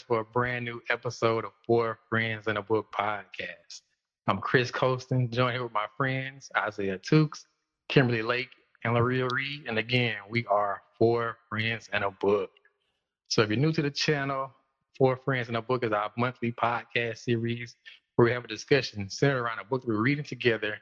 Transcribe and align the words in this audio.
us 0.00 0.04
for 0.06 0.20
a 0.20 0.24
brand 0.24 0.64
new 0.64 0.80
episode 0.88 1.44
of 1.44 1.52
Four 1.66 1.98
Friends 2.08 2.46
in 2.46 2.56
a 2.56 2.62
Book 2.62 2.86
podcast. 2.98 3.82
I'm 4.28 4.38
Chris 4.38 4.70
Colston, 4.70 5.30
joined 5.30 5.54
here 5.54 5.62
with 5.62 5.72
my 5.72 5.86
friends 5.96 6.50
Isaiah 6.56 6.98
Tukes, 6.98 7.44
Kimberly 7.88 8.22
Lake, 8.22 8.48
and 8.84 8.94
Laria 8.94 9.30
Reed. 9.30 9.66
And 9.68 9.78
again, 9.78 10.16
we 10.30 10.46
are 10.46 10.80
Four 10.98 11.36
Friends 11.48 11.90
in 11.92 12.02
a 12.02 12.10
Book. 12.10 12.50
So 13.28 13.42
if 13.42 13.50
you're 13.50 13.58
new 13.58 13.72
to 13.72 13.82
the 13.82 13.90
channel, 13.90 14.50
Four 14.96 15.16
Friends 15.16 15.48
in 15.50 15.56
a 15.56 15.62
Book 15.62 15.84
is 15.84 15.92
our 15.92 16.10
monthly 16.16 16.52
podcast 16.52 17.18
series 17.18 17.76
where 18.16 18.24
we 18.24 18.32
have 18.32 18.44
a 18.44 18.48
discussion 18.48 19.08
centered 19.10 19.42
around 19.42 19.58
a 19.58 19.64
book 19.64 19.82
we're 19.86 20.00
reading 20.00 20.24
together. 20.24 20.76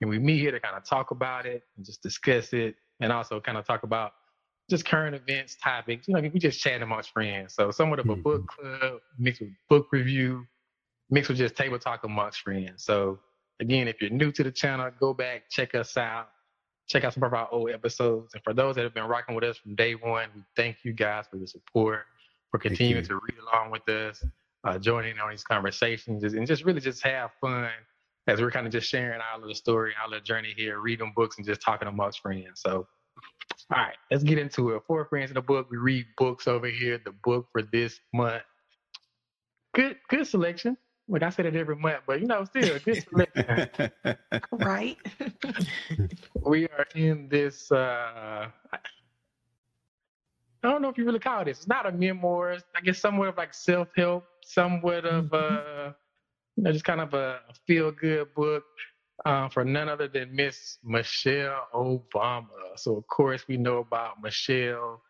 And 0.00 0.10
we 0.10 0.18
meet 0.18 0.40
here 0.40 0.50
to 0.50 0.58
kind 0.58 0.76
of 0.76 0.84
talk 0.84 1.12
about 1.12 1.46
it 1.46 1.62
and 1.76 1.86
just 1.86 2.02
discuss 2.02 2.52
it 2.52 2.74
and 3.00 3.12
also 3.12 3.40
kind 3.40 3.56
of 3.56 3.66
talk 3.66 3.84
about 3.84 4.12
just 4.70 4.84
current 4.84 5.14
events, 5.14 5.56
topics. 5.62 6.08
You 6.08 6.14
know, 6.14 6.20
we 6.20 6.40
just 6.40 6.60
chat 6.60 6.82
amongst 6.82 7.10
friends. 7.10 7.54
So 7.54 7.70
somewhat 7.70 7.98
of 7.98 8.08
a 8.08 8.16
book 8.16 8.42
mm-hmm. 8.42 8.78
club 8.78 9.00
mixed 9.18 9.40
with 9.40 9.50
book 9.68 9.88
review, 9.92 10.46
mixed 11.10 11.28
with 11.28 11.38
just 11.38 11.54
table 11.54 11.78
talk 11.78 12.04
amongst 12.04 12.40
friends. 12.40 12.84
So 12.84 13.18
again, 13.60 13.88
if 13.88 14.00
you're 14.00 14.10
new 14.10 14.32
to 14.32 14.42
the 14.42 14.50
channel, 14.50 14.90
go 14.98 15.12
back, 15.12 15.50
check 15.50 15.74
us 15.74 15.96
out, 15.96 16.28
check 16.88 17.04
out 17.04 17.14
some 17.14 17.22
of 17.22 17.32
our 17.34 17.48
old 17.52 17.70
episodes. 17.70 18.34
And 18.34 18.42
for 18.42 18.54
those 18.54 18.74
that 18.76 18.84
have 18.84 18.94
been 18.94 19.04
rocking 19.04 19.34
with 19.34 19.44
us 19.44 19.58
from 19.58 19.74
day 19.74 19.94
one, 19.94 20.28
we 20.34 20.42
thank 20.56 20.78
you 20.82 20.92
guys 20.92 21.26
for 21.30 21.36
the 21.36 21.46
support, 21.46 22.00
for 22.50 22.58
continuing 22.58 23.04
to 23.04 23.14
read 23.14 23.38
along 23.52 23.70
with 23.70 23.86
us, 23.88 24.24
uh, 24.64 24.78
joining 24.78 25.18
on 25.18 25.30
these 25.30 25.44
conversations, 25.44 26.24
and 26.24 26.46
just 26.46 26.64
really 26.64 26.80
just 26.80 27.02
have 27.02 27.30
fun 27.40 27.68
as 28.26 28.40
we're 28.40 28.50
kind 28.50 28.66
of 28.66 28.72
just 28.72 28.88
sharing 28.88 29.20
our 29.20 29.38
little 29.38 29.54
story, 29.54 29.92
our 30.02 30.08
little 30.08 30.24
journey 30.24 30.54
here, 30.56 30.80
reading 30.80 31.12
books 31.14 31.36
and 31.36 31.46
just 31.46 31.60
talking 31.60 31.88
amongst 31.88 32.20
friends. 32.20 32.62
So 32.64 32.86
all 33.70 33.78
right, 33.78 33.96
let's 34.10 34.22
get 34.22 34.38
into 34.38 34.70
it. 34.70 34.82
Four 34.86 35.04
friends 35.06 35.30
in 35.30 35.34
the 35.34 35.42
book. 35.42 35.68
We 35.70 35.78
read 35.78 36.06
books 36.18 36.46
over 36.46 36.66
here. 36.66 37.00
The 37.02 37.12
book 37.24 37.48
for 37.50 37.62
this 37.62 37.98
month. 38.12 38.42
Good, 39.74 39.96
good 40.08 40.26
selection. 40.26 40.76
Like 41.08 41.22
I 41.22 41.30
said 41.30 41.46
it 41.46 41.56
every 41.56 41.76
month, 41.76 42.00
but 42.06 42.20
you 42.20 42.26
know, 42.26 42.44
still 42.44 42.78
good 42.78 43.02
selection. 43.02 43.90
right. 44.52 44.96
we 46.46 46.66
are 46.66 46.86
in 46.94 47.28
this. 47.28 47.70
uh 47.72 48.48
I 50.62 50.70
don't 50.70 50.80
know 50.80 50.88
if 50.88 50.96
you 50.96 51.04
really 51.04 51.18
call 51.18 51.44
this. 51.44 51.58
It's 51.58 51.68
not 51.68 51.84
a 51.84 51.92
memoir. 51.92 52.56
I 52.74 52.80
guess 52.80 52.98
somewhat 52.98 53.28
of 53.28 53.36
like 53.36 53.52
self 53.52 53.88
help, 53.96 54.24
somewhat 54.42 55.04
of 55.04 55.26
mm-hmm. 55.26 55.88
uh, 55.88 55.92
you 56.56 56.62
know, 56.62 56.72
just 56.72 56.86
kind 56.86 57.00
of 57.00 57.12
a 57.12 57.40
feel 57.66 57.90
good 57.92 58.32
book 58.34 58.64
uh, 59.24 59.48
for 59.48 59.64
none 59.64 59.88
other 59.88 60.08
than 60.08 60.34
Miss 60.34 60.78
Michelle 60.84 61.66
Obama. 61.74 62.46
So 62.76 62.96
of 62.96 63.06
course 63.06 63.46
we 63.48 63.56
know 63.56 63.78
about 63.78 64.22
Michelle, 64.22 65.02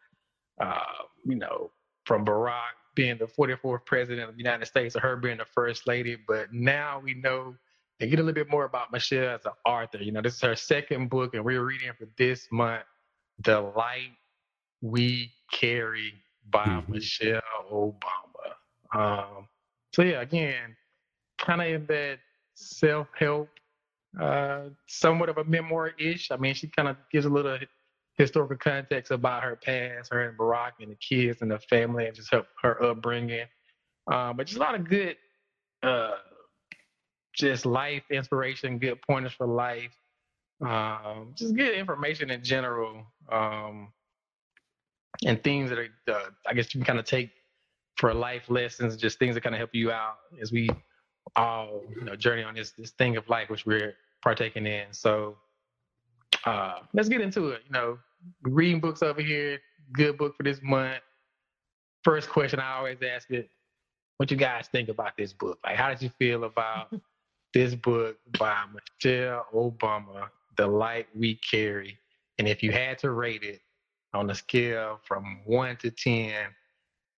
uh, 0.60 0.80
you 1.24 1.36
know, 1.36 1.70
from 2.05 2.25
Barack 2.25 2.75
being 2.94 3.19
the 3.19 3.27
44th 3.27 3.84
president 3.86 4.28
of 4.28 4.36
the 4.36 4.42
United 4.42 4.66
States, 4.66 4.94
or 4.94 5.00
her 5.00 5.16
being 5.16 5.38
the 5.38 5.47
first 5.47 5.86
lady. 5.86 6.16
But 6.28 6.52
now 6.52 7.00
we 7.02 7.14
know 7.14 7.56
and 8.00 8.10
get 8.10 8.19
a 8.19 8.22
little 8.22 8.34
bit 8.34 8.50
more 8.50 8.64
about 8.64 8.92
Michelle 8.92 9.34
as 9.34 9.44
an 9.47 9.52
author. 9.64 9.98
You 9.98 10.12
know, 10.12 10.20
this 10.20 10.34
is 10.34 10.41
her 10.42 10.56
second 10.56 11.10
book, 11.10 11.34
and 11.34 11.44
we're 11.44 11.65
reading 11.65 11.91
for 11.98 12.06
this 12.19 12.47
month, 12.50 12.84
"The 13.38 13.60
Light 13.60 14.12
We 14.81 15.32
Carry" 15.53 16.12
by 16.50 16.65
mm-hmm. 16.66 16.92
Michelle 16.92 17.41
Obama. 17.71 18.98
Um, 18.98 19.48
so 19.92 20.03
yeah, 20.03 20.21
again, 20.21 20.76
kind 21.38 21.62
of 21.62 21.69
in 21.69 21.86
that 21.86 22.19
self-help 22.54 23.48
uh, 24.20 24.69
somewhat 24.86 25.28
of 25.28 25.38
a 25.38 25.44
memoir-ish. 25.44 26.30
I 26.30 26.36
mean, 26.36 26.54
she 26.54 26.69
kind 26.69 26.88
of 26.88 26.97
gives 27.10 27.26
a 27.26 27.30
little 27.30 27.58
historical 28.16 28.56
context 28.56 29.10
about 29.10 29.42
her 29.42 29.56
past, 29.56 30.12
her 30.12 30.28
and 30.28 30.38
Barack 30.38 30.72
and 30.80 30.91
the 30.91 30.97
kids 30.97 31.42
and 31.42 31.50
the 31.50 31.58
family, 31.58 32.06
and 32.06 32.14
just 32.14 32.30
her, 32.32 32.44
her 32.62 32.82
upbringing. 32.82 33.47
Um, 34.10 34.36
but 34.36 34.47
just 34.47 34.58
a 34.58 34.60
lot 34.60 34.74
of 34.74 34.88
good, 34.88 35.16
uh, 35.82 36.12
just 37.34 37.66
life 37.66 38.04
inspiration, 38.10 38.78
good 38.78 39.03
pointers 39.03 39.32
for 39.32 39.47
life, 39.47 39.92
um, 40.64 41.32
just 41.34 41.56
good 41.56 41.74
information 41.74 42.30
in 42.30 42.44
general, 42.44 43.04
um, 43.32 43.92
and 45.24 45.42
things 45.42 45.70
that 45.70 45.78
are, 45.78 45.88
uh, 46.08 46.30
I 46.47 46.54
guess, 46.54 46.74
you 46.74 46.80
can 46.80 46.86
kind 46.86 46.98
of 46.98 47.04
take 47.04 47.30
for 47.97 48.12
life 48.12 48.48
lessons, 48.48 48.97
just 48.97 49.19
things 49.19 49.34
that 49.34 49.42
kind 49.42 49.54
of 49.54 49.58
help 49.58 49.70
you 49.72 49.91
out 49.91 50.16
as 50.41 50.53
we 50.53 50.69
all 51.36 51.82
you 51.94 52.04
know 52.04 52.16
journey 52.16 52.42
on 52.42 52.54
this 52.54 52.72
this 52.72 52.90
thing 52.92 53.16
of 53.16 53.28
life 53.28 53.50
which 53.50 53.66
we're 53.66 53.94
partaking 54.22 54.66
in. 54.66 54.86
So 54.92 55.36
uh, 56.44 56.80
let's 56.92 57.08
get 57.08 57.20
into 57.20 57.50
it. 57.50 57.62
You 57.66 57.72
know, 57.72 57.98
reading 58.42 58.80
books 58.80 59.02
over 59.02 59.20
here. 59.20 59.58
Good 59.92 60.18
book 60.18 60.34
for 60.36 60.42
this 60.42 60.60
month. 60.62 61.02
First 62.02 62.28
question 62.28 62.60
I 62.60 62.76
always 62.76 62.98
ask 63.02 63.30
it: 63.30 63.50
What 64.16 64.30
you 64.30 64.36
guys 64.36 64.68
think 64.68 64.88
about 64.88 65.16
this 65.16 65.32
book? 65.32 65.58
Like, 65.64 65.76
how 65.76 65.90
did 65.90 66.02
you 66.02 66.10
feel 66.18 66.44
about 66.44 66.92
this 67.54 67.74
book 67.74 68.16
by 68.38 68.64
Michelle 68.72 69.46
Obama, 69.54 70.28
"The 70.56 70.66
Light 70.66 71.06
We 71.14 71.36
Carry"? 71.36 71.98
And 72.38 72.48
if 72.48 72.62
you 72.62 72.72
had 72.72 72.98
to 72.98 73.12
rate 73.12 73.44
it 73.44 73.60
on 74.12 74.28
a 74.30 74.34
scale 74.34 74.98
from 75.04 75.41
one 75.44 75.76
to 75.78 75.91
ten, 75.91 76.46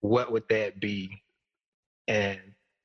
what 0.00 0.30
would 0.32 0.44
that 0.48 0.80
be? 0.80 1.22
And 2.08 2.38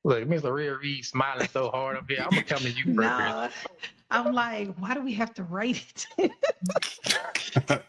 Look, 0.04 0.26
Miss 0.26 0.42
Laria 0.42 0.78
Reed 0.80 1.04
smiling 1.04 1.48
so 1.48 1.70
hard 1.70 1.96
up 1.96 2.04
here. 2.08 2.22
I'm 2.22 2.30
gonna 2.30 2.42
come 2.42 2.58
to 2.58 2.70
you 2.70 2.94
first. 2.94 2.96
No, 2.96 3.48
I'm 4.10 4.34
like, 4.34 4.74
why 4.76 4.94
do 4.94 5.02
we 5.02 5.14
have 5.14 5.32
to 5.34 5.44
rate 5.44 6.06
it? 6.18 6.32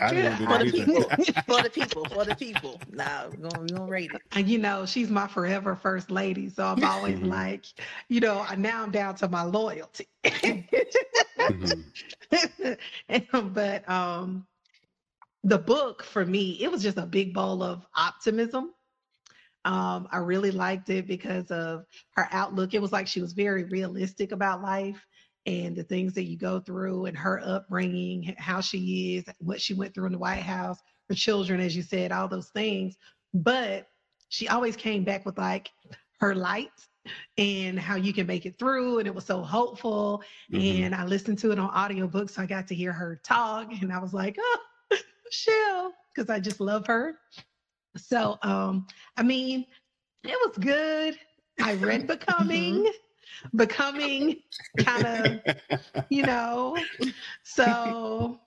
I 0.00 0.12
yeah, 0.12 0.36
for 0.36 0.58
the 0.64 0.70
people, 0.70 1.02
for 1.46 1.62
the 1.62 1.70
people, 1.70 2.04
for 2.04 2.24
the 2.24 2.34
people. 2.36 2.80
No, 2.92 3.30
we're 3.30 3.48
gonna, 3.48 3.60
we're 3.60 3.66
gonna 3.78 3.90
rate 3.90 4.10
it. 4.14 4.20
And 4.32 4.46
you 4.46 4.58
know, 4.58 4.84
she's 4.84 5.08
my 5.08 5.26
forever 5.26 5.74
first 5.74 6.10
lady, 6.10 6.50
so 6.50 6.66
I'm 6.66 6.84
always 6.84 7.16
mm-hmm. 7.16 7.30
like, 7.30 7.64
you 8.08 8.20
know, 8.20 8.44
now 8.58 8.82
I'm 8.82 8.90
down 8.90 9.14
to 9.16 9.28
my 9.28 9.42
loyalty. 9.42 10.08
mm-hmm. 10.24 11.72
but 13.54 13.88
um, 13.88 14.46
the 15.44 15.58
book 15.58 16.02
for 16.02 16.26
me, 16.26 16.58
it 16.60 16.70
was 16.70 16.82
just 16.82 16.98
a 16.98 17.06
big 17.06 17.32
bowl 17.32 17.62
of 17.62 17.86
optimism 17.96 18.74
um, 19.64 20.08
I 20.12 20.18
really 20.18 20.50
liked 20.50 20.90
it 20.90 21.06
because 21.06 21.50
of 21.50 21.84
her 22.16 22.28
outlook. 22.30 22.74
It 22.74 22.82
was 22.82 22.92
like 22.92 23.06
she 23.06 23.20
was 23.20 23.32
very 23.32 23.64
realistic 23.64 24.32
about 24.32 24.62
life 24.62 25.04
and 25.46 25.76
the 25.76 25.82
things 25.84 26.14
that 26.14 26.24
you 26.24 26.38
go 26.38 26.60
through 26.60 27.06
and 27.06 27.16
her 27.16 27.40
upbringing, 27.44 28.34
how 28.38 28.60
she 28.60 29.16
is, 29.16 29.24
what 29.38 29.60
she 29.60 29.74
went 29.74 29.94
through 29.94 30.06
in 30.06 30.12
the 30.12 30.18
White 30.18 30.42
House, 30.42 30.78
her 31.08 31.14
children, 31.14 31.60
as 31.60 31.76
you 31.76 31.82
said, 31.82 32.12
all 32.12 32.28
those 32.28 32.48
things. 32.50 32.96
But 33.32 33.88
she 34.28 34.48
always 34.48 34.76
came 34.76 35.04
back 35.04 35.26
with 35.26 35.38
like 35.38 35.70
her 36.20 36.34
light 36.34 36.70
and 37.36 37.78
how 37.78 37.96
you 37.96 38.12
can 38.12 38.26
make 38.26 38.46
it 38.46 38.58
through. 38.58 38.98
And 38.98 39.06
it 39.06 39.14
was 39.14 39.26
so 39.26 39.42
hopeful. 39.42 40.22
Mm-hmm. 40.52 40.84
And 40.84 40.94
I 40.94 41.04
listened 41.04 41.38
to 41.40 41.52
it 41.52 41.58
on 41.58 41.68
audiobook 41.70 42.30
So 42.30 42.42
I 42.42 42.46
got 42.46 42.66
to 42.68 42.74
hear 42.74 42.92
her 42.92 43.20
talk 43.24 43.70
and 43.80 43.92
I 43.92 43.98
was 43.98 44.14
like, 44.14 44.36
oh, 44.38 44.58
Michelle, 45.24 45.92
because 46.14 46.30
I 46.30 46.40
just 46.40 46.60
love 46.60 46.86
her. 46.86 47.16
So, 47.96 48.38
um, 48.42 48.86
I 49.16 49.22
mean, 49.22 49.66
it 50.24 50.38
was 50.46 50.56
good. 50.58 51.16
I 51.60 51.74
read 51.74 52.06
Becoming, 52.06 52.90
Becoming 53.54 54.36
kind 54.78 55.06
of, 55.06 55.40
you 56.10 56.24
know, 56.24 56.76
so 57.44 58.40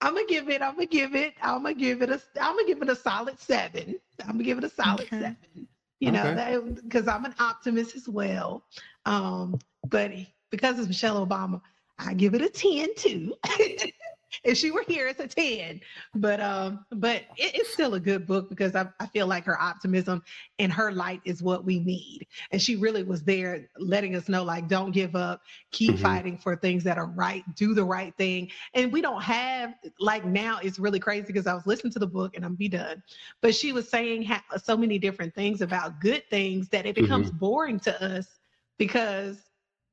I'm 0.00 0.14
gonna 0.14 0.26
give 0.26 0.48
it, 0.48 0.62
I'm 0.62 0.74
gonna 0.74 0.86
give 0.86 1.14
it, 1.14 1.34
I'm 1.42 1.62
gonna 1.62 1.74
give 1.74 2.02
it 2.02 2.10
a, 2.10 2.20
I'm 2.40 2.56
gonna 2.56 2.66
give 2.66 2.82
it 2.82 2.90
a 2.90 2.96
solid 2.96 3.38
seven. 3.40 3.96
I'm 4.20 4.32
gonna 4.32 4.44
give 4.44 4.58
it 4.58 4.64
a 4.64 4.70
solid 4.70 5.02
okay. 5.02 5.20
seven. 5.20 5.68
You 6.00 6.10
okay. 6.10 6.34
know, 6.34 6.60
because 6.82 7.08
I'm 7.08 7.24
an 7.24 7.34
optimist 7.38 7.96
as 7.96 8.08
well. 8.08 8.64
Um, 9.06 9.58
but 9.88 10.10
because 10.50 10.78
it's 10.78 10.88
Michelle 10.88 11.26
Obama, 11.26 11.60
I 11.98 12.14
give 12.14 12.34
it 12.34 12.42
a 12.42 12.48
10 12.48 12.94
too. 12.96 13.34
if 14.44 14.58
she 14.58 14.70
were 14.70 14.84
here, 14.86 15.08
it's 15.08 15.20
a 15.20 15.26
10. 15.26 15.80
But 16.14 16.40
um, 16.40 16.84
but 16.90 17.22
it, 17.36 17.54
it's 17.54 17.72
still 17.72 17.94
a 17.94 18.00
good 18.00 18.26
book 18.26 18.50
because 18.50 18.74
I, 18.76 18.86
I 19.00 19.06
feel 19.06 19.26
like 19.26 19.44
her 19.46 19.60
optimism 19.60 20.22
and 20.58 20.70
her 20.72 20.92
light 20.92 21.22
is 21.24 21.42
what 21.42 21.64
we 21.64 21.80
need. 21.80 22.26
And 22.52 22.60
she 22.60 22.76
really 22.76 23.02
was 23.02 23.22
there 23.22 23.68
letting 23.78 24.14
us 24.14 24.28
know, 24.28 24.44
like, 24.44 24.68
don't 24.68 24.92
give 24.92 25.16
up, 25.16 25.40
keep 25.72 25.92
mm-hmm. 25.92 26.02
fighting 26.02 26.38
for 26.38 26.56
things 26.56 26.84
that 26.84 26.98
are 26.98 27.06
right, 27.06 27.42
do 27.54 27.74
the 27.74 27.84
right 27.84 28.14
thing. 28.16 28.50
And 28.74 28.92
we 28.92 29.00
don't 29.00 29.22
have 29.22 29.74
like 29.98 30.24
now 30.24 30.58
it's 30.62 30.78
really 30.78 31.00
crazy 31.00 31.26
because 31.26 31.46
I 31.46 31.54
was 31.54 31.66
listening 31.66 31.92
to 31.94 31.98
the 31.98 32.06
book 32.06 32.36
and 32.36 32.44
I'm 32.44 32.54
be 32.54 32.68
done. 32.68 33.02
But 33.40 33.54
she 33.54 33.72
was 33.72 33.88
saying 33.88 34.24
ha- 34.24 34.44
so 34.62 34.76
many 34.76 34.98
different 34.98 35.34
things 35.34 35.62
about 35.62 36.00
good 36.00 36.22
things 36.28 36.68
that 36.68 36.84
it 36.84 36.94
becomes 36.94 37.28
mm-hmm. 37.28 37.38
boring 37.38 37.80
to 37.80 38.04
us 38.04 38.26
because 38.78 39.38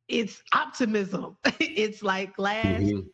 it's 0.10 0.44
optimism. 0.54 1.38
it's 1.60 2.04
like 2.04 2.36
glass 2.36 2.82
mm-hmm 2.82 3.08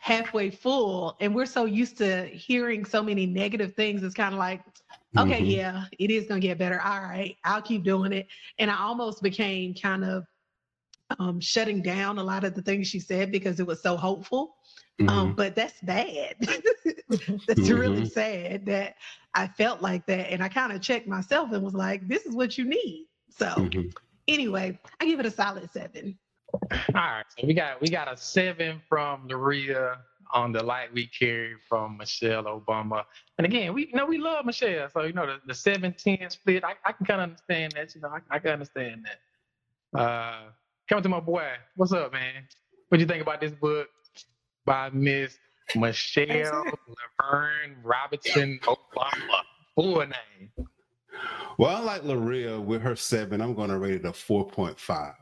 halfway 0.00 0.50
full 0.50 1.16
and 1.20 1.34
we're 1.34 1.46
so 1.46 1.66
used 1.66 1.96
to 1.98 2.24
hearing 2.26 2.84
so 2.84 3.02
many 3.02 3.26
negative 3.26 3.74
things 3.74 4.02
it's 4.02 4.14
kind 4.14 4.32
of 4.34 4.38
like 4.38 4.62
okay 5.18 5.40
mm-hmm. 5.40 5.50
yeah 5.50 5.84
it 5.98 6.10
is 6.10 6.26
going 6.26 6.40
to 6.40 6.46
get 6.46 6.58
better 6.58 6.80
all 6.80 7.00
right 7.00 7.36
i'll 7.44 7.60
keep 7.60 7.84
doing 7.84 8.12
it 8.12 8.26
and 8.58 8.70
i 8.70 8.78
almost 8.78 9.22
became 9.22 9.74
kind 9.74 10.04
of 10.04 10.24
um, 11.18 11.40
shutting 11.40 11.82
down 11.82 12.18
a 12.18 12.22
lot 12.22 12.44
of 12.44 12.54
the 12.54 12.62
things 12.62 12.86
she 12.86 13.00
said 13.00 13.32
because 13.32 13.58
it 13.60 13.66
was 13.66 13.82
so 13.82 13.96
hopeful. 13.96 14.56
Mhm. 15.00 15.08
Um, 15.08 15.34
but 15.34 15.56
that's 15.56 15.80
bad. 15.80 16.36
that's 17.46 17.68
really 17.68 18.02
Mhm. 18.02 18.10
sad 18.10 18.66
that 18.66 18.96
I 19.34 19.48
felt 19.48 19.82
like 19.82 20.06
that. 20.06 20.30
And 20.30 20.42
I 20.42 20.48
kind 20.48 20.72
of 20.72 20.80
checked 20.80 21.08
myself 21.08 21.52
and 21.52 21.62
was 21.62 21.74
like, 21.74 22.06
this 22.06 22.26
is 22.26 22.34
what 22.34 22.56
you 22.58 22.64
need. 22.64 23.08
So 23.30 23.46
Mhm. 23.46 23.92
anyway, 24.28 24.78
I 25.00 25.06
give 25.06 25.20
it 25.20 25.26
a 25.26 25.30
solid 25.30 25.70
seven. 25.70 26.18
All 26.52 26.60
right, 26.94 27.24
so 27.36 27.46
we 27.46 27.54
got 27.54 27.80
we 27.80 27.88
got 27.88 28.12
a 28.12 28.16
seven 28.16 28.80
from 28.88 29.28
Laria 29.28 29.96
on 30.32 30.52
the 30.52 30.62
light 30.62 30.92
we 30.92 31.06
carry 31.06 31.54
from 31.68 31.96
Michelle 31.96 32.44
Obama. 32.44 33.04
And 33.38 33.44
again, 33.44 33.74
we 33.74 33.88
you 33.88 33.94
know 33.94 34.06
we 34.06 34.18
love 34.18 34.44
Michelle, 34.44 34.88
so 34.90 35.02
you 35.02 35.12
know 35.12 35.26
the, 35.26 35.38
the 35.46 35.52
7-10 35.52 36.30
split, 36.32 36.64
I, 36.64 36.74
I 36.84 36.92
can 36.92 37.06
kind 37.06 37.20
of 37.20 37.30
understand 37.30 37.72
that. 37.76 37.94
You 37.94 38.00
know, 38.00 38.08
I, 38.08 38.36
I 38.36 38.38
can 38.38 38.52
understand 38.52 39.06
that. 39.06 40.00
Uh, 40.00 40.42
coming 40.88 41.02
to 41.02 41.08
my 41.08 41.20
boy, 41.20 41.48
what's 41.76 41.92
up, 41.92 42.12
man? 42.12 42.46
What 42.88 42.98
do 42.98 43.02
you 43.02 43.08
think 43.08 43.22
about 43.22 43.40
this 43.40 43.52
book 43.52 43.88
by 44.64 44.90
Miss 44.90 45.38
Michelle 45.74 46.64
LaVaughn 47.20 47.76
Robinson 47.82 48.60
Obama? 48.64 49.42
Full 49.74 49.98
name. 50.00 50.68
Well, 51.58 51.76
I 51.76 51.80
like 51.80 52.02
Laria 52.02 52.62
with 52.62 52.82
her 52.82 52.96
seven. 52.96 53.40
I'm 53.40 53.54
going 53.54 53.70
to 53.70 53.78
rate 53.78 53.94
it 53.94 54.04
a 54.04 54.12
4.5. 54.12 55.14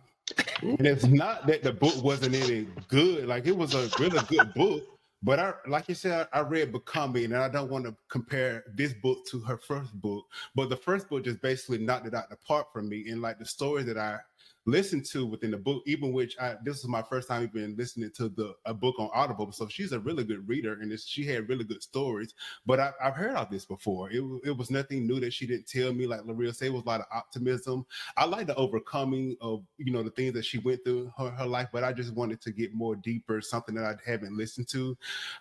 And 0.63 0.87
it's 0.87 1.07
not 1.07 1.47
that 1.47 1.63
the 1.63 1.73
book 1.73 2.03
wasn't 2.03 2.35
any 2.35 2.67
good. 2.89 3.27
Like 3.27 3.47
it 3.47 3.57
was 3.57 3.75
a 3.75 3.89
really 3.99 4.21
good 4.29 4.53
book. 4.55 4.85
But 5.23 5.41
I, 5.41 5.53
like 5.67 5.89
you 5.89 5.97
said, 5.97 6.29
I 6.33 6.41
read 6.41 6.71
Becoming, 6.71 7.25
and 7.25 7.37
I 7.37 7.49
don't 7.49 7.71
want 7.71 7.85
to 7.87 7.97
compare 8.09 8.63
this 8.75 8.93
book 8.93 9.27
to 9.31 9.41
her 9.41 9.57
first 9.57 9.93
book. 10.01 10.25
But 10.55 10.69
the 10.69 10.77
first 10.77 11.09
book 11.09 11.25
just 11.25 11.43
basically 11.43 11.79
knocked 11.79 12.07
it 12.07 12.15
out 12.15 12.31
the 12.31 12.37
park 12.37 12.73
for 12.73 12.83
me. 12.83 13.09
And 13.09 13.21
like 13.21 13.39
the 13.39 13.45
story 13.45 13.83
that 13.83 13.99
I 13.99 14.19
listened 14.69 15.05
to 15.07 15.25
within 15.27 15.51
the 15.51 15.57
book, 15.57 15.83
even 15.87 16.13
which 16.13 16.39
I 16.39 16.57
this 16.63 16.79
is 16.79 16.89
my 16.89 17.03
first 17.03 17.29
time 17.29 17.43
even 17.43 17.77
listening 17.77 18.11
to 18.17 18.29
the 18.29 18.55
a 18.67 18.75
book 18.75 18.95
on 18.99 19.11
Audible. 19.15 19.51
So 19.53 19.67
she's 19.69 19.93
a 19.93 20.01
really 20.01 20.25
good 20.25 20.47
reader, 20.47 20.75
and 20.75 20.99
she 21.01 21.25
had 21.25 21.49
really 21.49 21.65
good 21.65 21.83
stories. 21.83 22.35
But 22.67 22.79
I, 22.81 22.93
I've 23.03 23.15
heard 23.15 23.35
of 23.35 23.51
this 23.51 23.65
before. 23.65 24.11
It, 24.11 24.23
it 24.45 24.57
was 24.57 24.71
nothing 24.71 25.07
new 25.07 25.21
that 25.21 25.33
she 25.33 25.47
didn't 25.47 25.69
tell 25.69 25.93
me. 25.93 26.07
Like 26.07 26.21
Laria 26.21 26.55
said, 26.55 26.67
it 26.67 26.73
was 26.75 26.83
a 26.83 26.87
lot 26.87 27.01
of 27.01 27.07
optimism. 27.13 27.87
I 28.17 28.27
like 28.27 28.47
the 28.47 28.55
overcoming 28.57 29.37
of 29.41 29.65
you 29.79 29.93
know 29.93 30.03
the 30.03 30.11
things 30.11 30.35
that 30.35 30.45
she 30.45 30.59
went 30.59 30.85
through 30.85 31.13
her, 31.17 31.31
her 31.31 31.47
life, 31.47 31.69
but 31.73 31.85
I 31.85 31.93
just 31.93 32.15
wanted 32.15 32.41
to 32.43 32.53
get 32.53 32.75
more 32.75 32.95
deeper, 32.97 33.41
something 33.41 33.75
that 33.75 33.85
I 33.85 34.11
haven't 34.11 34.37
listened 34.37 34.69
to 34.69 34.97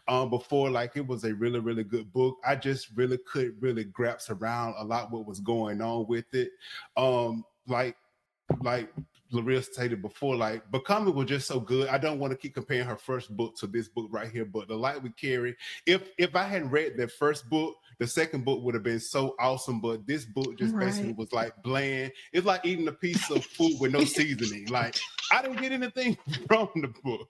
um 0.07 0.29
before. 0.29 0.69
Like 0.69 0.95
it 0.95 1.05
was 1.05 1.25
a 1.25 1.33
really, 1.33 1.59
really 1.59 1.83
good 1.83 2.11
book. 2.13 2.37
I 2.45 2.55
just 2.55 2.89
really 2.95 3.19
could 3.29 3.61
really 3.61 3.83
grasp 3.83 4.31
around 4.31 4.75
a 4.77 4.83
lot 4.83 5.11
what 5.11 5.25
was 5.25 5.39
going 5.41 5.81
on 5.81 6.07
with 6.07 6.33
it. 6.33 6.51
Um, 6.95 7.43
like 7.67 7.97
like 8.61 8.89
Laria 9.31 9.63
stated 9.63 10.01
before, 10.01 10.35
like 10.35 10.69
Becoming 10.71 11.13
was 11.13 11.27
just 11.27 11.47
so 11.47 11.59
good. 11.59 11.89
I 11.89 11.97
don't 11.97 12.19
want 12.19 12.31
to 12.31 12.37
keep 12.37 12.53
comparing 12.53 12.85
her 12.85 12.95
first 12.95 13.35
book 13.35 13.55
to 13.57 13.67
this 13.67 13.87
book 13.87 14.07
right 14.09 14.29
here, 14.29 14.45
but 14.45 14.67
The 14.67 14.75
Light 14.75 15.01
We 15.01 15.09
Carry. 15.11 15.55
If 15.85 16.09
if 16.17 16.35
I 16.35 16.43
hadn't 16.43 16.69
read 16.69 16.97
the 16.97 17.07
first 17.07 17.49
book, 17.49 17.75
the 17.99 18.07
second 18.07 18.45
book 18.45 18.63
would 18.63 18.73
have 18.73 18.83
been 18.83 18.99
so 18.99 19.35
awesome. 19.39 19.81
But 19.81 20.07
this 20.07 20.25
book 20.25 20.57
just 20.57 20.77
basically 20.77 21.13
was 21.13 21.33
like 21.33 21.53
bland. 21.63 22.11
It's 22.31 22.45
like 22.45 22.65
eating 22.65 22.87
a 22.87 22.93
piece 22.93 23.29
of 23.29 23.43
food 23.43 23.77
with 23.79 23.91
no 23.91 24.03
seasoning. 24.05 24.67
Like 24.67 24.97
I 25.31 25.41
didn't 25.41 25.61
get 25.61 25.71
anything 25.71 26.17
from 26.47 26.69
the 26.75 26.93
book, 27.03 27.27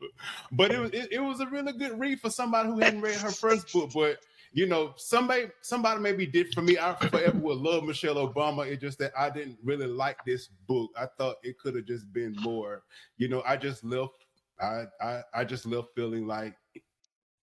but 0.52 0.72
it 0.72 0.80
was 0.80 0.92
it, 0.92 1.12
it 1.14 1.20
was 1.20 1.40
a 1.40 1.48
really 1.48 1.74
good 1.74 2.00
read 2.00 2.20
for 2.20 2.30
somebody 2.30 2.70
who 2.70 2.80
hadn't 2.80 3.02
read 3.02 3.16
her 3.16 3.32
first 3.32 3.72
book. 3.74 3.92
But 3.94 4.20
you 4.54 4.66
know, 4.66 4.94
somebody 4.98 5.48
somebody 5.62 6.00
may 6.00 6.14
be 6.14 6.26
different 6.26 6.56
for 6.56 6.62
me. 6.62 6.78
I 6.78 6.96
forever 6.96 7.38
will 7.38 7.58
love 7.58 7.84
Michelle 7.84 8.16
Obama. 8.16 8.68
It's 8.68 8.82
just 8.82 9.00
that 9.00 9.12
I 9.18 9.30
didn't 9.30 9.58
really 9.64 9.88
like 9.88 10.24
this 10.26 10.48
book. 10.68 10.92
I 10.98 11.08
thought 11.18 11.38
it 11.44 11.60
could 11.60 11.76
have 11.76 11.86
just 11.86 12.12
been 12.14 12.36
more. 12.42 12.84
You 13.18 13.28
know, 13.28 13.44
I 13.46 13.58
just 13.58 13.84
left. 13.84 14.26
I 14.60 14.86
I 15.02 15.22
I 15.34 15.44
just 15.44 15.66
left 15.66 15.90
feeling 15.96 16.28
like 16.28 16.56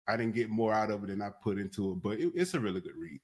I 0.08 0.16
didn't 0.16 0.34
get 0.34 0.50
more 0.50 0.72
out 0.72 0.90
of 0.90 1.04
it 1.04 1.08
than 1.08 1.22
I 1.22 1.30
put 1.42 1.58
into 1.58 1.92
it. 1.92 2.02
But 2.02 2.20
it, 2.20 2.32
it's 2.34 2.54
a 2.54 2.60
really 2.60 2.80
good 2.80 2.96
read. 2.96 3.20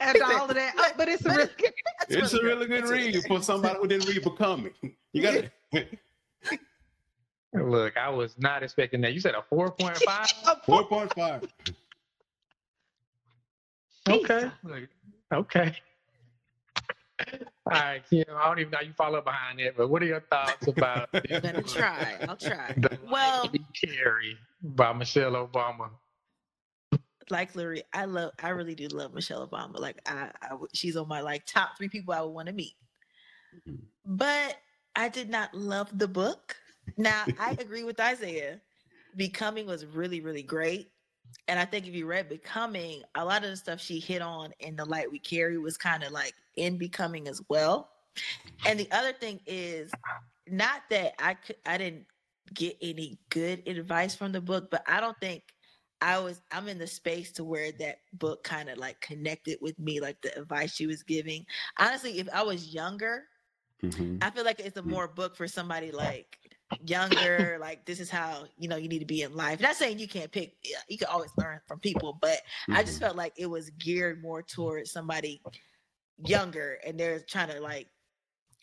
After 0.00 0.24
all 0.24 0.48
of 0.48 0.54
that, 0.54 0.74
oh, 0.78 0.90
but 0.96 1.08
it's 1.08 1.24
a 1.24 1.30
really 1.30 1.50
good. 1.58 1.72
It's 2.08 2.32
a 2.32 2.42
really 2.42 2.66
good 2.66 2.88
read 2.88 3.22
for 3.26 3.42
somebody 3.42 3.78
who 3.78 3.88
didn't 3.88 4.08
read 4.08 4.22
Becoming. 4.22 4.72
You 5.12 5.22
got 5.22 5.44
to 5.72 5.86
Look, 7.64 7.96
I 7.96 8.08
was 8.10 8.36
not 8.38 8.62
expecting 8.62 9.00
that. 9.02 9.14
You 9.14 9.20
said 9.20 9.34
a 9.34 9.42
4.5? 9.54 10.62
four 10.66 10.84
point 10.86 11.12
five. 11.14 11.42
Okay. 14.08 14.50
Look, 14.64 14.88
Okay. 15.32 15.74
All 17.66 17.72
right, 17.72 18.02
Kim. 18.08 18.24
I 18.32 18.46
don't 18.46 18.60
even 18.60 18.70
know 18.70 18.80
you 18.80 18.92
follow 18.96 19.20
behind 19.20 19.58
it, 19.60 19.74
but 19.76 19.88
what 19.88 20.02
are 20.02 20.06
your 20.06 20.20
thoughts 20.30 20.66
about 20.68 21.08
I'm 21.14 21.40
gonna 21.42 21.62
try. 21.62 22.20
I'll 22.28 22.36
try. 22.36 22.74
The 22.76 22.98
Well, 23.10 23.42
Light 23.44 23.52
We 23.52 23.66
Carry 23.88 24.38
by 24.62 24.92
Michelle 24.92 25.32
Obama? 25.32 25.90
like 27.30 27.56
Larry, 27.56 27.82
I 27.92 28.04
love, 28.04 28.32
I 28.42 28.50
really 28.50 28.74
do 28.76 28.86
love 28.88 29.14
Michelle 29.14 29.46
Obama. 29.48 29.78
Like 29.80 30.00
I, 30.06 30.30
I 30.42 30.56
she's 30.74 30.96
on 30.96 31.08
my 31.08 31.20
like 31.22 31.44
top 31.46 31.70
three 31.76 31.88
people 31.88 32.14
I 32.14 32.20
would 32.20 32.30
want 32.30 32.46
to 32.48 32.54
meet. 32.54 32.74
Mhm. 33.68 33.78
But 34.04 34.56
I 34.94 35.08
did 35.08 35.28
not 35.30 35.54
love 35.54 35.96
the 35.98 36.08
book. 36.08 36.56
Now 36.96 37.28
I 37.38 37.54
agree 37.58 37.84
with 37.84 38.00
Isaiah. 38.00 38.60
Becoming 39.16 39.66
was 39.66 39.86
really, 39.86 40.20
really 40.20 40.42
great. 40.42 40.92
And 41.48 41.58
I 41.58 41.64
think 41.64 41.86
if 41.86 41.94
you 41.94 42.06
read 42.06 42.28
Becoming, 42.28 43.02
a 43.14 43.24
lot 43.24 43.44
of 43.44 43.50
the 43.50 43.56
stuff 43.56 43.80
she 43.80 44.00
hit 44.00 44.22
on 44.22 44.52
in 44.60 44.76
the 44.76 44.84
light 44.84 45.10
we 45.10 45.18
carry 45.18 45.58
was 45.58 45.76
kind 45.76 46.02
of 46.04 46.12
like 46.12 46.34
in 46.56 46.78
Becoming 46.78 47.28
as 47.28 47.40
well. 47.48 47.92
And 48.64 48.78
the 48.78 48.90
other 48.92 49.12
thing 49.12 49.40
is 49.46 49.96
not 50.48 50.82
that 50.90 51.14
I 51.22 51.34
could 51.34 51.56
I 51.66 51.78
didn't 51.78 52.06
get 52.54 52.76
any 52.82 53.18
good 53.30 53.66
advice 53.68 54.14
from 54.14 54.32
the 54.32 54.40
book, 54.40 54.70
but 54.70 54.82
I 54.86 55.00
don't 55.00 55.18
think 55.20 55.44
I 56.00 56.18
was 56.20 56.42
I'm 56.52 56.68
in 56.68 56.78
the 56.78 56.86
space 56.86 57.32
to 57.34 57.44
where 57.44 57.72
that 57.72 58.00
book 58.12 58.44
kind 58.44 58.68
of 58.70 58.78
like 58.78 59.00
connected 59.00 59.58
with 59.62 59.78
me, 59.78 60.00
like 60.00 60.22
the 60.22 60.38
advice 60.38 60.74
she 60.74 60.86
was 60.86 61.02
giving. 61.02 61.46
Honestly, 61.78 62.18
if 62.18 62.28
I 62.32 62.42
was 62.42 62.74
younger, 62.74 63.24
Mhm. 63.82 64.20
I 64.20 64.30
feel 64.30 64.44
like 64.44 64.60
it's 64.60 64.76
a 64.76 64.82
Mm. 64.86 64.92
more 64.92 65.08
book 65.08 65.36
for 65.36 65.46
somebody 65.48 65.90
like 65.92 66.38
younger, 66.84 67.58
like 67.60 67.84
this 67.86 68.00
is 68.00 68.10
how 68.10 68.44
you 68.58 68.68
know 68.68 68.76
you 68.76 68.88
need 68.88 69.00
to 69.00 69.06
be 69.06 69.22
in 69.22 69.34
life. 69.34 69.60
Not 69.60 69.76
saying 69.76 69.98
you 69.98 70.08
can't 70.08 70.30
pick, 70.30 70.54
you 70.88 70.98
can 70.98 71.08
always 71.08 71.32
learn 71.36 71.60
from 71.66 71.80
people, 71.80 72.18
but 72.20 72.38
I 72.72 72.82
just 72.82 72.98
Mhm. 72.98 73.00
felt 73.00 73.16
like 73.16 73.34
it 73.36 73.46
was 73.46 73.70
geared 73.70 74.22
more 74.22 74.42
towards 74.42 74.90
somebody 74.90 75.42
younger 76.24 76.78
and 76.86 76.98
they're 76.98 77.20
trying 77.20 77.48
to 77.50 77.60
like 77.60 77.88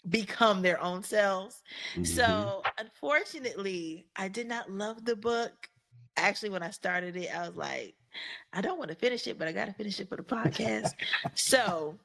become 0.10 0.62
their 0.62 0.82
own 0.82 1.04
selves. 1.04 1.62
Mhm. 1.96 2.06
So 2.06 2.66
unfortunately, 2.78 4.08
I 4.16 4.28
did 4.28 4.48
not 4.48 4.70
love 4.72 5.06
the 5.06 5.16
book. 5.16 5.70
Actually, 6.18 6.50
when 6.50 6.64
I 6.64 6.72
started 6.72 7.16
it, 7.16 7.34
I 7.36 7.48
was 7.48 7.56
like, 7.56 7.96
I 8.54 8.62
don't 8.62 8.78
want 8.78 8.90
to 8.90 8.96
finish 8.96 9.28
it, 9.28 9.38
but 9.40 9.48
I 9.48 9.52
got 9.52 9.66
to 9.66 9.74
finish 9.74 10.00
it 10.00 10.10
for 10.10 10.18
the 10.18 10.24
podcast. 10.24 10.94
so, 11.36 12.00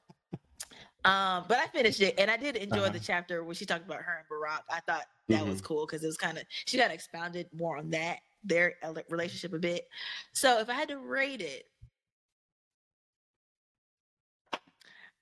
um, 1.05 1.45
but 1.49 1.59
I 1.59 1.67
finished 1.69 2.01
it, 2.01 2.15
and 2.19 2.31
I 2.31 2.37
did 2.37 2.57
enjoy 2.57 2.83
Uh-huh. 2.85 2.91
the 2.91 3.01
chapter 3.01 3.45
where 3.45 3.55
she 3.55 3.65
talked 3.67 3.85
about 3.87 4.03
her 4.03 4.19
and 4.19 4.27
Barack. 4.29 4.63
I 4.71 4.81
thought 4.81 5.07
that 5.29 5.47
was 5.47 5.61
cool 5.61 5.87
because 5.87 6.03
it 6.03 6.07
was 6.07 6.17
kind 6.17 6.39
of 6.39 6.45
she 6.67 6.77
got 6.77 6.91
expounded 6.91 7.49
more 7.53 7.77
on 7.79 7.91
that 7.91 8.19
their 8.45 8.75
relationship 9.09 9.53
a 9.53 9.59
bit. 9.59 9.89
So, 10.33 10.59
if 10.61 10.69
I 10.69 10.75
had 10.75 10.89
to 10.89 10.99
rate 10.99 11.41
it, 11.41 11.65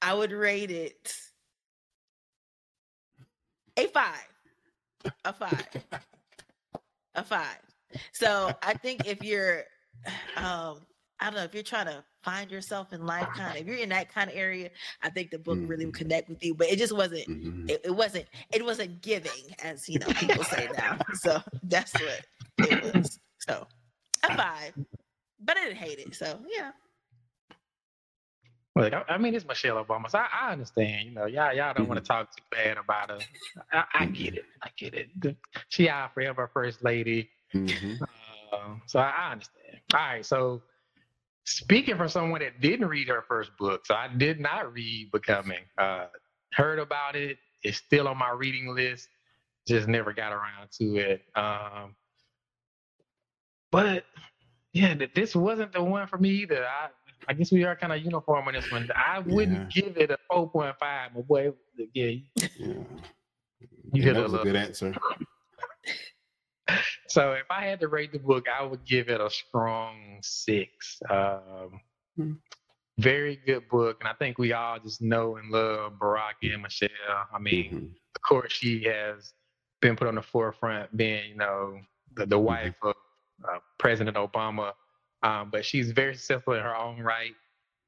I 0.03 0.15
would 0.15 0.33
rate 0.33 0.71
it 0.71 1.15
a 3.77 3.87
five. 3.89 4.29
A 5.25 5.33
five. 5.33 5.67
a 7.15 7.25
five. 7.25 7.59
So 8.13 8.53
I 8.63 8.75
think 8.75 9.07
if 9.07 9.23
you're 9.23 9.65
um 10.37 10.81
I 11.21 11.27
don't 11.27 11.35
know 11.35 11.45
if 11.45 11.55
you're 11.55 11.63
trying 11.63 11.87
to 11.87 12.05
find 12.27 12.51
yourself 12.51 12.93
in 12.93 13.07
life 13.07 13.29
kind 13.37 13.53
of 13.53 13.63
if 13.63 13.67
you're 13.67 13.77
in 13.79 13.89
that 13.91 14.13
kind 14.13 14.29
of 14.29 14.37
area, 14.37 14.69
I 15.03 15.09
think 15.11 15.31
the 15.31 15.39
book 15.39 15.59
really 15.63 15.87
would 15.87 15.95
Mhm. 15.95 15.99
connect 15.99 16.29
with 16.29 16.45
you. 16.45 16.55
But 16.55 16.67
it 16.67 16.77
just 16.77 16.93
wasn't 16.95 17.27
Mhm. 17.29 17.71
it, 17.71 17.81
it 17.85 17.91
wasn't 17.95 18.27
it 18.53 18.63
wasn't 18.65 19.01
giving 19.01 19.55
as 19.63 19.89
you 19.89 19.99
know 20.01 20.09
people 20.19 20.43
say 20.45 20.69
now. 20.77 20.99
So 21.15 21.41
that's 21.63 21.93
what 21.95 22.27
it 22.69 22.83
was. 22.83 23.19
So 23.39 23.67
a 24.25 24.37
five. 24.37 24.75
But 25.41 25.57
I 25.57 25.65
didn't 25.67 25.77
hate 25.79 26.01
it. 26.01 26.15
So 26.17 26.39
yeah. 26.53 26.73
Look, 28.75 28.93
I, 28.93 29.05
I 29.09 29.17
mean, 29.19 29.35
it's 29.35 29.47
Michelle 29.47 29.83
Obama, 29.83 30.11
so 30.11 30.19
I, 30.19 30.27
I 30.49 30.53
understand. 30.53 31.07
You 31.09 31.15
know, 31.15 31.25
y'all, 31.27 31.55
y'all 31.55 31.73
don't 31.73 31.89
want 31.89 31.99
to 31.99 32.07
talk 32.07 32.37
too 32.37 32.43
bad 32.51 32.77
about 32.77 33.09
her. 33.11 33.19
I, 33.73 33.85
I 33.95 34.07
get 34.07 34.35
it. 34.35 34.45
I 34.63 34.69
get 34.77 34.93
it. 34.95 35.09
The- 35.19 35.37
She 35.71 35.89
our 35.89 36.11
forever 36.13 36.51
first 36.53 36.85
lady. 36.85 37.31
Mhm. 37.55 37.99
Uh, 38.53 38.75
so 38.87 38.99
I, 38.99 39.11
I 39.17 39.33
understand. 39.33 39.81
All 39.95 40.01
right. 40.01 40.27
So 40.27 40.63
speaking 41.47 41.97
for 41.97 42.09
someone 42.09 42.41
that 42.41 42.61
didn't 42.61 42.87
read 42.87 43.09
her 43.09 43.25
first 43.27 43.51
book, 43.59 43.87
so 43.87 43.95
I 43.95 44.09
did 44.09 44.39
not 44.41 44.73
read 44.73 45.11
Becoming. 45.13 45.63
Uh, 45.79 46.07
heard 46.53 46.79
about 46.79 47.17
it. 47.17 47.39
It's 47.63 47.79
still 47.79 48.09
on 48.09 48.19
my 48.19 48.31
reading 48.31 48.75
list. 48.75 49.09
Just 49.67 49.89
never 49.89 50.13
got 50.13 50.33
around 50.33 50.71
to 50.79 50.97
it. 50.97 51.23
Um, 51.35 51.95
but 53.73 54.05
yeah, 54.73 54.95
th- 54.95 55.13
this 55.15 55.35
wasn't 55.35 55.73
the 55.73 55.83
one 55.83 56.07
for 56.07 56.19
me 56.19 56.31
either. 56.31 56.65
I 56.67 56.89
I 57.29 57.33
guess 57.33 57.51
we 57.51 57.65
are 57.65 57.75
kind 57.75 57.93
of 57.93 58.03
uniform 58.05 58.47
on 58.47 58.55
this 58.55 58.71
one. 58.71 58.89
I 58.95 59.19
wouldn't 59.21 59.73
give 59.73 59.97
it 59.97 60.11
a 60.11 60.19
four 60.31 60.49
point 60.49 60.77
five, 60.79 61.11
but 61.15 61.27
boy, 61.27 61.53
yeah, 61.95 62.11
Yeah. 62.15 62.21
you 62.59 62.87
Yeah, 63.93 64.13
that 64.13 64.23
was 64.23 64.35
a 64.35 64.39
good 64.39 64.55
answer. 64.57 64.95
So 67.09 67.33
if 67.33 67.47
I 67.51 67.65
had 67.65 67.81
to 67.81 67.89
rate 67.89 68.13
the 68.13 68.19
book, 68.19 68.47
I 68.49 68.65
would 68.65 68.85
give 68.85 69.09
it 69.09 69.21
a 69.21 69.31
strong 69.31 70.19
six. 70.23 71.01
Um, 71.09 71.81
Hmm. 72.17 72.33
very 72.99 73.37
good 73.37 73.69
book, 73.69 73.99
and 74.01 74.09
I 74.09 74.15
think 74.15 74.39
we 74.39 74.53
all 74.55 74.79
just 74.81 75.03
know 75.03 75.37
and 75.37 75.51
love 75.51 75.93
Barack 75.99 76.35
and 76.43 76.63
Michelle. 76.63 76.89
I 77.33 77.39
mean, 77.39 77.71
Mhm. 77.71 77.95
of 78.17 78.23
course, 78.23 78.53
she 78.53 78.83
has 78.85 79.35
been 79.81 79.97
put 79.97 80.09
on 80.09 80.15
the 80.15 80.23
forefront, 80.23 80.97
being 80.97 81.31
you 81.31 81.37
know 81.37 81.79
the, 82.15 82.25
the 82.27 82.39
wife 82.39 82.75
of 82.83 82.95
uh, 83.45 83.59
President 83.79 84.17
Obama, 84.17 84.73
um, 85.23 85.51
but 85.51 85.65
she's 85.65 85.93
very 85.93 86.15
successful 86.15 86.55
in 86.55 86.63
her 86.63 86.75
own 86.75 87.01
right. 87.01 87.35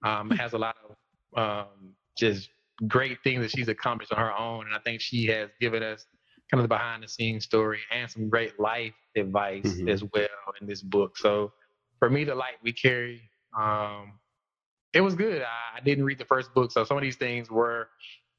Um, 0.05 0.31
has 0.31 0.53
a 0.53 0.59
lot 0.59 0.77
of 0.85 0.97
um, 1.39 1.95
just 2.19 2.51
great 2.87 3.19
things 3.25 3.41
that 3.41 3.51
she's 3.51 3.69
accomplished 3.69 4.13
on 4.13 4.19
her 4.19 4.37
own, 4.37 4.67
and 4.67 4.75
I 4.75 4.79
think 4.81 5.01
she 5.01 5.25
has 5.27 5.51
given 5.59 5.83
us 5.83 6.07
kind 6.51 6.61
of 6.61 6.65
the 6.65 6.69
behind 6.69 7.03
the 7.03 7.09
scenes 7.09 7.45
story 7.45 7.81
and 7.93 8.11
some 8.11 8.29
great 8.29 8.59
life 8.59 8.95
advice 9.17 9.65
Mhm. 9.81 9.91
as 9.91 10.03
well 10.03 10.29
in 10.61 10.67
this 10.67 10.83
book. 10.83 11.17
So 11.19 11.53
for 11.99 12.09
me, 12.09 12.25
the 12.25 12.35
light 12.35 12.57
we 12.63 12.73
carry, 12.73 13.31
um, 13.57 14.19
it 14.95 15.01
was 15.03 15.15
good. 15.15 15.43
I, 15.43 15.77
I 15.79 15.81
didn't 15.81 16.05
read 16.05 16.19
the 16.19 16.25
first 16.25 16.55
book, 16.55 16.73
so 16.73 16.85
some 16.85 16.97
of 16.97 17.03
these 17.03 17.17
things 17.17 17.51
were 17.51 17.91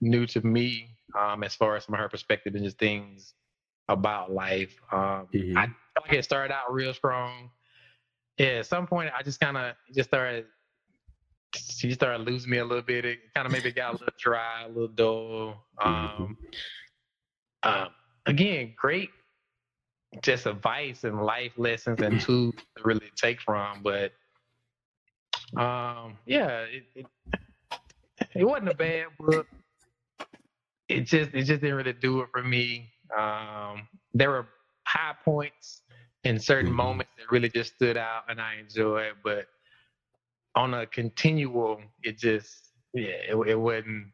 new 0.02 0.26
to 0.28 0.42
me 0.46 0.96
um, 1.18 1.44
as 1.44 1.56
far 1.56 1.76
as 1.76 1.86
from 1.86 1.96
her 1.96 2.10
perspective 2.10 2.56
and 2.56 2.64
just 2.64 2.80
things 2.80 3.34
about 3.90 4.32
life. 4.32 4.76
Um, 4.92 5.28
Mhm. 5.34 5.58
I 5.58 5.66
felt 5.66 6.08
like 6.08 6.14
it 6.14 6.24
started 6.24 6.54
out 6.54 6.72
real 6.74 6.94
strong. 6.94 7.52
Yeah, 8.38 8.60
at 8.60 8.66
some 8.66 8.88
point 8.88 9.12
I 9.16 9.22
just 9.22 9.40
kind 9.40 9.58
of 9.58 9.76
just 9.94 10.10
started. 10.10 10.48
She 11.56 11.92
started 11.94 12.26
losing 12.26 12.52
me 12.52 12.60
a 12.60 12.66
little 12.66 12.84
bit. 12.84 13.06
It 13.06 13.34
kind 13.34 13.46
of 13.46 13.52
maybe 13.52 13.72
got 13.72 13.90
a 13.90 13.94
little 13.94 14.14
dry, 14.20 14.64
a 14.66 14.68
little 14.68 14.88
dull. 14.88 15.66
Um, 15.82 16.38
um, 17.64 17.88
again, 18.30 18.74
great, 18.78 19.10
just 20.22 20.46
advice 20.46 21.04
and 21.04 21.22
life 21.24 21.54
lessons 21.58 22.02
and 22.02 22.20
tools 22.22 22.54
to 22.78 22.84
really 22.84 23.12
take 23.16 23.42
from. 23.42 23.84
But 23.84 24.14
um, 25.58 26.18
yeah, 26.26 26.62
it, 26.62 26.84
it 26.96 27.06
it 28.36 28.44
wasn't 28.46 28.70
a 28.70 28.76
bad 28.76 29.08
book. 29.20 29.48
It 30.90 31.02
just 31.02 31.32
it 31.34 31.44
just 31.44 31.62
didn't 31.62 31.76
really 31.76 31.94
do 31.94 32.22
it 32.22 32.30
for 32.32 32.44
me. 32.44 32.92
Um, 33.18 33.88
there 34.14 34.30
were 34.30 34.48
high 34.86 35.16
points 35.24 35.84
in 36.24 36.40
certain 36.40 36.72
Mhm. 36.72 36.76
moments 36.76 37.12
that 37.18 37.32
really 37.32 37.50
just 37.50 37.76
stood 37.76 37.98
out 37.98 38.24
and 38.30 38.42
I 38.42 38.56
enjoyed, 38.56 39.16
but 39.24 39.48
on 40.56 40.74
a 40.74 40.86
continual, 40.88 41.82
it 42.04 42.18
just 42.18 42.72
yeah, 42.94 43.10
it, 43.30 43.36
it 43.48 43.56
wasn't. 43.60 44.08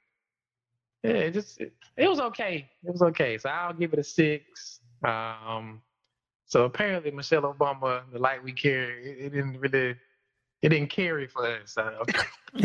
Yeah, 1.06 1.18
it 1.18 1.34
just 1.34 1.62
it, 1.62 1.74
it 1.98 2.10
was 2.10 2.20
okay. 2.20 2.68
It 2.84 2.92
was 2.92 3.02
okay. 3.04 3.38
So 3.38 3.50
I'll 3.50 3.74
give 3.74 3.94
it 3.94 4.00
a 4.00 4.04
six. 4.04 4.80
Um, 5.04 5.82
so 6.48 6.66
apparently 6.66 7.12
Michelle 7.12 7.44
Obama, 7.44 8.02
the 8.12 8.18
light 8.18 8.44
we 8.44 8.54
carry, 8.54 9.06
it, 9.06 9.26
it 9.26 9.30
didn't 9.32 9.60
really, 9.60 9.96
it 10.62 10.70
didn't 10.70 10.90
carry 10.90 11.28
for 11.28 11.46
us. 11.46 11.74
So, 11.74 12.04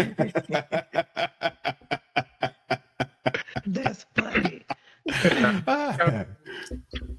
That's 3.67 4.07
funny. 4.17 4.65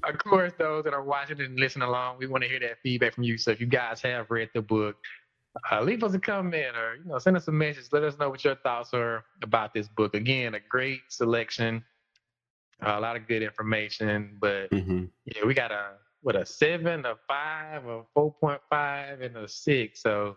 of 0.04 0.18
course, 0.18 0.52
those 0.58 0.84
that 0.84 0.92
are 0.92 1.04
watching 1.04 1.40
and 1.40 1.58
listening 1.58 1.86
along, 1.88 2.18
we 2.18 2.26
want 2.26 2.42
to 2.42 2.48
hear 2.48 2.60
that 2.60 2.78
feedback 2.82 3.14
from 3.14 3.24
you. 3.24 3.38
So 3.38 3.52
if 3.52 3.60
you 3.60 3.66
guys 3.66 4.00
have 4.02 4.30
read 4.30 4.50
the 4.54 4.62
book, 4.62 4.96
uh, 5.70 5.80
leave 5.82 6.02
us 6.02 6.14
a 6.14 6.18
comment 6.18 6.76
or 6.76 6.96
you 6.96 7.04
know 7.04 7.18
send 7.18 7.36
us 7.36 7.48
a 7.48 7.52
message. 7.52 7.86
Let 7.92 8.02
us 8.04 8.18
know 8.18 8.30
what 8.30 8.44
your 8.44 8.56
thoughts 8.56 8.94
are 8.94 9.24
about 9.42 9.74
this 9.74 9.88
book. 9.88 10.14
Again, 10.14 10.54
a 10.54 10.60
great 10.60 11.00
selection, 11.08 11.84
a 12.80 13.00
lot 13.00 13.16
of 13.16 13.26
good 13.28 13.42
information. 13.42 14.36
But 14.40 14.70
Mhm. 14.70 15.10
yeah, 15.26 15.44
we 15.44 15.54
got 15.54 15.70
a 15.72 15.98
what 16.22 16.36
a 16.36 16.46
seven, 16.46 17.04
a 17.04 17.16
five, 17.28 17.84
a 17.86 18.02
four 18.14 18.32
point 18.34 18.60
five, 18.70 19.20
and 19.20 19.36
a 19.36 19.48
six. 19.48 20.02
So 20.02 20.36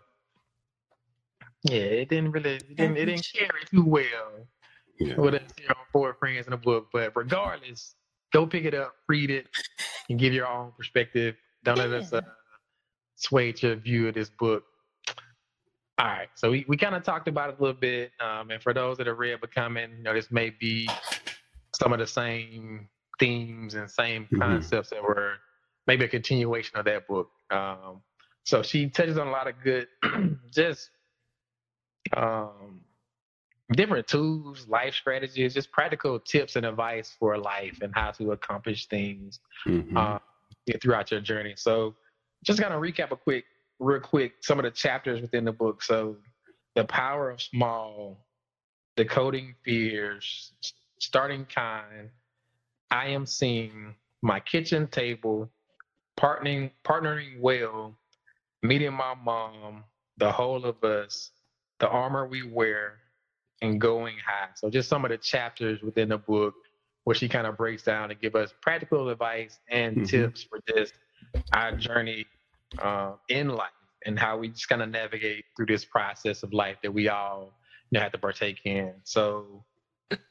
yeah, 1.62 1.78
it 1.78 2.08
didn't 2.08 2.32
really, 2.32 2.56
it 2.56 2.76
didn't, 2.76 2.96
it 2.96 3.06
didn't 3.06 3.28
carry 3.34 3.64
too 3.70 3.84
well 3.84 4.46
Yeah. 5.00 5.16
with 5.16 5.34
us 5.34 5.50
here 5.56 5.68
on 5.70 5.84
Four 5.92 6.14
Friends 6.14 6.46
in 6.46 6.50
the 6.52 6.56
book. 6.56 6.88
But 6.92 7.12
regardless, 7.16 7.94
go 8.32 8.46
pick 8.46 8.64
it 8.64 8.74
up, 8.74 8.94
read 9.08 9.30
it, 9.30 9.48
and 10.08 10.18
give 10.18 10.32
your 10.32 10.46
own 10.46 10.72
perspective. 10.76 11.36
Don't 11.64 11.78
let 11.78 11.90
us 11.90 12.12
uh, 12.12 12.20
sway 13.16 13.52
your 13.58 13.76
view 13.76 14.08
of 14.08 14.14
this 14.14 14.30
book. 14.30 14.64
All 15.98 16.06
right, 16.06 16.28
so 16.34 16.50
we, 16.50 16.64
we 16.68 16.76
kind 16.76 16.94
of 16.94 17.02
talked 17.04 17.26
about 17.26 17.48
it 17.50 17.58
a 17.58 17.62
little 17.62 17.78
bit, 17.80 18.12
um, 18.20 18.50
and 18.50 18.62
for 18.62 18.74
those 18.74 18.98
that 18.98 19.08
are 19.08 19.14
read 19.14 19.40
Becoming, 19.40 19.96
you 19.96 20.02
know, 20.02 20.12
this 20.12 20.30
may 20.30 20.50
be 20.50 20.88
some 21.74 21.92
of 21.94 21.98
the 21.98 22.06
same 22.06 22.88
themes 23.18 23.74
and 23.74 23.90
same 23.90 24.28
Mhm. 24.30 24.38
concepts 24.38 24.90
that 24.90 25.02
were 25.02 25.38
maybe 25.86 26.04
a 26.04 26.08
continuation 26.08 26.76
of 26.78 26.84
that 26.84 27.06
book. 27.08 27.30
Um, 27.50 28.02
so 28.44 28.62
she 28.62 28.90
touches 28.90 29.16
on 29.16 29.26
a 29.28 29.30
lot 29.30 29.46
of 29.48 29.54
good, 29.62 29.88
just 30.52 30.90
um, 32.14 32.82
different 33.72 34.06
tools, 34.06 34.68
life 34.68 34.94
strategies, 34.94 35.54
just 35.54 35.72
practical 35.72 36.20
tips 36.20 36.56
and 36.56 36.66
advice 36.66 37.16
for 37.18 37.38
life 37.38 37.78
and 37.80 37.92
how 37.94 38.10
to 38.12 38.32
accomplish 38.32 38.86
things 38.86 39.40
Mhm. 39.66 39.96
uh, 39.96 40.18
throughout 40.82 41.10
your 41.10 41.20
journey. 41.20 41.54
So, 41.56 41.96
just 42.44 42.60
kind 42.60 42.74
of 42.74 42.82
recap 42.82 43.10
a 43.12 43.16
quick, 43.16 43.44
real 43.78 44.00
quick, 44.00 44.34
some 44.42 44.58
of 44.58 44.64
the 44.64 44.70
chapters 44.70 45.20
within 45.20 45.44
the 45.44 45.52
book. 45.52 45.82
So, 45.82 46.16
the 46.74 46.84
power 46.84 47.30
of 47.30 47.40
small, 47.40 48.18
decoding 48.96 49.54
fears, 49.64 50.52
starting 50.98 51.46
kind, 51.46 52.10
I 52.90 53.08
am 53.08 53.26
seeing 53.26 53.94
my 54.22 54.40
kitchen 54.40 54.86
table, 54.88 55.50
partnering, 56.18 56.70
partnering 56.84 57.40
well, 57.40 57.96
meeting 58.62 58.92
my 58.92 59.14
mom, 59.14 59.84
the 60.18 60.30
whole 60.30 60.64
of 60.64 60.82
us, 60.84 61.30
the 61.78 61.88
armor 61.88 62.26
we 62.26 62.42
wear, 62.42 62.98
and 63.62 63.80
going 63.80 64.16
high. 64.26 64.48
So, 64.54 64.70
just 64.70 64.88
some 64.88 65.04
of 65.04 65.10
the 65.10 65.18
chapters 65.18 65.82
within 65.82 66.10
the 66.10 66.18
book 66.18 66.54
where 67.04 67.14
she 67.14 67.28
kind 67.28 67.46
of 67.46 67.56
breaks 67.56 67.84
down 67.84 68.10
and 68.10 68.20
give 68.20 68.34
us 68.34 68.52
practical 68.60 69.08
advice 69.10 69.60
and 69.70 69.96
Mhm. 69.96 70.08
tips 70.08 70.42
for 70.44 70.58
just 70.68 70.94
our 71.52 71.76
journey 71.76 72.26
uh, 72.78 73.12
in 73.28 73.48
life 73.48 73.70
and 74.04 74.18
how 74.18 74.38
we 74.38 74.48
just 74.48 74.68
kind 74.68 74.82
of 74.82 74.88
navigate 74.88 75.44
through 75.56 75.66
this 75.66 75.84
process 75.84 76.42
of 76.42 76.52
life 76.52 76.76
that 76.82 76.92
we 76.92 77.08
all 77.08 77.52
you 77.90 77.98
know, 77.98 78.02
have 78.02 78.12
to 78.12 78.18
partake 78.18 78.60
in. 78.64 78.94
So, 79.04 79.64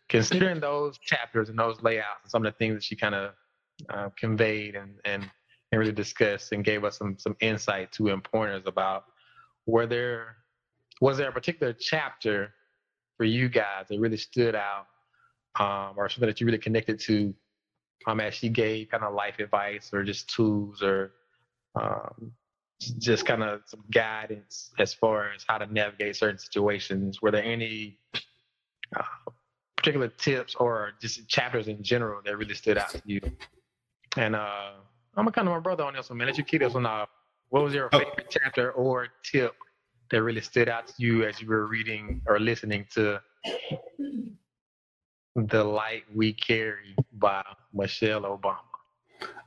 considering 0.07 0.59
those 0.59 0.97
chapters 0.99 1.49
and 1.49 1.57
those 1.59 1.81
layouts 1.81 2.19
and 2.23 2.31
some 2.31 2.45
of 2.45 2.53
the 2.53 2.57
things 2.57 2.75
that 2.75 2.83
she 2.83 2.95
kind 2.95 3.15
of 3.15 3.33
uh, 3.89 4.09
conveyed 4.17 4.75
and, 4.75 4.95
and 5.05 5.29
and 5.71 5.79
really 5.79 5.91
discussed 5.91 6.51
and 6.51 6.63
gave 6.63 6.83
us 6.83 6.97
some 6.97 7.17
some 7.17 7.35
insight 7.41 7.91
to 7.91 8.09
and 8.09 8.23
pointers 8.23 8.63
about 8.65 9.05
were 9.65 9.85
there 9.85 10.37
was 11.01 11.17
there 11.17 11.29
a 11.29 11.31
particular 11.31 11.73
chapter 11.73 12.53
for 13.17 13.25
you 13.25 13.49
guys 13.49 13.87
that 13.89 13.99
really 13.99 14.17
stood 14.17 14.55
out 14.55 14.87
um, 15.59 15.95
or 15.97 16.07
something 16.07 16.27
that 16.27 16.39
you 16.39 16.45
really 16.45 16.57
connected 16.57 16.99
to 16.99 17.33
um, 18.07 18.19
as 18.19 18.33
she 18.33 18.49
gave 18.49 18.89
kind 18.89 19.03
of 19.03 19.13
life 19.13 19.39
advice 19.39 19.89
or 19.93 20.03
just 20.03 20.29
tools 20.29 20.81
or 20.81 21.11
um, 21.75 22.31
just 22.99 23.25
kind 23.25 23.43
of 23.43 23.61
some 23.65 23.83
guidance 23.91 24.71
as 24.79 24.93
far 24.93 25.31
as 25.33 25.43
how 25.47 25.57
to 25.57 25.65
navigate 25.71 26.15
certain 26.15 26.37
situations. 26.37 27.21
Were 27.21 27.31
there 27.31 27.43
any 27.43 27.99
uh, 28.95 29.03
particular 29.77 30.07
tips 30.09 30.55
or 30.55 30.91
just 31.01 31.27
chapters 31.27 31.67
in 31.67 31.81
general 31.83 32.21
that 32.25 32.37
really 32.37 32.53
stood 32.53 32.77
out 32.77 32.89
to 32.89 33.01
you? 33.05 33.21
And 34.17 34.35
uh, 34.35 34.71
I'm 35.15 35.29
kind 35.31 35.47
of 35.47 35.53
my 35.53 35.59
brother 35.59 35.83
on 35.83 35.93
this 35.93 36.09
one, 36.09 36.17
man. 36.17 36.27
Let 36.27 36.37
you 36.37 36.43
keep 36.43 36.61
this 36.61 36.73
one 36.73 36.85
off. 36.85 37.09
What 37.49 37.63
was 37.63 37.73
your 37.73 37.89
Oh. 37.93 37.99
favorite 37.99 38.27
chapter 38.29 38.71
or 38.71 39.07
tip 39.23 39.53
that 40.11 40.21
really 40.21 40.41
stood 40.41 40.69
out 40.69 40.87
to 40.87 40.93
you 40.97 41.23
as 41.23 41.41
you 41.41 41.47
were 41.47 41.67
reading 41.67 42.21
or 42.27 42.39
listening 42.39 42.85
to 42.93 43.19
The 45.35 45.63
Light 45.63 46.03
We 46.13 46.33
Carry 46.33 46.95
by 47.13 47.43
Michelle 47.73 48.21
Obama? 48.21 48.59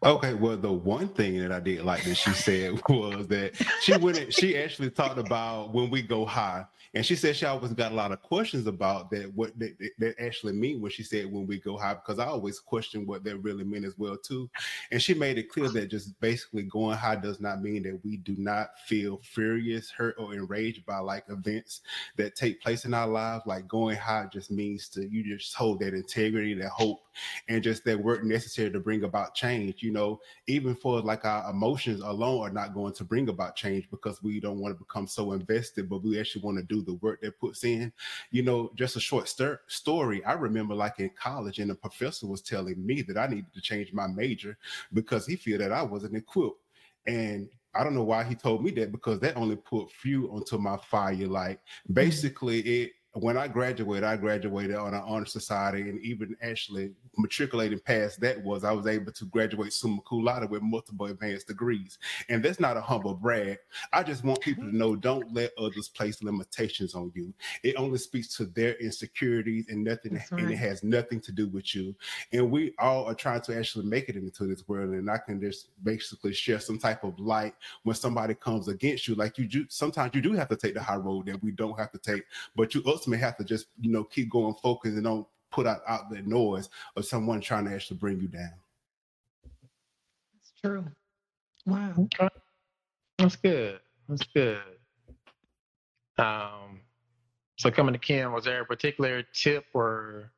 Okay, 0.04 0.34
well, 0.34 0.56
the 0.56 0.72
one 0.72 1.08
thing 1.08 1.38
that 1.40 1.50
I 1.50 1.60
did 1.60 1.84
like 1.84 2.04
that 2.04 2.14
she 2.14 2.30
said 2.30 2.80
was 2.88 3.26
that 3.28 3.52
she 3.82 3.92
in- 3.92 4.30
She 4.30 4.56
actually 4.56 4.90
talked 4.90 5.18
about 5.18 5.74
when 5.74 5.90
we 5.90 6.02
go 6.02 6.24
high, 6.24 6.66
and 6.94 7.04
she 7.04 7.14
said 7.16 7.36
she 7.36 7.46
always 7.46 7.72
got 7.72 7.92
a 7.92 7.94
lot 7.94 8.12
of 8.12 8.22
questions 8.22 8.66
about 8.66 9.10
that. 9.10 9.32
What 9.34 9.58
that, 9.58 9.76
that- 9.98 10.18
actually 10.18 10.54
mean 10.54 10.80
when 10.80 10.90
she 10.90 11.02
said 11.02 11.30
when 11.30 11.46
we 11.46 11.58
go 11.60 11.76
high, 11.76 11.94
because 11.94 12.18
I 12.18 12.26
always 12.26 12.58
question 12.58 13.06
what 13.06 13.22
that 13.24 13.36
really 13.38 13.62
meant 13.62 13.84
as 13.84 13.96
well 13.98 14.16
too. 14.16 14.50
And 14.90 15.00
she 15.00 15.14
made 15.14 15.38
it 15.38 15.48
clear 15.48 15.68
that 15.68 15.88
just 15.88 16.18
basically 16.20 16.62
going 16.64 16.96
high 16.96 17.16
does 17.16 17.40
not 17.40 17.62
mean 17.62 17.82
that 17.84 18.00
we 18.04 18.16
do 18.16 18.34
not 18.36 18.70
feel 18.86 19.20
furious, 19.22 19.90
hurt, 19.90 20.16
or 20.18 20.34
enraged 20.34 20.84
by 20.86 20.98
like 20.98 21.24
events 21.28 21.82
that 22.16 22.34
take 22.34 22.60
place 22.60 22.84
in 22.84 22.94
our 22.94 23.06
lives. 23.06 23.44
Like 23.46 23.68
going 23.68 23.96
high 23.96 24.26
just 24.32 24.50
means 24.50 24.88
to 24.90 25.08
you 25.08 25.22
just 25.36 25.54
hold 25.54 25.80
that 25.80 25.94
integrity, 25.94 26.54
that 26.54 26.70
hope, 26.70 27.00
and 27.48 27.62
just 27.62 27.84
that 27.84 28.02
work 28.02 28.24
necessary 28.24 28.70
to 28.70 28.80
bring 28.80 29.04
about 29.04 29.34
change. 29.34 29.82
You 29.82 29.92
know, 29.92 30.20
even 30.46 30.74
for 30.74 31.00
like 31.00 31.24
our 31.24 31.50
emotions 31.50 32.00
alone 32.00 32.40
are 32.40 32.52
not 32.52 32.74
going 32.74 32.94
to 32.94 33.04
bring 33.04 33.28
about 33.28 33.56
change 33.56 33.88
because 33.90 34.22
we 34.22 34.40
don't 34.40 34.58
want 34.58 34.74
to 34.74 34.84
become 34.84 35.06
so 35.06 35.32
invested, 35.32 35.88
but 35.88 36.02
we 36.02 36.18
actually 36.18 36.42
want 36.42 36.58
to 36.58 36.64
do 36.64 36.77
the 36.82 36.94
work 36.94 37.20
that 37.22 37.38
puts 37.38 37.64
in. 37.64 37.92
You 38.30 38.42
know, 38.42 38.70
just 38.74 38.96
a 38.96 39.00
short 39.00 39.28
stir- 39.28 39.60
story. 39.66 40.24
I 40.24 40.32
remember 40.32 40.74
like 40.74 40.98
in 41.00 41.10
college, 41.10 41.58
and 41.58 41.70
a 41.70 41.74
professor 41.74 42.26
was 42.26 42.42
telling 42.42 42.84
me 42.84 43.02
that 43.02 43.18
I 43.18 43.26
needed 43.26 43.52
to 43.54 43.60
change 43.60 43.92
my 43.92 44.06
major 44.06 44.56
because 44.92 45.26
he 45.26 45.36
feel 45.36 45.58
that 45.58 45.72
I 45.72 45.82
wasn't 45.82 46.16
equipped. 46.16 46.60
And 47.06 47.48
I 47.74 47.84
don't 47.84 47.94
know 47.94 48.04
why 48.04 48.24
he 48.24 48.34
told 48.34 48.64
me 48.64 48.70
that 48.72 48.92
because 48.92 49.20
that 49.20 49.36
only 49.36 49.56
put 49.56 49.90
fuel 49.92 50.34
onto 50.34 50.58
my 50.58 50.76
fire. 50.76 51.14
Like 51.26 51.60
mm. 51.88 51.94
basically, 51.94 52.60
it 52.60 52.92
when 53.14 53.36
I 53.36 53.48
graduated, 53.48 54.04
I 54.04 54.16
graduated 54.16 54.76
on 54.76 54.94
an 54.94 55.02
honor 55.04 55.26
society, 55.26 55.82
and 55.82 56.00
even 56.02 56.36
actually 56.42 56.92
matriculating 57.16 57.80
past 57.80 58.20
that 58.20 58.42
was 58.42 58.64
I 58.64 58.72
was 58.72 58.86
able 58.86 59.12
to 59.12 59.24
graduate 59.26 59.72
summa 59.72 60.00
cum 60.08 60.24
laude 60.24 60.48
with 60.50 60.62
multiple 60.62 61.06
advanced 61.06 61.48
degrees. 61.48 61.98
And 62.28 62.42
that's 62.42 62.60
not 62.60 62.76
a 62.76 62.80
humble 62.80 63.14
brag. 63.14 63.58
I 63.92 64.02
just 64.02 64.24
want 64.24 64.40
people 64.40 64.64
to 64.64 64.76
know: 64.76 64.94
don't 64.94 65.32
let 65.34 65.52
others 65.58 65.88
place 65.88 66.22
limitations 66.22 66.94
on 66.94 67.10
you. 67.14 67.32
It 67.62 67.76
only 67.76 67.98
speaks 67.98 68.36
to 68.36 68.46
their 68.46 68.74
insecurities 68.74 69.66
and 69.68 69.82
nothing, 69.82 70.14
right. 70.14 70.42
and 70.42 70.50
it 70.50 70.56
has 70.56 70.84
nothing 70.84 71.20
to 71.22 71.32
do 71.32 71.48
with 71.48 71.74
you. 71.74 71.94
And 72.32 72.50
we 72.50 72.74
all 72.78 73.06
are 73.06 73.14
trying 73.14 73.40
to 73.42 73.58
actually 73.58 73.86
make 73.86 74.08
it 74.08 74.16
into 74.16 74.46
this 74.46 74.68
world, 74.68 74.90
and 74.90 75.10
I 75.10 75.18
can 75.18 75.40
just 75.40 75.70
basically 75.82 76.34
share 76.34 76.60
some 76.60 76.78
type 76.78 77.04
of 77.04 77.18
light 77.18 77.54
when 77.82 77.96
somebody 77.96 78.34
comes 78.34 78.68
against 78.68 79.08
you. 79.08 79.14
Like 79.14 79.38
you 79.38 79.46
do, 79.46 79.66
sometimes 79.68 80.14
you 80.14 80.20
do 80.20 80.34
have 80.34 80.48
to 80.48 80.56
take 80.56 80.74
the 80.74 80.82
high 80.82 80.96
road 80.96 81.26
that 81.26 81.42
we 81.42 81.50
don't 81.50 81.78
have 81.78 81.90
to 81.92 81.98
take, 81.98 82.24
but 82.54 82.74
you 82.74 82.82
ultimately 82.86 83.07
have 83.16 83.36
to 83.38 83.44
just 83.44 83.66
you 83.80 83.90
know 83.90 84.04
keep 84.04 84.30
going 84.30 84.54
focused 84.62 84.94
and 84.94 85.04
don't 85.04 85.26
put 85.50 85.66
out, 85.66 85.80
out 85.88 86.10
the 86.10 86.20
noise 86.22 86.68
of 86.96 87.06
someone 87.06 87.40
trying 87.40 87.64
to 87.64 87.74
actually 87.74 87.96
bring 87.96 88.20
you 88.20 88.28
down. 88.28 88.52
That's 90.34 90.52
true. 90.62 90.84
Wow. 91.66 91.94
Okay. 91.98 92.28
That's 93.18 93.36
good. 93.36 93.80
That's 94.08 94.22
good. 94.34 94.60
Um, 96.18 96.80
so 97.56 97.70
coming 97.70 97.92
to 97.92 97.98
Kim, 97.98 98.32
was 98.32 98.44
there 98.44 98.60
a 98.60 98.64
particular 98.64 99.22
tip 99.34 99.64
or 99.74 100.32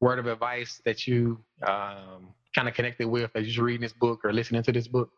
word 0.00 0.18
of 0.18 0.26
advice 0.26 0.80
that 0.84 1.06
you 1.06 1.38
um, 1.66 2.28
kind 2.54 2.68
of 2.68 2.74
connected 2.74 3.06
with 3.06 3.30
as 3.34 3.56
you're 3.56 3.64
reading 3.64 3.82
this 3.82 3.92
book 3.92 4.24
or 4.24 4.32
listening 4.32 4.62
to 4.62 4.72
this 4.72 4.88
book? 4.88 5.10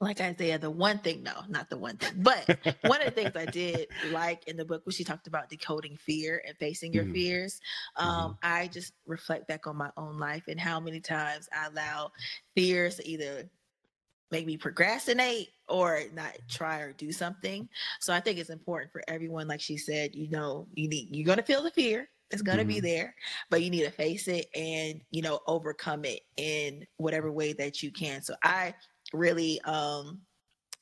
Like 0.00 0.20
Isaiah, 0.20 0.58
the 0.58 0.70
one 0.70 0.98
thing, 0.98 1.22
no, 1.22 1.42
not 1.48 1.68
the 1.68 1.76
one 1.76 1.98
thing, 1.98 2.14
but 2.16 2.58
one 2.86 3.00
of 3.02 3.14
the 3.14 3.22
things 3.22 3.36
I 3.36 3.44
did 3.44 3.86
like 4.12 4.48
in 4.48 4.56
the 4.56 4.64
book 4.64 4.84
was 4.86 4.94
she 4.94 5.04
talked 5.04 5.26
about 5.26 5.50
decoding 5.50 5.96
fear 5.98 6.42
and 6.46 6.56
facing 6.56 6.94
your 6.94 7.04
mm-hmm. 7.04 7.12
fears. 7.12 7.60
Um, 7.96 8.08
mm-hmm. 8.08 8.32
I 8.42 8.68
just 8.68 8.94
reflect 9.06 9.46
back 9.46 9.66
on 9.66 9.76
my 9.76 9.90
own 9.98 10.18
life 10.18 10.44
and 10.48 10.58
how 10.58 10.80
many 10.80 11.00
times 11.00 11.48
I 11.54 11.66
allow 11.66 12.12
fears 12.54 12.96
to 12.96 13.06
either 13.06 13.50
make 14.30 14.46
me 14.46 14.56
procrastinate 14.56 15.48
or 15.68 16.02
not 16.14 16.32
try 16.48 16.80
or 16.80 16.92
do 16.92 17.12
something. 17.12 17.68
So 18.00 18.14
I 18.14 18.20
think 18.20 18.38
it's 18.38 18.50
important 18.50 18.92
for 18.92 19.02
everyone, 19.06 19.48
like 19.48 19.60
she 19.60 19.76
said, 19.76 20.14
you 20.14 20.30
know, 20.30 20.66
you 20.74 20.88
need 20.88 21.08
you're 21.14 21.26
gonna 21.26 21.42
feel 21.42 21.62
the 21.62 21.70
fear. 21.70 22.08
It's 22.30 22.42
gonna 22.42 22.62
mm-hmm. 22.62 22.68
be 22.68 22.80
there, 22.80 23.14
but 23.50 23.60
you 23.62 23.70
need 23.70 23.84
to 23.84 23.90
face 23.90 24.28
it 24.28 24.46
and 24.54 25.00
you 25.10 25.20
know 25.20 25.40
overcome 25.46 26.04
it 26.04 26.20
in 26.36 26.86
whatever 26.96 27.30
way 27.30 27.52
that 27.54 27.82
you 27.82 27.90
can. 27.90 28.22
So 28.22 28.34
I 28.42 28.74
really 29.12 29.60
um 29.62 30.20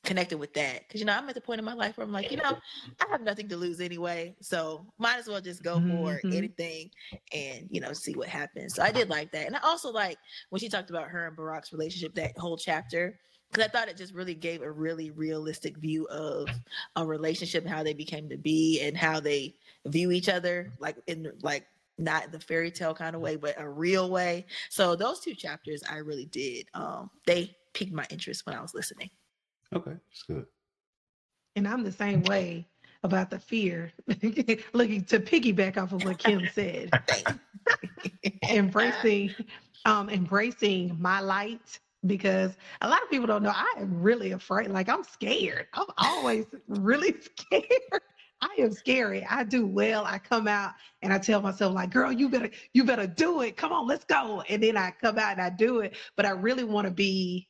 connected 0.03 0.39
with 0.39 0.53
that 0.53 0.87
because 0.87 0.99
you 0.99 1.05
know 1.05 1.13
I'm 1.13 1.27
at 1.27 1.35
the 1.35 1.41
point 1.41 1.59
in 1.59 1.65
my 1.65 1.73
life 1.73 1.97
where 1.97 2.05
I'm 2.05 2.13
like, 2.13 2.31
you 2.31 2.37
know, 2.37 2.57
I 2.99 3.05
have 3.11 3.21
nothing 3.21 3.47
to 3.49 3.57
lose 3.57 3.81
anyway, 3.81 4.35
so 4.41 4.85
might 4.97 5.17
as 5.17 5.27
well 5.27 5.41
just 5.41 5.63
go 5.63 5.75
for 5.75 5.79
mm-hmm. 5.79 6.33
anything 6.33 6.89
and 7.33 7.67
you 7.69 7.81
know 7.81 7.93
see 7.93 8.13
what 8.13 8.27
happens. 8.27 8.75
So 8.75 8.83
I 8.83 8.91
did 8.91 9.09
like 9.09 9.31
that, 9.31 9.47
and 9.47 9.55
I 9.55 9.59
also 9.63 9.91
like 9.91 10.17
when 10.49 10.59
she 10.59 10.69
talked 10.69 10.89
about 10.89 11.09
her 11.09 11.27
and 11.27 11.37
Barack's 11.37 11.73
relationship, 11.73 12.15
that 12.15 12.37
whole 12.37 12.57
chapter. 12.57 13.19
Because 13.51 13.65
I 13.65 13.69
thought 13.69 13.87
it 13.87 13.97
just 13.97 14.13
really 14.13 14.35
gave 14.35 14.61
a 14.61 14.71
really 14.71 15.09
realistic 15.09 15.75
view 15.77 16.05
of 16.09 16.47
a 16.95 17.03
relationship 17.03 17.63
and 17.63 17.73
how 17.73 17.81
they 17.81 17.95
became 17.95 18.29
to 18.29 18.37
be 18.37 18.79
and 18.81 18.95
how 18.95 19.19
they 19.19 19.55
view 19.87 20.11
each 20.11 20.29
other, 20.29 20.71
like 20.79 20.97
in 21.07 21.31
like 21.41 21.65
not 21.97 22.31
the 22.31 22.39
fairy 22.39 22.69
tale 22.69 22.93
kind 22.93 23.15
of 23.15 23.23
way, 23.23 23.35
but 23.35 23.59
a 23.59 23.67
real 23.67 24.09
way. 24.09 24.45
So 24.69 24.95
those 24.95 25.19
two 25.19 25.33
chapters 25.33 25.83
I 25.89 25.97
really 25.97 26.25
did. 26.25 26.67
Um, 26.75 27.09
they 27.25 27.55
piqued 27.73 27.93
my 27.93 28.05
interest 28.09 28.45
when 28.45 28.55
I 28.55 28.61
was 28.61 28.73
listening. 28.73 29.09
Okay, 29.73 29.91
that's 29.91 30.23
good. 30.23 30.45
And 31.55 31.67
I'm 31.67 31.83
the 31.83 31.91
same 31.91 32.23
way 32.23 32.67
about 33.03 33.29
the 33.29 33.39
fear. 33.39 33.91
Looking 34.73 35.03
to 35.05 35.19
piggyback 35.19 35.77
off 35.77 35.93
of 35.93 36.03
what 36.05 36.17
Kim 36.17 36.47
said. 36.53 36.91
embracing 38.49 39.33
um 39.85 40.09
embracing 40.09 40.95
my 40.99 41.19
light 41.19 41.79
because 42.05 42.57
a 42.81 42.89
lot 42.89 43.01
of 43.03 43.09
people 43.09 43.27
don't 43.27 43.43
know 43.43 43.53
I 43.53 43.73
am 43.77 44.01
really 44.01 44.31
afraid. 44.31 44.69
Like 44.69 44.89
I'm 44.89 45.03
scared. 45.03 45.67
I'm 45.73 45.87
always 45.97 46.45
really 46.67 47.15
scared. 47.39 48.01
I 48.41 48.55
am 48.59 48.71
scary. 48.71 49.25
I 49.29 49.43
do 49.43 49.67
well. 49.67 50.05
I 50.05 50.17
come 50.17 50.47
out 50.47 50.71
and 51.01 51.11
I 51.11 51.17
tell 51.17 51.41
myself, 51.41 51.73
like, 51.75 51.89
girl, 51.91 52.09
you 52.11 52.29
better, 52.29 52.49
you 52.73 52.85
better 52.85 53.05
do 53.05 53.41
it. 53.41 53.57
Come 53.57 53.73
on, 53.73 53.85
let's 53.85 54.05
go. 54.05 54.41
And 54.47 54.63
then 54.63 54.77
I 54.77 54.91
come 54.91 55.17
out 55.17 55.33
and 55.33 55.41
I 55.41 55.49
do 55.49 55.79
it. 55.79 55.97
But 56.15 56.25
I 56.25 56.29
really 56.29 56.63
want 56.63 56.85
to 56.87 56.91
be 56.91 57.48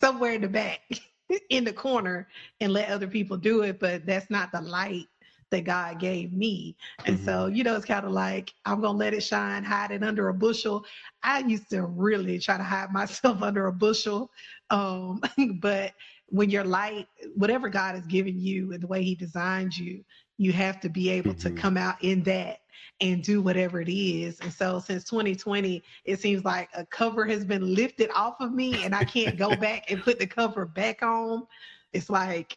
somewhere 0.00 0.32
in 0.32 0.42
the 0.42 0.48
back 0.48 0.80
in 1.50 1.64
the 1.64 1.72
corner 1.72 2.28
and 2.60 2.72
let 2.72 2.88
other 2.88 3.06
people 3.06 3.36
do 3.36 3.62
it 3.62 3.80
but 3.80 4.04
that's 4.06 4.30
not 4.30 4.52
the 4.52 4.60
light 4.60 5.06
that 5.50 5.64
God 5.64 6.00
gave 6.00 6.32
me. 6.32 6.76
And 7.04 7.16
mm-hmm. 7.16 7.24
so, 7.24 7.46
you 7.46 7.64
know, 7.64 7.76
it's 7.76 7.84
kind 7.84 8.04
of 8.04 8.12
like 8.12 8.52
I'm 8.64 8.80
gonna 8.80 8.98
let 8.98 9.14
it 9.14 9.22
shine, 9.22 9.64
hide 9.64 9.90
it 9.90 10.02
under 10.02 10.28
a 10.28 10.34
bushel. 10.34 10.84
I 11.22 11.40
used 11.40 11.70
to 11.70 11.82
really 11.82 12.38
try 12.38 12.56
to 12.56 12.64
hide 12.64 12.90
myself 12.92 13.42
under 13.42 13.66
a 13.66 13.72
bushel. 13.72 14.30
Um, 14.70 15.20
but 15.60 15.92
when 16.28 16.50
you're 16.50 16.64
light, 16.64 17.06
whatever 17.36 17.68
God 17.68 17.94
has 17.94 18.06
given 18.06 18.38
you 18.38 18.72
and 18.72 18.82
the 18.82 18.86
way 18.86 19.02
He 19.02 19.14
designed 19.14 19.76
you, 19.76 20.04
you 20.38 20.52
have 20.52 20.80
to 20.80 20.88
be 20.88 21.10
able 21.10 21.32
mm-hmm. 21.32 21.54
to 21.54 21.60
come 21.60 21.76
out 21.76 22.02
in 22.02 22.22
that 22.24 22.60
and 23.00 23.22
do 23.22 23.42
whatever 23.42 23.80
it 23.80 23.88
is. 23.88 24.40
And 24.40 24.52
so 24.52 24.80
since 24.80 25.04
2020, 25.04 25.82
it 26.04 26.20
seems 26.20 26.44
like 26.44 26.68
a 26.74 26.86
cover 26.86 27.26
has 27.26 27.44
been 27.44 27.74
lifted 27.74 28.10
off 28.14 28.36
of 28.40 28.52
me 28.52 28.84
and 28.84 28.94
I 28.94 29.04
can't 29.04 29.36
go 29.36 29.54
back 29.56 29.90
and 29.90 30.02
put 30.02 30.18
the 30.18 30.26
cover 30.26 30.64
back 30.64 31.02
on. 31.02 31.46
It's 31.92 32.08
like, 32.08 32.56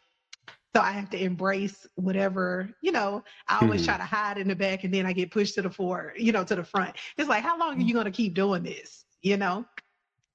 so 0.74 0.80
I 0.80 0.92
have 0.92 1.10
to 1.10 1.22
embrace 1.22 1.86
whatever, 1.96 2.70
you 2.80 2.92
know, 2.92 3.24
I 3.48 3.58
always 3.60 3.80
mm-hmm. 3.80 3.90
try 3.90 3.98
to 3.98 4.04
hide 4.04 4.38
in 4.38 4.48
the 4.48 4.54
back 4.54 4.84
and 4.84 4.94
then 4.94 5.04
I 5.04 5.12
get 5.12 5.32
pushed 5.32 5.56
to 5.56 5.62
the 5.62 5.70
forward, 5.70 6.14
you 6.16 6.32
know, 6.32 6.44
to 6.44 6.54
the 6.54 6.64
front. 6.64 6.96
It's 7.18 7.28
like, 7.28 7.42
how 7.42 7.58
long 7.58 7.78
are 7.78 7.84
you 7.84 7.92
going 7.92 8.04
to 8.04 8.10
keep 8.10 8.34
doing 8.34 8.62
this? 8.62 9.04
You 9.20 9.36
know? 9.36 9.66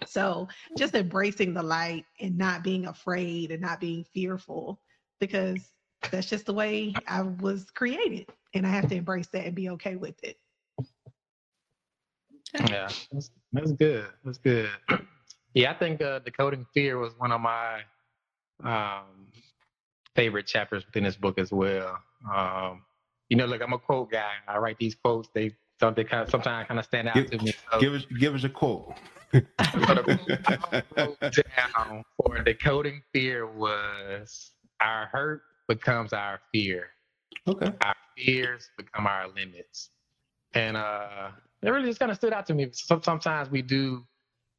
So 0.06 0.50
just 0.78 0.94
embracing 0.94 1.54
the 1.54 1.64
light 1.64 2.06
and 2.20 2.38
not 2.38 2.64
being 2.64 2.86
afraid 2.86 3.52
and 3.52 3.62
not 3.62 3.80
being 3.80 4.04
fearful 4.14 4.82
because 5.20 5.72
that's 6.12 6.28
just 6.28 6.46
the 6.46 6.54
way 6.54 6.94
I 7.08 7.22
was 7.22 7.66
created 7.72 8.28
and 8.54 8.66
I 8.66 8.70
have 8.70 8.88
to 8.90 8.96
embrace 8.96 9.28
that 9.28 9.46
and 9.46 9.56
be 9.56 9.70
okay 9.72 9.96
with 9.96 10.16
it. 10.24 10.38
Yeah, 12.70 12.90
that's, 13.12 13.32
that's 13.52 13.72
good. 13.74 14.06
That's 14.24 14.38
good. 14.38 14.70
Yeah, 15.58 15.72
I 15.72 15.74
think 15.76 16.02
uh, 16.02 16.20
decoding 16.20 16.66
fear 16.74 16.98
was 16.98 17.14
one 17.18 17.32
of 17.32 17.40
my 17.40 17.80
um, 18.62 19.28
favorite 20.14 20.48
chapters 20.48 20.86
within 20.86 21.06
this 21.06 21.16
book 21.16 21.40
as 21.40 21.50
well. 21.50 21.98
Um, 22.30 22.82
you 23.30 23.38
know, 23.38 23.46
look, 23.46 23.62
I'm 23.62 23.72
a 23.72 23.80
quote 23.80 24.12
guy. 24.12 24.32
I 24.50 24.58
write 24.58 24.78
these 24.80 24.96
quotes. 24.96 25.30
They 25.34 25.56
something 25.80 26.06
kind 26.06 26.24
of 26.24 26.30
sometimes 26.30 26.68
kind 26.68 26.78
of 26.78 26.86
stand 26.86 27.08
out 27.08 27.16
give, 27.16 27.30
to 27.32 27.38
me. 27.38 27.54
So, 27.72 27.80
give 27.80 27.94
us 27.94 28.06
give 28.20 28.36
us 28.36 28.44
a 28.44 28.50
quote. 28.50 28.96
down 29.32 29.44
for 32.18 32.42
decoding 32.44 33.02
fear 33.14 33.48
was 33.48 34.52
our 34.82 35.08
hurt 35.08 35.42
becomes 35.68 36.14
our 36.14 36.40
fear. 36.52 36.88
Okay. 37.48 37.72
Our 37.84 37.96
fears 38.18 38.70
become 38.78 39.08
our 39.08 39.28
limits. 39.28 39.90
And 40.54 40.78
uh, 40.78 41.30
it 41.62 41.70
really 41.70 41.88
just 41.88 42.00
kind 42.00 42.12
of 42.12 42.18
stood 42.18 42.34
out 42.34 42.46
to 42.48 42.54
me. 42.54 42.70
sometimes 42.72 43.50
we 43.50 43.62
do 43.62 44.06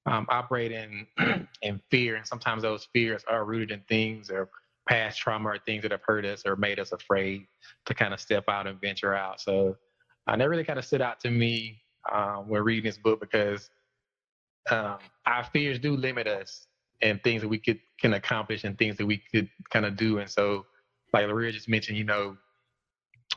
um, 0.06 0.26
operate 0.28 0.72
in 0.72 1.06
in 1.62 1.80
fear, 1.90 2.16
and 2.16 2.26
sometimes 2.26 2.62
those 2.62 2.86
fears 2.92 3.24
are 3.28 3.44
rooted 3.44 3.70
in 3.72 3.80
things 3.88 4.30
or 4.30 4.48
past 4.88 5.18
trauma 5.18 5.48
or 5.48 5.58
things 5.66 5.82
that 5.82 5.90
have 5.90 6.02
hurt 6.06 6.24
us 6.24 6.42
or 6.46 6.54
made 6.56 6.78
us 6.78 6.92
afraid 6.92 7.46
to 7.86 7.94
kind 7.94 8.14
of 8.14 8.20
step 8.20 8.44
out 8.48 8.66
and 8.66 8.80
venture 8.80 9.14
out. 9.14 9.40
So 9.40 9.76
uh, 10.26 10.36
that 10.36 10.48
really 10.48 10.64
kind 10.64 10.78
of 10.78 10.84
stood 10.84 11.02
out 11.02 11.18
to 11.20 11.30
me 11.30 11.82
um, 12.12 12.48
when 12.48 12.62
reading 12.62 12.84
this 12.84 12.98
book 12.98 13.20
because 13.20 13.68
um, 14.70 14.98
our 15.26 15.44
fears 15.52 15.78
do 15.78 15.96
limit 15.96 16.26
us 16.26 16.66
and 17.02 17.22
things 17.22 17.42
that 17.42 17.48
we 17.48 17.58
could 17.58 17.80
can 18.00 18.14
accomplish 18.14 18.64
and 18.64 18.78
things 18.78 18.96
that 18.96 19.06
we 19.06 19.22
could 19.32 19.48
kind 19.70 19.84
of 19.86 19.96
do. 19.96 20.18
And 20.18 20.30
so, 20.30 20.66
like 21.16 21.26
Laria 21.26 21.52
just 21.52 21.68
mentioned, 21.68 21.96
you 21.96 22.04
know, 22.04 22.36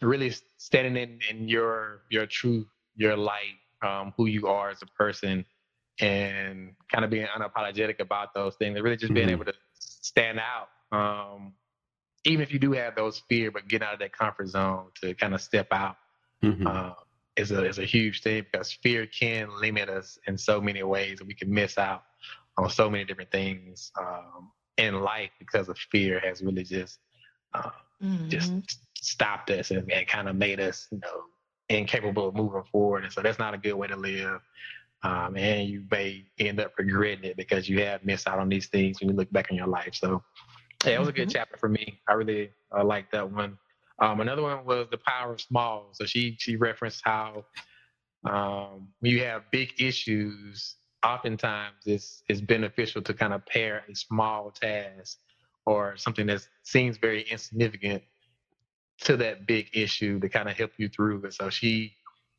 really 0.01 0.33
standing 0.57 0.97
in, 0.97 1.19
in 1.29 1.47
your 1.47 2.01
your 2.09 2.25
truth, 2.25 2.67
your 2.95 3.15
light, 3.15 3.57
um, 3.81 4.13
who 4.17 4.25
you 4.25 4.47
are 4.47 4.69
as 4.69 4.81
a 4.81 4.85
person, 4.85 5.45
and 5.99 6.73
kind 6.91 7.05
of 7.05 7.09
being 7.09 7.27
unapologetic 7.27 7.99
about 7.99 8.33
those 8.33 8.55
things, 8.55 8.75
and 8.75 8.83
really 8.83 8.97
just 8.97 9.13
being 9.13 9.27
mm-hmm. 9.27 9.41
able 9.41 9.45
to 9.45 9.53
stand 9.73 10.39
out. 10.39 10.69
Um, 10.91 11.53
even 12.25 12.41
if 12.41 12.51
you 12.51 12.59
do 12.59 12.73
have 12.73 12.95
those 12.95 13.21
fear, 13.29 13.49
but 13.49 13.67
get 13.67 13.81
out 13.81 13.93
of 13.93 13.99
that 13.99 14.11
comfort 14.11 14.49
zone 14.49 14.87
to 15.01 15.13
kind 15.13 15.33
of 15.33 15.41
step 15.41 15.67
out. 15.71 15.95
Mm-hmm. 16.43 16.67
Uh, 16.67 16.93
is 17.37 17.51
a 17.51 17.65
is 17.65 17.79
a 17.79 17.85
huge 17.85 18.21
thing 18.21 18.45
because 18.51 18.73
fear 18.83 19.05
can 19.05 19.47
limit 19.61 19.87
us 19.87 20.19
in 20.27 20.37
so 20.37 20.59
many 20.59 20.83
ways, 20.83 21.19
and 21.19 21.27
we 21.27 21.33
can 21.33 21.49
miss 21.49 21.77
out 21.77 22.03
on 22.57 22.69
so 22.69 22.89
many 22.89 23.05
different 23.05 23.31
things 23.31 23.91
um, 23.97 24.51
in 24.77 24.99
life 24.99 25.29
because 25.39 25.69
of 25.69 25.77
fear 25.77 26.19
has 26.19 26.41
really 26.41 26.63
just 26.63 26.99
uh, 27.53 27.69
Mhm. 28.01 28.29
just 28.29 28.53
stopped 28.95 29.49
us 29.51 29.71
and, 29.71 29.91
and 29.91 30.07
kind 30.07 30.29
of 30.29 30.35
made 30.35 30.59
us, 30.59 30.87
you 30.91 30.99
know, 30.99 31.23
incapable 31.69 32.29
of 32.29 32.35
moving 32.35 32.63
forward. 32.71 33.03
And 33.03 33.13
so 33.13 33.21
that's 33.21 33.39
not 33.39 33.53
a 33.53 33.57
good 33.57 33.73
way 33.73 33.87
to 33.87 33.95
live. 33.95 34.41
Um, 35.03 35.37
and 35.37 35.69
you 35.69 35.85
may 35.89 36.25
end 36.39 36.59
up 36.59 36.73
regretting 36.77 37.23
it 37.23 37.37
because 37.37 37.69
you 37.69 37.81
have 37.81 38.03
missed 38.05 38.27
out 38.27 38.39
on 38.39 38.49
these 38.49 38.67
things 38.67 38.99
when 38.99 39.09
you 39.09 39.15
look 39.15 39.31
back 39.31 39.47
on 39.49 39.57
your 39.57 39.67
life. 39.67 39.93
So, 39.93 40.23
yeah, 40.85 40.95
it 40.95 40.99
was 40.99 41.09
a 41.09 41.13
good 41.13 41.29
Mhm. 41.29 41.31
chapter 41.31 41.57
for 41.57 41.69
me. 41.69 42.01
I 42.07 42.13
really 42.13 42.51
uh, 42.77 42.83
liked 42.83 43.11
that 43.13 43.29
one. 43.31 43.57
Um, 43.99 44.19
another 44.21 44.41
one 44.41 44.65
was 44.65 44.87
the 44.91 44.97
power 45.05 45.33
of 45.33 45.41
small. 45.41 45.89
So 45.93 46.05
she 46.05 46.35
she 46.39 46.55
referenced 46.55 47.01
how 47.03 47.45
um, 48.25 48.89
when 48.99 49.11
you 49.11 49.23
have 49.23 49.43
big 49.51 49.69
issues, 49.79 50.75
oftentimes 51.05 51.75
it's 51.85 52.23
it's 52.27 52.41
beneficial 52.41 53.01
to 53.03 53.13
kind 53.13 53.33
of 53.33 53.45
pair 53.45 53.83
a 53.89 53.95
small 53.95 54.51
task 54.51 55.17
or 55.65 55.97
something 55.97 56.27
that 56.27 56.47
seems 56.63 56.97
very 56.97 57.23
insignificant 57.23 58.03
to 59.01 59.17
that 59.17 59.47
big 59.47 59.69
issue 59.73 60.19
to 60.19 60.29
kind 60.29 60.49
of 60.49 60.57
help 60.57 60.71
you 60.77 60.89
through 60.89 61.23
it. 61.23 61.33
So 61.33 61.49
she 61.49 61.93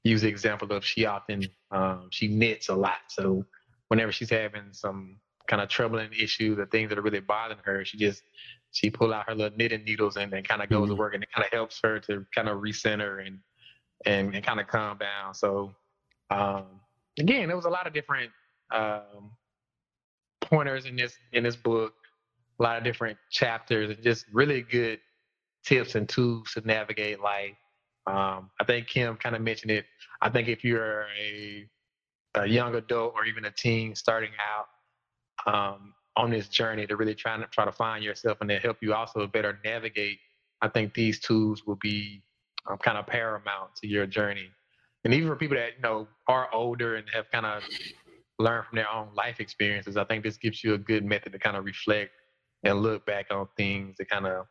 used 0.05 0.25
the 0.25 0.29
example 0.29 0.73
of 0.73 0.85
she 0.85 1.07
often 1.07 1.45
um, 1.71 2.09
she 2.11 2.29
knits 2.29 2.69
a 2.69 2.75
lot. 2.75 2.99
So 3.09 3.45
whenever 3.89 4.13
she's 4.13 4.31
having 4.31 4.73
some 4.73 5.21
kind 5.47 5.63
of 5.63 5.69
troubling 5.69 6.11
issue, 6.13 6.55
the 6.55 6.67
things 6.67 6.89
that 6.91 6.99
are 6.99 7.03
really 7.03 7.21
bothering 7.21 7.61
her, 7.65 7.85
she 7.85 7.99
just 7.99 8.23
she 8.73 8.91
pull 8.91 9.13
out 9.13 9.29
her 9.29 9.35
little 9.35 9.57
knitting 9.57 9.85
needles 9.85 10.17
and 10.17 10.33
then 10.33 10.43
kind 10.45 10.63
of 10.63 10.69
goes 10.69 10.89
to 10.89 10.95
Mhm. 10.95 10.99
work 10.99 11.15
and 11.15 11.23
it 11.23 11.33
kind 11.33 11.45
of 11.45 11.53
helps 11.53 11.81
her 11.83 11.99
to 12.01 12.27
kind 12.35 12.49
of 12.49 12.59
recenter 12.59 13.27
and 13.27 13.39
and, 14.07 14.35
and 14.35 14.45
kind 14.45 14.61
of 14.61 14.67
calm 14.67 14.99
down. 14.99 15.35
So 15.35 15.75
um, 16.31 16.81
again, 17.19 17.49
there 17.49 17.57
was 17.57 17.67
a 17.67 17.71
lot 17.71 17.87
of 17.87 17.93
different 17.93 18.31
um, 18.71 19.33
pointers 20.41 20.87
in 20.87 20.97
this 20.97 21.17
in 21.33 21.43
this 21.43 21.57
book, 21.57 21.95
a 22.61 22.63
lot 22.63 22.77
of 22.77 22.85
different 22.85 23.19
chapters, 23.31 23.91
and 23.91 24.03
just 24.03 24.27
really 24.33 24.63
good 24.63 25.01
tips 25.65 25.95
and 25.95 26.09
tools 26.09 26.53
to 26.55 26.61
navigate 26.67 27.21
life. 27.21 27.57
Um, 28.07 28.51
I 28.61 28.65
think 28.67 28.87
Kim 28.87 29.17
kind 29.17 29.35
of 29.35 29.43
mentioned 29.43 29.73
it. 29.73 29.87
I 30.21 30.31
think 30.31 30.49
if 30.49 30.65
you're 30.65 31.07
a 31.21 31.67
a 32.37 32.47
young 32.47 32.77
adult 32.77 33.15
or 33.17 33.25
even 33.25 33.45
a 33.45 33.51
teen 33.51 33.95
starting 33.95 34.31
out 34.39 35.53
um, 35.53 35.95
on 36.17 36.31
this 36.31 36.49
journey 36.49 36.87
to 36.87 36.97
really 36.97 37.15
try 37.15 37.37
to 37.37 37.47
try 37.47 37.65
to 37.65 37.73
find 37.73 38.05
yourself 38.05 38.39
and 38.41 38.51
to 38.51 38.59
help 38.59 38.77
you 38.81 38.95
also 38.95 39.27
better 39.27 39.59
navigate, 39.65 40.19
I 40.63 40.69
think 40.69 40.95
these 40.95 41.19
tools 41.19 41.67
will 41.67 41.79
be 41.81 42.23
um, 42.71 42.79
kind 42.79 42.99
of 42.99 43.07
paramount 43.07 43.75
to 43.77 43.89
your 43.89 44.07
journey. 44.07 44.49
And 45.05 45.15
even 45.15 45.29
for 45.29 45.37
people 45.37 45.57
that 45.57 45.73
you 45.77 45.83
know 45.83 46.07
are 46.29 46.53
older 46.53 46.97
and 46.97 47.07
have 47.13 47.31
kind 47.31 47.47
of 47.47 47.63
learned 48.39 48.67
from 48.67 48.77
their 48.77 48.91
own 48.91 49.09
life 49.15 49.41
experiences, 49.41 49.97
I 49.97 50.05
think 50.05 50.25
this 50.25 50.37
gives 50.37 50.63
you 50.63 50.75
a 50.75 50.79
good 50.79 51.05
method 51.05 51.33
to 51.33 51.39
kind 51.39 51.57
of 51.57 51.65
reflect 51.65 52.11
and 52.65 52.81
look 52.83 53.07
back 53.07 53.27
on 53.31 53.49
things 53.57 53.97
to 53.97 54.05
kind 54.05 54.27
of 54.27 54.47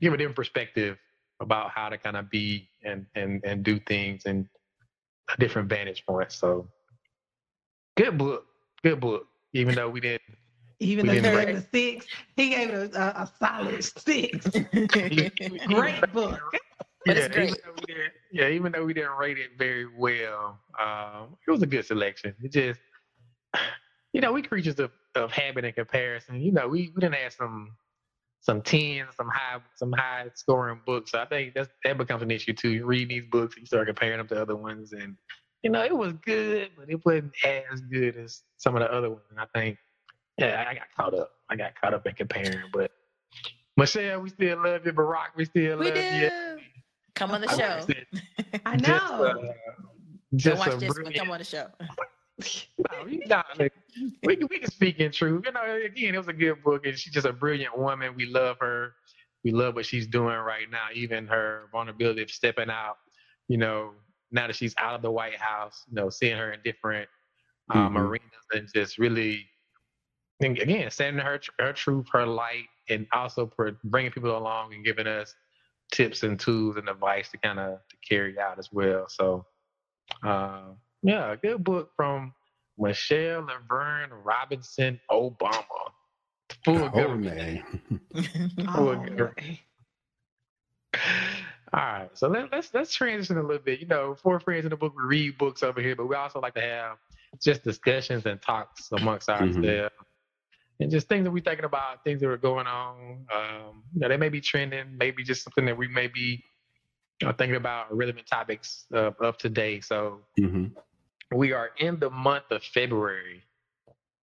give 0.00 0.12
a 0.12 0.16
different 0.16 0.36
perspective 0.36 0.98
about 1.40 1.70
how 1.70 1.88
to 1.88 1.98
kind 1.98 2.16
of 2.16 2.30
be 2.30 2.68
and 2.84 3.06
and 3.14 3.42
and 3.44 3.64
do 3.64 3.80
things 3.80 4.26
and 4.26 4.46
a 5.34 5.40
different 5.40 5.68
vantage 5.68 6.04
point. 6.06 6.30
So 6.32 6.68
good 7.96 8.16
book, 8.18 8.46
good 8.82 9.00
book. 9.00 9.26
Even 9.54 9.74
though 9.74 9.90
we 9.90 10.00
didn't, 10.00 10.22
Even 10.80 11.06
We 11.06 11.08
though 11.08 11.14
he 11.14 11.20
didn't 11.20 11.46
gave 11.46 11.48
it 11.48 11.58
a 11.58 11.68
six, 11.72 12.06
he 12.36 12.50
gave 12.50 12.70
it 12.70 12.94
a, 12.94 13.00
a, 13.00 13.22
a 13.22 13.32
solid 13.38 13.84
six. 13.84 14.46
Great. 14.88 15.32
Great 15.66 16.12
book. 16.12 16.40
Yeah, 17.04 17.26
great. 17.26 17.48
Even 17.50 17.58
though 17.64 17.72
we 17.76 17.94
didn't, 17.94 18.12
yeah, 18.30 18.48
even 18.48 18.70
though 18.70 18.84
we 18.84 18.94
didn't 18.94 19.16
rate 19.18 19.36
it 19.36 19.58
very 19.58 19.86
well, 19.86 20.60
um, 20.80 21.36
it 21.44 21.50
was 21.50 21.60
a 21.60 21.66
good 21.66 21.84
selection. 21.84 22.32
It 22.40 22.52
just, 22.52 22.78
you 24.12 24.20
know, 24.20 24.32
we 24.32 24.40
creatures 24.40 24.78
of, 24.78 24.92
of 25.14 25.32
habit 25.32 25.64
and 25.64 25.74
comparison. 25.74 26.40
You 26.40 26.52
know, 26.52 26.68
we 26.68 26.92
we 26.94 27.00
didn't 27.00 27.14
have 27.16 27.32
some 27.32 27.76
some 28.40 28.62
tens, 28.62 29.14
some 29.16 29.28
high 29.28 29.60
some 29.76 29.92
high 29.92 30.26
scoring 30.34 30.80
books. 30.86 31.12
So 31.12 31.20
I 31.20 31.26
think 31.26 31.54
that's 31.54 31.70
that 31.84 31.98
becomes 31.98 32.22
an 32.22 32.30
issue 32.30 32.52
too. 32.52 32.70
You 32.70 32.86
read 32.86 33.08
these 33.08 33.24
books, 33.30 33.56
and 33.56 33.62
you 33.62 33.66
start 33.66 33.86
comparing 33.88 34.18
them 34.18 34.28
to 34.28 34.40
other 34.40 34.56
ones, 34.56 34.92
and 34.92 35.16
you 35.62 35.70
know, 35.70 35.84
it 35.84 35.96
was 35.96 36.12
good, 36.24 36.70
but 36.76 36.90
it 36.90 37.00
wasn't 37.04 37.32
as 37.44 37.80
good 37.82 38.16
as 38.16 38.42
some 38.56 38.74
of 38.76 38.80
the 38.82 38.92
other 38.92 39.10
ones. 39.10 39.22
And 39.30 39.38
I 39.38 39.46
think, 39.54 39.78
yeah, 40.38 40.64
I 40.68 40.74
got 40.74 40.86
caught 40.96 41.14
up. 41.18 41.30
I 41.50 41.56
got 41.56 41.80
caught 41.80 41.94
up 41.94 42.06
in 42.06 42.14
comparing, 42.14 42.62
but. 42.72 42.90
Michelle, 43.78 44.20
we 44.20 44.28
still 44.28 44.62
love 44.62 44.84
you. 44.84 44.92
Barack, 44.92 45.28
we 45.34 45.46
still 45.46 45.78
We 45.78 45.90
love 45.90 45.96
you. 45.96 46.30
Come 47.14 47.30
on 47.30 47.40
the 47.40 47.48
Of 47.50 47.58
show. 47.58 47.86
course. 47.86 47.86
I 48.66 48.76
Just, 48.76 48.88
know. 48.88 49.24
uh, 49.24 49.32
Don't 49.34 49.54
just 50.36 50.58
watch 50.58 50.74
a 50.74 50.76
this, 50.76 50.92
but 51.02 51.14
come 51.14 51.30
on 51.30 51.38
the 51.38 51.44
show. 51.44 51.68
No, 52.38 53.06
you 53.06 53.20
know, 53.26 53.42
like, 53.58 53.72
we 54.22 54.36
can 54.36 54.48
we 54.50 54.58
can 54.58 54.70
speak 54.70 54.98
in 54.98 55.12
truth. 55.12 55.44
You 55.46 55.52
know, 55.52 55.76
again, 55.84 56.14
it 56.14 56.18
was 56.18 56.28
a 56.28 56.32
good 56.32 56.62
book, 56.62 56.86
and 56.86 56.98
she's 56.98 57.12
just 57.12 57.26
a 57.26 57.32
brilliant 57.32 57.76
woman. 57.76 58.14
We 58.16 58.26
love 58.26 58.56
her. 58.60 58.94
We 59.44 59.50
love 59.52 59.74
what 59.74 59.86
she's 59.86 60.06
doing 60.06 60.36
right 60.36 60.70
now. 60.70 60.86
Even 60.94 61.26
her 61.26 61.68
vulnerability 61.72 62.22
of 62.22 62.30
stepping 62.30 62.70
out. 62.70 62.96
You 63.48 63.58
know, 63.58 63.92
now 64.30 64.46
that 64.46 64.56
she's 64.56 64.74
out 64.78 64.94
of 64.94 65.02
the 65.02 65.10
White 65.10 65.36
House, 65.36 65.84
you 65.88 65.94
know, 65.94 66.08
seeing 66.10 66.36
her 66.36 66.52
in 66.52 66.60
different 66.64 67.08
um, 67.70 67.94
Mhm. 67.94 68.00
arenas 68.00 68.46
and 68.52 68.68
just 68.74 68.98
really, 68.98 69.48
and 70.40 70.58
again, 70.58 70.90
saying 70.90 71.18
her 71.18 71.40
her 71.58 71.72
truth, 71.72 72.06
her 72.12 72.26
light, 72.26 72.68
and 72.88 73.06
also 73.12 73.46
for 73.54 73.72
bringing 73.84 74.10
people 74.10 74.36
along 74.36 74.74
and 74.74 74.84
giving 74.84 75.06
us 75.06 75.34
tips 75.92 76.22
and 76.22 76.40
tools 76.40 76.76
and 76.76 76.88
advice 76.88 77.30
to 77.30 77.38
kind 77.38 77.58
of 77.60 77.78
to 77.88 77.96
carry 78.08 78.38
out 78.38 78.58
as 78.58 78.72
well. 78.72 79.06
So, 79.08 79.46
uh, 80.22 80.72
yeah, 81.02 81.32
a 81.32 81.36
good 81.36 81.64
book 81.64 81.90
from 81.96 82.34
Michelle 82.78 83.42
LaVaughn 83.46 84.10
Robinson 84.24 85.00
Obama. 85.10 85.90
Full 86.64 86.88
Oh, 86.92 87.16
government. 87.16 87.18
man. 87.18 87.62
Full 88.74 88.96
Oh, 88.96 88.96
government. 88.96 89.58
All 91.74 91.80
right, 91.80 92.10
so 92.14 92.28
let, 92.28 92.52
let's 92.52 92.72
let's 92.74 92.94
transition 92.94 93.38
a 93.38 93.42
little 93.42 93.62
bit. 93.62 93.80
You 93.80 93.86
know, 93.86 94.14
four 94.14 94.38
friends 94.40 94.64
in 94.64 94.70
the 94.70 94.76
book, 94.76 94.94
we 94.96 95.04
read 95.04 95.38
books 95.38 95.62
over 95.62 95.80
here, 95.80 95.96
but 95.96 96.06
we 96.06 96.14
also 96.16 96.40
like 96.40 96.54
to 96.54 96.60
have 96.60 96.98
just 97.42 97.64
discussions 97.64 98.26
and 98.26 98.40
talks 98.42 98.92
amongst 98.92 99.28
Mhm. 99.38 99.54
ourselves, 99.56 99.94
and 100.80 100.90
just 100.90 101.08
things 101.08 101.24
that 101.24 101.30
we're 101.30 101.42
thinking 101.42 101.64
about, 101.64 102.04
things 102.04 102.20
that 102.20 102.28
are 102.28 102.36
going 102.36 102.66
on. 102.66 103.26
Um, 103.34 103.84
you 103.94 104.00
know, 104.00 104.08
they 104.08 104.16
may 104.18 104.28
be 104.28 104.40
trending, 104.40 104.96
maybe 104.98 105.24
just 105.24 105.44
something 105.44 105.64
that 105.66 105.76
we 105.76 105.88
may 105.88 106.08
be 106.08 106.42
you 107.20 107.26
know, 107.28 107.32
thinking 107.32 107.56
about 107.56 107.94
relevant 107.96 108.26
topics 108.26 108.86
uh, 108.94 109.12
of 109.20 109.38
today. 109.38 109.80
So 109.80 110.20
hmm 110.38 110.66
we 111.34 111.52
are 111.52 111.70
in 111.78 111.98
the 111.98 112.10
month 112.10 112.44
of 112.50 112.62
February. 112.62 113.42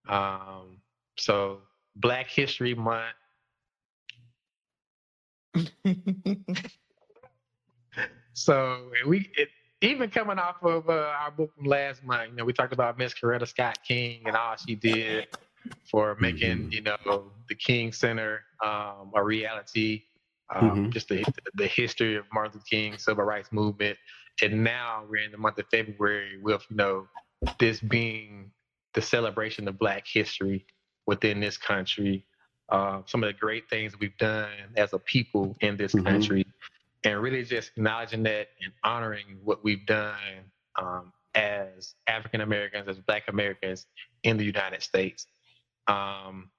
Um, 0.09 0.79
so 1.17 1.61
Black 1.97 2.29
History 2.29 2.75
Month. 2.75 3.15
So 8.35 8.91
we 9.07 9.31
it, 9.37 9.49
even 9.81 10.11
coming 10.11 10.39
off 10.39 10.63
of 10.63 10.89
uh, 10.89 10.93
our 10.93 11.31
book 11.31 11.55
from 11.57 11.65
last 11.67 12.05
month, 12.05 12.31
you 12.31 12.37
know, 12.37 12.45
we 12.45 12.53
talked 12.53 12.73
about 12.73 12.99
Miss 12.99 13.13
Coretta 13.15 13.47
Scott 13.49 13.79
King 13.87 14.23
and 14.27 14.37
all 14.37 14.55
she 14.57 14.77
did 14.77 15.27
for 15.91 16.17
making 16.21 16.69
Mhm. 16.69 16.73
you 16.73 16.83
know 16.83 17.33
the 17.49 17.55
King 17.57 17.93
Center 17.93 18.45
um, 18.65 19.13
a 19.15 19.23
reality. 19.23 20.05
Um, 20.55 20.87
Mhm. 20.87 20.91
Just 20.93 21.09
the 21.09 21.25
the 21.55 21.67
history 21.67 22.17
of 22.17 22.25
Martin 22.33 22.53
Luther 22.55 22.65
King 22.71 22.99
civil 22.99 23.25
rights 23.25 23.51
movement, 23.53 23.99
and 24.43 24.65
now 24.65 25.05
we're 25.09 25.23
in 25.25 25.33
the 25.33 25.39
month 25.39 25.59
of 25.59 25.67
February 25.71 26.39
with 26.43 26.65
you 26.71 26.77
know 26.77 27.09
this 27.59 27.81
being 27.81 28.51
the 28.95 29.03
celebration 29.03 29.69
of 29.69 29.79
Black 29.79 30.07
history 30.07 30.67
within 31.07 31.41
this 31.41 31.57
country. 31.57 32.25
Uh, 32.69 33.03
some 33.07 33.23
of 33.23 33.29
the 33.29 33.39
great 33.39 33.69
things 33.71 33.99
we've 33.99 34.17
done 34.19 34.51
as 34.77 34.93
a 34.93 34.99
people 34.99 35.57
in 35.61 35.77
this 35.77 35.95
Mhm. 35.95 36.05
country, 36.05 36.47
and 37.05 37.21
really 37.23 37.45
just 37.45 37.71
acknowledging 37.77 38.23
that 38.25 38.51
and 38.63 38.73
honoring 38.85 39.41
what 39.45 39.65
we've 39.65 39.87
done 39.87 40.51
um, 40.77 41.13
as 41.35 41.95
African 42.07 42.41
Americans, 42.43 42.89
as 42.89 42.99
Black 43.01 43.29
Americans 43.29 43.87
in 44.23 44.37
the 44.37 44.45
United 44.45 44.83
States. 44.83 45.27
Um, 45.87 46.51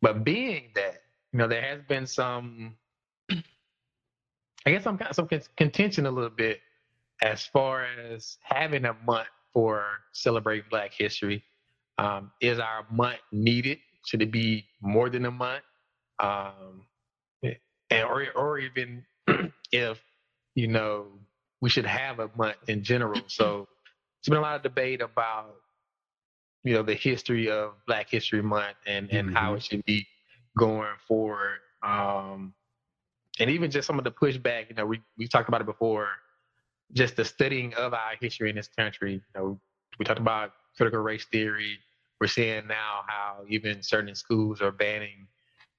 but 0.00 0.24
being 0.24 0.70
that, 0.74 1.02
you 1.32 1.38
know, 1.38 1.48
there 1.48 1.62
has 1.62 1.80
been 1.88 2.06
some, 2.06 2.76
I 3.30 3.44
guess, 4.66 4.84
some 4.84 4.98
kind 4.98 5.10
of 5.10 5.16
some 5.16 5.28
contention 5.56 6.06
a 6.06 6.10
little 6.10 6.30
bit 6.30 6.60
as 7.22 7.46
far 7.46 7.84
as 7.84 8.38
having 8.42 8.84
a 8.84 8.94
month 9.06 9.28
for 9.52 9.84
celebrating 10.12 10.64
Black 10.70 10.92
History. 10.92 11.42
Um, 11.98 12.32
is 12.40 12.58
our 12.58 12.86
month 12.90 13.20
needed? 13.32 13.78
Should 14.06 14.22
it 14.22 14.32
be 14.32 14.66
more 14.82 15.08
than 15.08 15.24
a 15.26 15.30
month? 15.30 15.62
Um, 16.18 16.86
and 17.42 18.04
or 18.04 18.26
or 18.34 18.58
even 18.58 19.04
if 19.72 20.00
you 20.54 20.66
know 20.68 21.06
we 21.60 21.70
should 21.70 21.86
have 21.86 22.18
a 22.20 22.30
month 22.36 22.56
in 22.68 22.82
general. 22.82 23.22
So 23.28 23.68
there's 24.24 24.30
been 24.34 24.38
a 24.38 24.42
lot 24.42 24.56
of 24.56 24.62
debate 24.62 25.00
about 25.02 25.54
you 26.64 26.74
know 26.74 26.82
the 26.82 26.94
history 26.94 27.50
of 27.50 27.74
Black 27.86 28.10
History 28.10 28.42
Month 28.42 28.76
and 28.86 29.10
and 29.10 29.30
how 29.36 29.52
Mhm. 29.52 29.56
it 29.56 29.62
should 29.62 29.84
be 29.84 30.06
going 30.58 30.94
forward. 31.06 31.58
Um, 31.82 32.54
and 33.40 33.50
even 33.50 33.70
just 33.70 33.86
some 33.86 33.98
of 33.98 34.04
the 34.04 34.10
pushback. 34.12 34.68
You 34.68 34.74
know, 34.76 34.86
we 34.86 35.00
we 35.18 35.28
talked 35.28 35.48
about 35.48 35.60
it 35.60 35.66
before. 35.66 36.08
Just 36.94 37.16
the 37.16 37.24
studying 37.24 37.74
of 37.74 37.92
our 37.92 38.12
history 38.20 38.50
in 38.50 38.56
this 38.56 38.68
country. 38.68 39.14
You 39.14 39.20
know, 39.34 39.60
we 39.98 40.04
talked 40.04 40.20
about 40.20 40.52
critical 40.76 41.00
race 41.00 41.26
theory. 41.30 41.78
We're 42.20 42.28
seeing 42.28 42.66
now 42.66 43.02
how 43.06 43.44
even 43.48 43.82
certain 43.82 44.14
schools 44.14 44.62
are 44.62 44.72
banning 44.72 45.26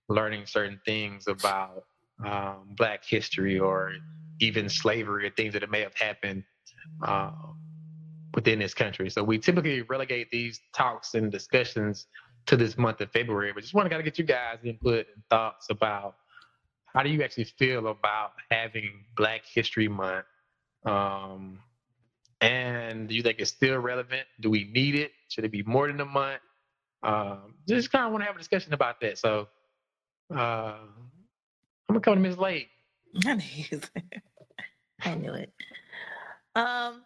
learning 0.09 0.45
certain 0.45 0.79
things 0.85 1.27
about 1.27 1.85
um, 2.25 2.67
Black 2.77 3.03
history 3.03 3.59
or 3.59 3.93
even 4.39 4.69
slavery 4.69 5.27
or 5.27 5.31
things 5.31 5.53
that 5.53 5.69
may 5.69 5.81
have 5.81 5.95
happened 5.95 6.43
uh, 7.03 7.31
within 8.33 8.59
this 8.59 8.73
country. 8.73 9.09
So 9.09 9.23
we 9.23 9.39
typically 9.39 9.81
relegate 9.83 10.29
these 10.31 10.59
talks 10.73 11.13
and 11.15 11.31
discussions 11.31 12.07
to 12.45 12.55
this 12.55 12.77
month 12.77 13.01
of 13.01 13.11
February, 13.11 13.51
but 13.53 13.61
just 13.61 13.73
want 13.73 13.89
to 13.89 14.03
get 14.03 14.19
you 14.19 14.25
guys 14.25 14.59
input 14.63 15.07
and 15.15 15.23
thoughts 15.29 15.67
about 15.69 16.15
how 16.93 17.03
do 17.03 17.09
you 17.09 17.23
actually 17.23 17.45
feel 17.45 17.87
about 17.87 18.31
having 18.51 19.05
Black 19.17 19.41
History 19.45 19.87
Month? 19.87 20.25
Um, 20.85 21.59
and 22.41 23.07
do 23.07 23.15
you 23.15 23.23
think 23.23 23.39
it's 23.39 23.51
still 23.51 23.77
relevant? 23.79 24.27
Do 24.39 24.49
we 24.49 24.69
need 24.73 24.95
it? 24.95 25.11
Should 25.29 25.45
it 25.45 25.51
be 25.51 25.63
more 25.63 25.87
than 25.87 25.99
a 25.99 26.05
month? 26.05 26.41
Um, 27.03 27.55
just 27.67 27.91
kind 27.91 28.05
of 28.05 28.11
want 28.11 28.23
to 28.23 28.27
have 28.27 28.35
a 28.35 28.39
discussion 28.39 28.73
about 28.73 28.99
that. 29.01 29.17
So 29.17 29.47
uh, 30.33 30.77
I'm 30.77 31.09
gonna 31.89 31.99
come 32.01 32.15
to 32.15 32.19
Ms. 32.19 32.37
Lake. 32.37 32.69
I 33.25 35.15
knew 35.15 35.33
it. 35.33 35.53
Um, 36.55 37.03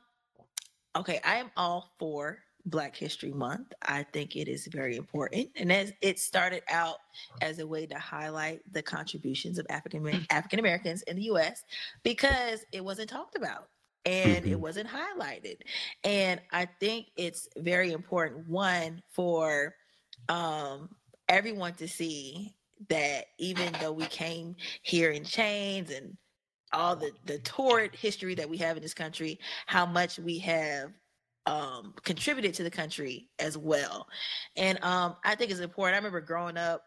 okay, 0.96 1.20
I 1.24 1.36
am 1.38 1.52
all 1.58 1.94
for 2.00 2.40
Black 2.70 2.96
History 2.96 3.32
Month. 3.32 3.74
I 3.82 4.04
think 4.04 4.36
it 4.36 4.48
is 4.48 4.68
very 4.68 4.96
important, 4.96 5.50
and 5.56 5.72
as 5.72 5.92
it 6.02 6.20
started 6.20 6.64
out 6.70 6.98
as 7.42 7.60
a 7.60 7.68
way 7.68 7.86
to 7.88 7.98
highlight 7.98 8.62
the 8.72 8.82
contributions 8.82 9.58
of 9.60 9.66
African 9.70 10.02
American 10.02 10.28
African 10.30 10.60
Americans 10.60 11.02
in 11.04 11.16
the 11.18 11.24
U.S. 11.24 11.64
because 12.04 12.64
it 12.72 12.84
wasn't 12.84 13.10
talked 13.10 13.36
about 13.36 13.68
and 14.06 14.44
mm-hmm. 14.44 14.54
it 14.54 14.60
wasn't 14.60 14.90
highlighted, 14.90 15.58
and 16.04 16.40
I 16.52 16.68
think 16.80 17.08
it's 17.18 17.48
very 17.58 17.92
important 17.92 18.48
one 18.48 19.02
for 19.12 19.76
um, 20.30 20.90
everyone 21.28 21.74
to 21.76 21.88
see 21.88 22.56
that 22.88 23.26
even 23.38 23.74
though 23.82 23.92
we 23.92 24.06
came 24.06 24.56
here 24.84 25.12
in 25.12 25.24
chains 25.24 25.92
and 25.92 26.18
all 26.72 26.96
the 26.96 27.12
the 27.26 27.40
torrid 27.40 27.96
history 27.96 28.36
that 28.36 28.50
we 28.50 28.58
have 28.58 28.78
in 28.78 28.84
this 28.84 28.94
country, 28.94 29.40
how 29.66 29.86
much 29.86 30.20
we 30.20 30.40
have 30.40 30.92
um, 31.50 31.94
contributed 32.04 32.54
to 32.54 32.64
the 32.64 32.70
country 32.70 33.28
as 33.40 33.58
well. 33.58 34.08
And 34.56 34.82
um, 34.84 35.16
I 35.26 35.34
think 35.36 35.50
it's 35.50 35.60
important. 35.60 35.96
I 35.96 35.98
remember 35.98 36.22
growing 36.22 36.58
up 36.58 36.84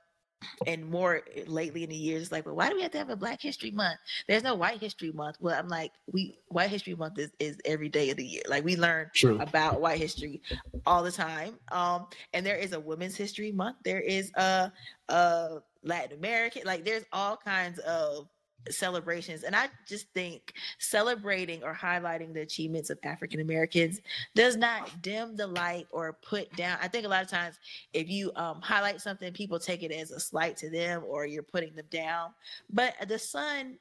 and 0.67 0.85
more 0.85 1.23
lately 1.47 1.83
in 1.83 1.91
the 1.91 1.97
years, 1.97 2.31
like, 2.31 2.47
well, 2.47 2.55
why 2.55 2.69
do 2.69 2.77
we 2.77 2.83
have 2.83 2.93
to 2.93 2.99
have 2.99 3.11
a 3.11 3.17
Black 3.17 3.41
History 3.41 3.73
Month? 3.73 3.99
There's 4.29 4.45
no 4.45 4.55
White 4.55 4.79
History 4.79 5.11
Month. 5.11 5.37
Well, 5.41 5.59
I'm 5.59 5.69
like, 5.69 5.93
we 6.13 6.39
White 6.47 6.71
History 6.71 6.95
Month 6.95 7.19
is, 7.19 7.31
is 7.41 7.59
every 7.65 7.89
day 7.89 8.11
of 8.11 8.17
the 8.17 8.25
year. 8.25 8.43
Like 8.49 8.65
we 8.65 8.77
learn 8.77 9.11
True. 9.15 9.39
about 9.41 9.81
white 9.81 9.99
history 9.99 10.43
all 10.87 11.03
the 11.03 11.13
time. 11.13 11.59
Um, 11.73 12.07
and 12.33 12.47
there 12.47 12.57
is 12.57 12.73
a 12.73 12.79
Women's 12.79 13.17
History 13.17 13.51
Month. 13.51 13.79
There 13.85 14.01
is 14.01 14.31
a, 14.35 14.73
a 15.09 15.59
Latin 15.83 16.19
American. 16.19 16.63
Like 16.65 16.85
there's 16.85 17.05
all 17.13 17.37
kinds 17.37 17.81
of 17.81 18.29
celebrations. 18.71 19.43
And 19.43 19.55
I 19.55 19.69
just 19.87 20.09
think 20.13 20.55
celebrating 20.79 21.63
or 21.63 21.75
highlighting 21.75 22.33
the 22.33 22.41
achievements 22.41 22.91
of 22.91 22.99
African 23.03 23.41
Americans 23.41 24.01
does 24.35 24.57
not 24.57 25.03
dim 25.03 25.37
the 25.37 25.47
light 25.47 25.87
or 25.91 26.19
put 26.23 26.55
down. 26.57 26.79
I 26.81 26.89
think 26.89 27.07
a 27.07 27.09
lot 27.09 27.23
of 27.23 27.29
times 27.29 27.59
if 27.93 28.09
you 28.09 28.33
um, 28.37 28.61
highlight 28.61 29.01
something, 29.01 29.33
people 29.33 29.59
take 29.59 29.83
it 29.83 29.93
as 29.93 30.11
a 30.11 30.21
slight 30.21 30.57
to 30.59 30.71
them 30.71 31.03
or 31.07 31.27
you're 31.27 31.43
putting 31.43 31.75
them 31.75 31.87
down. 31.91 32.31
But 32.71 32.95
the 33.09 33.19
sun 33.19 33.79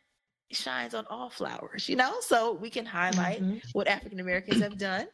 shines 0.52 0.94
on 0.94 1.06
all 1.10 1.30
flowers, 1.30 1.88
you 1.88 1.96
know? 1.96 2.16
So 2.22 2.54
we 2.54 2.70
can 2.70 2.86
highlight 2.86 3.42
mm-hmm. 3.42 3.58
what 3.74 3.88
African 3.88 4.20
Americans 4.20 4.62
have 4.62 4.78
done 4.78 5.08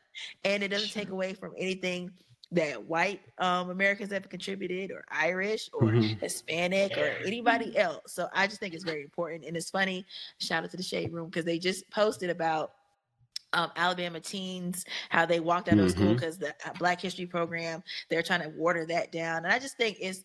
and 0.43 0.63
it 0.63 0.69
doesn't 0.69 0.91
take 0.91 1.09
away 1.09 1.33
from 1.33 1.53
anything 1.57 2.11
that 2.51 2.85
white 2.85 3.21
um, 3.39 3.69
Americans 3.69 4.11
have 4.11 4.29
contributed, 4.29 4.91
or 4.91 5.03
Irish, 5.09 5.69
or 5.73 5.89
mm-hmm. 5.89 6.19
Hispanic, 6.19 6.97
or 6.97 7.13
anybody 7.25 7.77
else. 7.77 8.13
So 8.13 8.27
I 8.33 8.47
just 8.47 8.59
think 8.59 8.73
it's 8.73 8.85
very 8.85 9.03
important, 9.03 9.45
and 9.45 9.57
it's 9.57 9.69
funny. 9.69 10.05
Shout 10.39 10.63
out 10.63 10.71
to 10.71 10.77
the 10.77 10.83
Shade 10.83 11.11
Room 11.11 11.29
because 11.29 11.45
they 11.45 11.59
just 11.59 11.89
posted 11.91 12.29
about 12.29 12.71
um, 13.53 13.71
Alabama 13.75 14.19
teens 14.19 14.85
how 15.09 15.25
they 15.25 15.39
walked 15.39 15.67
out 15.67 15.75
mm-hmm. 15.75 15.85
of 15.85 15.91
school 15.91 16.13
because 16.13 16.37
the 16.37 16.49
uh, 16.65 16.73
Black 16.79 17.01
History 17.01 17.25
program 17.25 17.81
they're 18.09 18.23
trying 18.23 18.41
to 18.41 18.49
water 18.49 18.85
that 18.85 19.11
down, 19.11 19.43
and 19.43 19.53
I 19.53 19.59
just 19.59 19.77
think 19.77 19.97
it's 19.99 20.23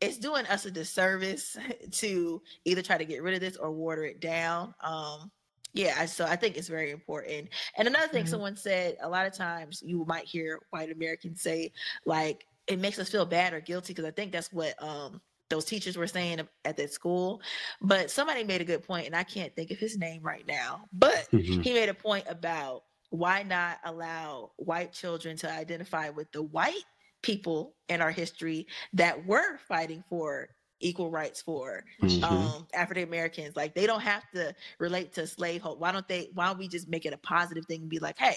it's 0.00 0.16
doing 0.16 0.46
us 0.46 0.64
a 0.64 0.70
disservice 0.70 1.56
to 1.90 2.40
either 2.64 2.82
try 2.82 2.96
to 2.96 3.04
get 3.04 3.22
rid 3.22 3.34
of 3.34 3.40
this 3.40 3.56
or 3.56 3.70
water 3.70 4.04
it 4.04 4.20
down. 4.20 4.74
Um, 4.80 5.30
yeah, 5.72 6.06
so 6.06 6.24
I 6.24 6.36
think 6.36 6.56
it's 6.56 6.68
very 6.68 6.90
important. 6.90 7.48
And 7.76 7.86
another 7.88 8.08
thing 8.08 8.24
mm-hmm. 8.24 8.30
someone 8.30 8.56
said, 8.56 8.96
a 9.00 9.08
lot 9.08 9.26
of 9.26 9.34
times 9.34 9.82
you 9.84 10.04
might 10.06 10.24
hear 10.24 10.60
white 10.70 10.90
Americans 10.90 11.42
say, 11.42 11.72
like, 12.04 12.44
it 12.66 12.78
makes 12.78 12.98
us 12.98 13.08
feel 13.08 13.24
bad 13.24 13.54
or 13.54 13.60
guilty, 13.60 13.92
because 13.92 14.04
I 14.04 14.10
think 14.10 14.32
that's 14.32 14.52
what 14.52 14.74
um 14.82 15.20
those 15.50 15.64
teachers 15.64 15.96
were 15.96 16.06
saying 16.06 16.40
at 16.66 16.76
that 16.76 16.92
school. 16.92 17.40
But 17.80 18.10
somebody 18.10 18.44
made 18.44 18.60
a 18.60 18.66
good 18.66 18.84
point, 18.86 19.06
and 19.06 19.16
I 19.16 19.22
can't 19.22 19.54
think 19.56 19.70
of 19.70 19.78
his 19.78 19.96
name 19.96 20.22
right 20.22 20.46
now, 20.46 20.84
but 20.92 21.26
mm-hmm. 21.32 21.62
he 21.62 21.72
made 21.72 21.88
a 21.88 21.94
point 21.94 22.26
about 22.28 22.82
why 23.10 23.42
not 23.42 23.78
allow 23.84 24.50
white 24.56 24.92
children 24.92 25.36
to 25.38 25.50
identify 25.50 26.10
with 26.10 26.30
the 26.32 26.42
white 26.42 26.84
people 27.22 27.74
in 27.88 28.02
our 28.02 28.10
history 28.10 28.66
that 28.92 29.24
were 29.26 29.58
fighting 29.66 30.04
for 30.10 30.50
equal 30.80 31.10
rights 31.10 31.42
for 31.42 31.84
mm-hmm. 32.02 32.24
um, 32.24 32.66
African 32.74 33.04
Americans. 33.04 33.56
Like 33.56 33.74
they 33.74 33.86
don't 33.86 34.00
have 34.00 34.24
to 34.34 34.54
relate 34.78 35.12
to 35.14 35.22
slavehold. 35.22 35.78
Why 35.78 35.92
don't 35.92 36.06
they? 36.08 36.30
Why 36.34 36.46
don't 36.46 36.58
we 36.58 36.68
just 36.68 36.88
make 36.88 37.06
it 37.06 37.12
a 37.12 37.18
positive 37.18 37.64
thing 37.66 37.82
and 37.82 37.90
be 37.90 37.98
like, 37.98 38.18
hey, 38.18 38.36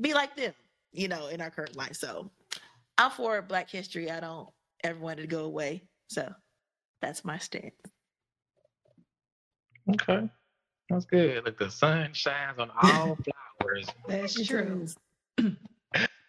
be 0.00 0.14
like 0.14 0.36
them, 0.36 0.52
you 0.92 1.08
know, 1.08 1.28
in 1.28 1.40
our 1.40 1.50
current 1.50 1.76
life. 1.76 1.94
So 1.94 2.30
I'm 2.98 3.10
for 3.10 3.40
Black 3.42 3.70
History. 3.70 4.10
I 4.10 4.20
don't 4.20 4.48
ever 4.84 4.98
want 4.98 5.18
it 5.18 5.22
to 5.22 5.28
go 5.28 5.44
away. 5.44 5.82
So 6.08 6.30
that's 7.00 7.24
my 7.24 7.38
stance. 7.38 7.74
Okay, 9.90 10.28
that's 10.88 11.04
good. 11.04 11.44
Look, 11.44 11.58
the 11.58 11.70
sun 11.70 12.10
shines 12.12 12.58
on 12.58 12.70
all 12.82 13.18
flowers. 13.60 13.86
That's 14.06 14.46
true. 14.46 14.86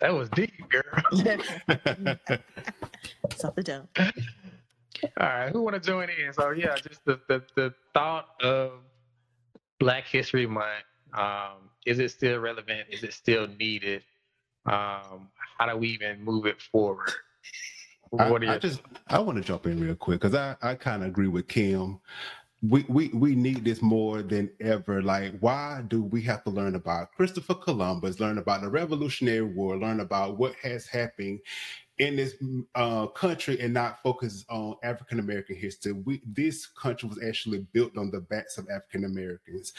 that 0.01 0.13
was 0.13 0.29
deep, 0.29 0.53
girl. 0.69 0.83
Something 3.35 3.63
down. 3.63 3.87
All 5.03 5.27
right, 5.27 5.51
who 5.51 5.61
want 5.61 5.75
to 5.75 5.79
join 5.79 6.09
in? 6.09 6.33
So 6.33 6.51
yeah, 6.51 6.75
just 6.75 7.03
the 7.05 7.19
the, 7.27 7.43
the 7.55 7.73
thought 7.93 8.29
of 8.41 8.71
Black 9.79 10.05
History 10.05 10.47
Month. 10.47 10.85
Um, 11.13 11.69
is 11.85 11.99
it 11.99 12.11
still 12.11 12.39
relevant? 12.39 12.87
Is 12.89 13.03
it 13.03 13.13
still 13.13 13.47
needed? 13.47 14.03
Um, 14.65 15.29
how 15.57 15.67
do 15.67 15.77
we 15.77 15.89
even 15.89 16.23
move 16.23 16.45
it 16.45 16.61
forward? 16.61 17.11
I, 18.19 18.31
I 18.47 18.57
just 18.59 18.81
I 19.07 19.19
want 19.19 19.37
to 19.37 19.43
jump 19.43 19.65
in 19.65 19.79
real 19.79 19.95
quick 19.95 20.21
because 20.21 20.35
I, 20.35 20.55
I 20.61 20.75
kind 20.75 21.01
of 21.01 21.09
agree 21.09 21.27
with 21.27 21.47
Kim. 21.47 21.99
We, 22.61 22.85
we 22.87 23.09
we 23.09 23.35
need 23.35 23.65
this 23.65 23.81
more 23.81 24.21
than 24.21 24.49
ever. 24.61 25.01
Like, 25.01 25.37
why 25.39 25.83
do 25.87 26.03
we 26.03 26.21
have 26.21 26.43
to 26.45 26.49
learn 26.49 26.75
about 26.75 27.11
Christopher 27.11 27.55
Columbus, 27.55 28.19
learn 28.21 28.37
about 28.37 28.61
the 28.61 28.69
Revolutionary 28.69 29.41
War, 29.41 29.77
learn 29.77 29.99
about 29.99 30.37
what 30.37 30.55
has 30.61 30.87
happened 30.87 31.39
in 32.03 32.15
this 32.15 32.35
uh, 32.75 33.07
country 33.07 33.59
and 33.61 33.73
not 33.73 34.01
focus 34.03 34.45
on 34.49 34.75
African 34.83 35.19
American 35.19 35.55
history. 35.55 35.93
We, 35.93 36.21
this 36.25 36.65
country 36.65 37.07
was 37.07 37.19
actually 37.23 37.65
built 37.71 37.97
on 37.97 38.11
the 38.11 38.19
backs 38.19 38.57
of 38.57 38.67
African 38.69 39.05
Americans 39.05 39.73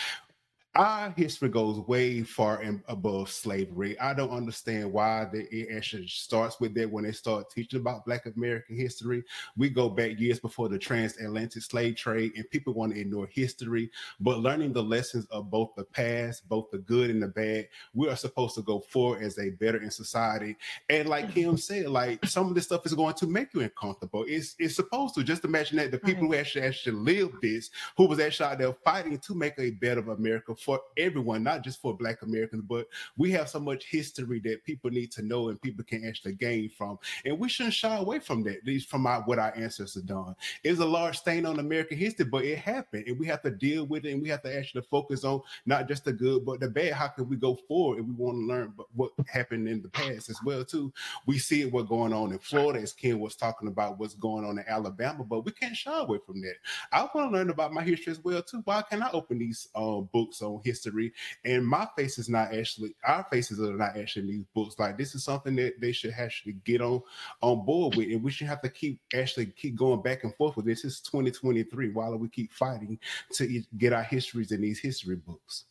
our 0.76 1.10
history 1.16 1.48
goes 1.48 1.78
way 1.86 2.22
far 2.22 2.60
and 2.60 2.82
above 2.88 3.30
slavery. 3.30 3.98
I 4.00 4.12
don't 4.12 4.30
understand 4.30 4.92
why 4.92 5.26
the, 5.32 5.46
it 5.54 5.68
actually 5.76 6.08
starts 6.08 6.58
with 6.58 6.74
that 6.74 6.90
when 6.90 7.04
they 7.04 7.12
start 7.12 7.50
teaching 7.50 7.80
about 7.80 8.04
Black 8.04 8.26
American 8.26 8.76
history. 8.76 9.22
We 9.56 9.70
go 9.70 9.88
back 9.88 10.18
years 10.18 10.40
before 10.40 10.68
the 10.68 10.78
transatlantic 10.78 11.62
slave 11.62 11.96
trade, 11.96 12.32
and 12.36 12.50
people 12.50 12.74
want 12.74 12.94
to 12.94 13.00
ignore 13.00 13.28
history. 13.28 13.90
But 14.18 14.40
learning 14.40 14.72
the 14.72 14.82
lessons 14.82 15.26
of 15.26 15.48
both 15.50 15.70
the 15.76 15.84
past, 15.84 16.48
both 16.48 16.70
the 16.72 16.78
good 16.78 17.10
and 17.10 17.22
the 17.22 17.28
bad, 17.28 17.68
we 17.92 18.08
are 18.08 18.16
supposed 18.16 18.56
to 18.56 18.62
go 18.62 18.80
forward 18.80 19.22
as 19.22 19.38
a 19.38 19.50
better 19.50 19.80
in 19.80 19.90
society. 19.90 20.56
And 20.88 21.08
like 21.08 21.26
mm-hmm. 21.26 21.34
Kim 21.34 21.56
said, 21.56 21.86
like 21.86 22.24
some 22.26 22.48
of 22.48 22.54
this 22.54 22.64
stuff 22.64 22.84
is 22.84 22.94
going 22.94 23.14
to 23.14 23.26
make 23.26 23.54
you 23.54 23.60
uncomfortable. 23.60 24.24
It's 24.26 24.56
it's 24.58 24.76
supposed 24.76 25.14
to. 25.14 25.24
Just 25.24 25.44
imagine 25.44 25.78
that 25.78 25.90
the 25.90 25.98
people 25.98 26.28
right. 26.28 26.34
who 26.34 26.40
actually 26.40 26.62
actually 26.62 26.96
lived 26.96 27.40
this, 27.40 27.70
who 27.96 28.06
was 28.06 28.18
actually 28.18 28.46
out 28.46 28.58
there 28.58 28.72
fighting 28.84 29.18
to 29.18 29.34
make 29.34 29.54
a 29.58 29.70
better 29.70 30.00
America 30.10 30.54
for 30.64 30.80
everyone, 30.96 31.42
not 31.42 31.62
just 31.62 31.80
for 31.80 31.94
Black 31.94 32.22
Americans, 32.22 32.64
but 32.66 32.88
we 33.16 33.30
have 33.32 33.48
so 33.48 33.60
much 33.60 33.84
history 33.86 34.40
that 34.40 34.64
people 34.64 34.90
need 34.90 35.12
to 35.12 35.22
know 35.22 35.48
and 35.48 35.60
people 35.60 35.84
can 35.84 36.06
actually 36.06 36.32
gain 36.32 36.70
from. 36.70 36.98
And 37.24 37.38
we 37.38 37.48
shouldn't 37.48 37.74
shy 37.74 37.96
away 37.96 38.18
from 38.18 38.42
that, 38.44 38.64
these 38.64 38.84
from 38.84 39.06
our, 39.06 39.20
what 39.22 39.38
our 39.38 39.54
ancestors 39.56 40.02
done. 40.02 40.34
It's 40.62 40.80
a 40.80 40.84
large 40.84 41.18
stain 41.18 41.46
on 41.46 41.58
American 41.58 41.98
history, 41.98 42.24
but 42.24 42.44
it 42.44 42.58
happened 42.58 43.04
and 43.06 43.18
we 43.18 43.26
have 43.26 43.42
to 43.42 43.50
deal 43.50 43.84
with 43.84 44.04
it 44.04 44.12
and 44.12 44.22
we 44.22 44.28
have 44.30 44.42
to 44.42 44.56
actually 44.56 44.82
focus 44.90 45.24
on 45.24 45.42
not 45.66 45.86
just 45.86 46.04
the 46.04 46.12
good, 46.12 46.44
but 46.44 46.60
the 46.60 46.68
bad. 46.68 46.94
How 46.94 47.08
can 47.08 47.28
we 47.28 47.36
go 47.36 47.58
forward 47.68 48.00
if 48.00 48.06
we 48.06 48.14
want 48.14 48.38
to 48.38 48.46
learn 48.46 48.72
what 48.94 49.12
happened 49.26 49.68
in 49.68 49.82
the 49.82 49.88
past 49.88 50.30
as 50.30 50.38
well, 50.44 50.64
too? 50.64 50.92
We 51.26 51.38
see 51.38 51.64
what's 51.66 51.88
going 51.88 52.12
on 52.12 52.32
in 52.32 52.38
Florida, 52.38 52.80
as 52.80 52.92
Ken 52.92 53.18
was 53.18 53.36
talking 53.36 53.68
about 53.68 53.98
what's 53.98 54.14
going 54.14 54.44
on 54.44 54.58
in 54.58 54.64
Alabama, 54.66 55.24
but 55.24 55.44
we 55.44 55.52
can't 55.52 55.76
shy 55.76 55.98
away 55.98 56.18
from 56.24 56.40
that. 56.40 56.54
I 56.92 57.02
want 57.14 57.30
to 57.30 57.36
learn 57.36 57.50
about 57.50 57.72
my 57.72 57.82
history 57.82 58.12
as 58.12 58.22
well, 58.22 58.42
too. 58.42 58.62
Why 58.64 58.82
can't 58.88 59.02
I 59.02 59.10
open 59.12 59.38
these 59.38 59.68
uh, 59.74 60.00
books 60.00 60.42
on 60.42 60.53
on 60.54 60.62
history, 60.64 61.12
and 61.44 61.66
my 61.66 61.86
face 61.96 62.18
is 62.18 62.28
not 62.28 62.54
actually 62.54 62.94
our 63.04 63.26
faces 63.30 63.60
are 63.60 63.72
not 63.72 63.96
actually 63.96 64.22
in 64.22 64.28
these 64.28 64.46
books. 64.54 64.78
Like 64.78 64.96
this 64.98 65.14
is 65.14 65.24
something 65.24 65.56
that 65.56 65.80
they 65.80 65.92
should 65.92 66.14
actually 66.16 66.54
get 66.64 66.80
on 66.80 67.02
on 67.40 67.64
board 67.64 67.96
with, 67.96 68.08
and 68.08 68.22
we 68.22 68.30
should 68.30 68.46
have 68.46 68.62
to 68.62 68.68
keep 68.68 69.00
actually 69.14 69.46
keep 69.46 69.76
going 69.76 70.02
back 70.02 70.24
and 70.24 70.34
forth 70.36 70.56
with 70.56 70.66
this. 70.66 70.84
Is 70.84 71.00
2023 71.00 71.90
while 71.90 72.16
we 72.16 72.28
keep 72.28 72.52
fighting 72.52 72.98
to 73.32 73.62
get 73.78 73.92
our 73.92 74.02
histories 74.02 74.52
in 74.52 74.60
these 74.60 74.80
history 74.80 75.16
books. 75.16 75.64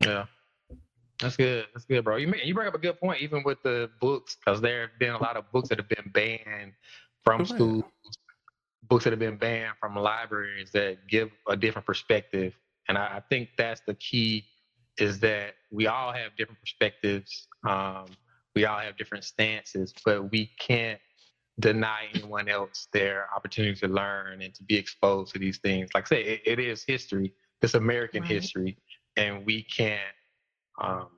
Yeah. 0.00 0.26
That's 1.20 1.36
good. 1.36 1.66
That's 1.72 1.86
good, 1.86 2.04
bro. 2.04 2.16
You 2.16 2.32
you 2.44 2.54
bring 2.54 2.68
up 2.68 2.74
a 2.74 2.78
good 2.78 3.00
point, 3.00 3.22
even 3.22 3.42
with 3.42 3.62
the 3.62 3.90
books, 4.00 4.36
because 4.36 4.60
there 4.60 4.82
have 4.82 4.98
been 4.98 5.12
a 5.12 5.22
lot 5.22 5.36
of 5.36 5.50
books 5.50 5.68
that 5.70 5.78
have 5.78 5.88
been 5.88 6.10
banned 6.12 6.72
from 7.24 7.40
Right. 7.40 7.48
schools, 7.48 7.84
books 8.82 9.04
that 9.04 9.10
have 9.10 9.18
been 9.18 9.36
banned 9.36 9.74
from 9.80 9.96
libraries 9.96 10.70
that 10.72 11.08
give 11.08 11.30
a 11.48 11.56
different 11.56 11.86
perspective. 11.86 12.54
And 12.88 12.98
I, 12.98 13.16
I 13.16 13.22
think 13.28 13.50
that's 13.56 13.82
the 13.86 13.94
key 13.94 14.44
is 14.98 15.20
that 15.20 15.54
we 15.70 15.86
all 15.86 16.12
have 16.12 16.36
different 16.36 16.60
perspectives. 16.60 17.48
Um, 17.68 18.06
we 18.54 18.64
all 18.64 18.78
have 18.78 18.96
different 18.96 19.24
stances, 19.24 19.92
but 20.04 20.30
we 20.30 20.50
can't 20.58 21.00
deny 21.60 22.06
anyone 22.14 22.48
else 22.48 22.88
their 22.92 23.26
opportunity 23.34 23.78
to 23.80 23.88
learn 23.88 24.42
and 24.42 24.54
to 24.54 24.62
be 24.64 24.76
exposed 24.76 25.32
to 25.34 25.38
these 25.38 25.58
things. 25.58 25.90
Like 25.94 26.04
I 26.06 26.08
say, 26.08 26.22
it, 26.24 26.42
it 26.46 26.58
is 26.58 26.84
history. 26.86 27.34
It's 27.62 27.74
American 27.74 28.22
Right. 28.22 28.30
history, 28.30 28.78
and 29.16 29.44
we 29.46 29.62
can't 29.64 30.00
um, 30.82 31.08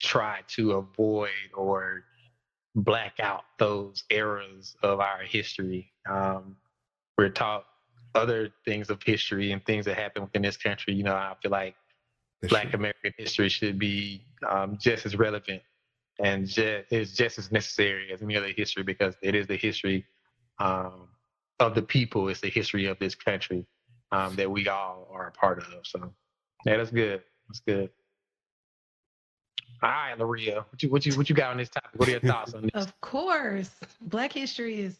try 0.00 0.40
to 0.48 0.72
avoid 0.72 1.30
or 1.54 2.04
black 2.74 3.20
out 3.20 3.42
those 3.58 4.04
eras 4.10 4.76
of 4.82 5.00
our 5.00 5.22
history. 5.22 5.92
Um, 6.08 6.56
we're 7.18 7.28
taught 7.30 7.64
other 8.14 8.50
things 8.64 8.90
of 8.90 9.02
history 9.02 9.52
and 9.52 9.64
things 9.64 9.84
that 9.84 9.96
happen 9.96 10.22
within 10.22 10.42
this 10.42 10.56
country. 10.56 10.94
You 10.94 11.04
know, 11.04 11.14
I 11.14 11.34
feel 11.42 11.50
like 11.50 11.74
That's 12.40 12.50
Black 12.50 12.70
true. 12.70 12.78
American 12.78 13.12
history 13.16 13.48
should 13.48 13.78
be 13.78 14.24
um, 14.48 14.78
just 14.80 15.06
as 15.06 15.16
relevant 15.16 15.62
and 16.18 16.46
just, 16.46 16.92
is 16.92 17.14
just 17.14 17.38
as 17.38 17.50
necessary 17.52 18.12
as 18.12 18.22
any 18.22 18.36
other 18.36 18.52
history 18.54 18.82
because 18.82 19.14
it 19.22 19.34
is 19.34 19.46
the 19.46 19.56
history 19.56 20.04
um, 20.58 21.08
of 21.58 21.74
the 21.74 21.82
people. 21.82 22.28
It's 22.28 22.40
the 22.40 22.50
history 22.50 22.86
of 22.86 22.98
this 22.98 23.14
country 23.14 23.66
um, 24.12 24.36
that 24.36 24.50
we 24.50 24.68
all 24.68 25.08
are 25.12 25.28
a 25.28 25.32
part 25.32 25.58
of. 25.58 25.66
So, 25.84 26.12
yeah, 26.66 26.76
that's 26.76 26.90
good. 26.90 27.22
That's 27.48 27.60
good. 27.60 27.90
All 29.82 29.88
right, 29.88 30.18
Laria, 30.18 30.64
what 30.70 30.82
you 30.82 30.90
what 30.90 31.06
you 31.06 31.16
what 31.16 31.30
you 31.30 31.34
got 31.34 31.52
on 31.52 31.56
this 31.56 31.70
topic? 31.70 31.90
What 31.94 32.08
are 32.08 32.12
your 32.12 32.20
thoughts 32.20 32.52
on 32.52 32.62
this? 32.62 32.70
Of 32.74 33.00
course, 33.00 33.70
Black 34.02 34.30
history 34.30 34.80
is 34.80 34.96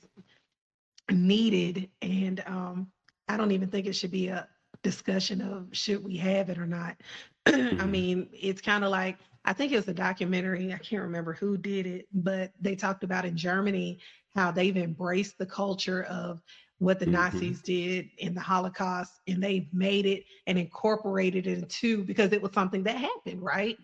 needed, 1.11 1.90
and 2.01 2.42
um, 2.46 2.87
I 3.31 3.37
don't 3.37 3.53
even 3.53 3.71
think 3.71 3.87
it 3.87 3.95
should 3.95 4.11
be 4.12 4.29
a 4.29 4.49
discussion 4.83 5.40
of 5.40 5.69
should 5.73 6.05
we 6.05 6.16
have 6.19 6.49
it 6.51 6.59
or 6.59 6.66
not. 6.66 6.97
I 7.47 7.87
Mhm. 7.87 7.87
mean, 7.87 8.29
it's 8.33 8.61
kind 8.61 8.85
of 8.85 8.90
like 8.90 9.19
I 9.45 9.53
think 9.53 9.73
it 9.73 9.77
was 9.77 9.88
a 9.88 9.95
documentary. 9.95 10.73
I 10.73 10.79
can't 10.79 11.03
remember 11.03 11.35
who 11.35 11.57
did 11.57 11.87
it, 11.87 12.07
but 12.12 12.53
they 12.61 12.77
talked 12.77 13.05
about 13.05 13.25
in 13.25 13.37
Germany 13.37 13.99
how 14.35 14.51
they've 14.51 14.77
embraced 14.77 15.38
the 15.38 15.47
culture 15.47 16.05
of 16.05 16.43
what 16.79 16.99
the 16.99 17.07
Mhm. 17.07 17.07
Nazis 17.07 17.62
did 17.62 18.11
in 18.19 18.35
the 18.35 18.40
Holocaust, 18.40 19.21
and 19.29 19.43
they've 19.43 19.69
made 19.73 20.07
it 20.07 20.25
and 20.47 20.59
incorporated 20.59 21.47
it 21.47 21.59
into 21.59 22.05
because 22.05 22.33
it 22.33 22.43
was 22.43 22.53
something 22.53 22.83
that 22.85 22.97
happened, 22.97 23.43
right? 23.43 23.77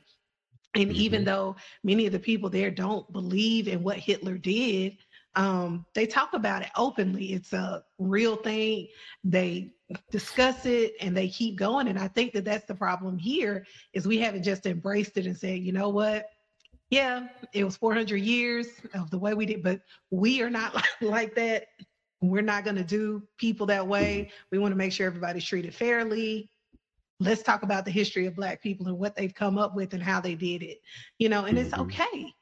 And 0.74 0.92
even 0.92 1.24
Mhm. 1.24 1.24
though 1.24 1.56
many 1.84 2.06
of 2.06 2.12
the 2.12 2.18
people 2.18 2.50
there 2.50 2.70
don't 2.70 3.10
believe 3.12 3.68
in 3.68 3.82
what 3.82 3.98
Hitler 3.98 4.38
did, 4.38 4.96
um, 5.36 5.86
they 5.94 6.06
talk 6.06 6.34
about 6.34 6.62
it 6.62 6.70
openly. 6.76 7.32
It's 7.34 7.52
a 7.52 7.84
real 7.98 8.36
thing. 8.36 8.88
They 9.24 9.72
discuss 10.10 10.66
it 10.66 10.94
and 11.00 11.16
they 11.16 11.28
keep 11.28 11.56
going. 11.56 11.88
And 11.88 11.98
I 11.98 12.08
think 12.08 12.32
that 12.34 12.44
that's 12.44 12.66
the 12.66 12.74
problem 12.74 13.18
here 13.18 13.66
is 13.92 14.06
we 14.06 14.18
haven't 14.18 14.42
just 14.44 14.66
embraced 14.66 15.16
it 15.18 15.26
and 15.26 15.36
said, 15.36 15.60
you 15.60 15.72
know 15.72 15.90
what? 15.90 16.26
Yeah, 16.90 17.28
it 17.52 17.64
was 17.64 17.76
400 17.76 18.18
years 18.18 18.68
of 18.94 19.10
the 19.10 19.18
way 19.18 19.34
we 19.34 19.46
did, 19.46 19.62
but 19.62 19.80
we 20.10 20.42
are 20.42 20.50
not 20.50 20.82
like 21.00 21.34
that. 21.36 21.66
We're 22.22 22.42
not 22.42 22.64
going 22.64 22.76
to 22.76 22.84
do 22.84 23.22
people 23.38 23.66
that 23.66 23.86
way. 23.86 24.30
We 24.50 24.58
want 24.58 24.72
to 24.72 24.76
make 24.76 24.92
sure 24.92 25.06
everybody's 25.06 25.44
treated 25.44 25.74
fairly. 25.74 26.50
Let's 27.20 27.42
talk 27.42 27.62
about 27.62 27.84
the 27.84 27.90
history 27.90 28.26
of 28.26 28.36
Black 28.36 28.62
people 28.62 28.86
and 28.88 28.98
what 28.98 29.16
they've 29.16 29.34
come 29.34 29.58
up 29.58 29.74
with 29.74 29.94
and 29.94 30.02
how 30.02 30.20
they 30.20 30.34
did 30.34 30.62
it, 30.62 30.78
you 31.18 31.28
know, 31.28 31.44
and 31.44 31.58
it's 31.58 31.72
Mhm. 31.72 31.80
okay. 31.80 32.34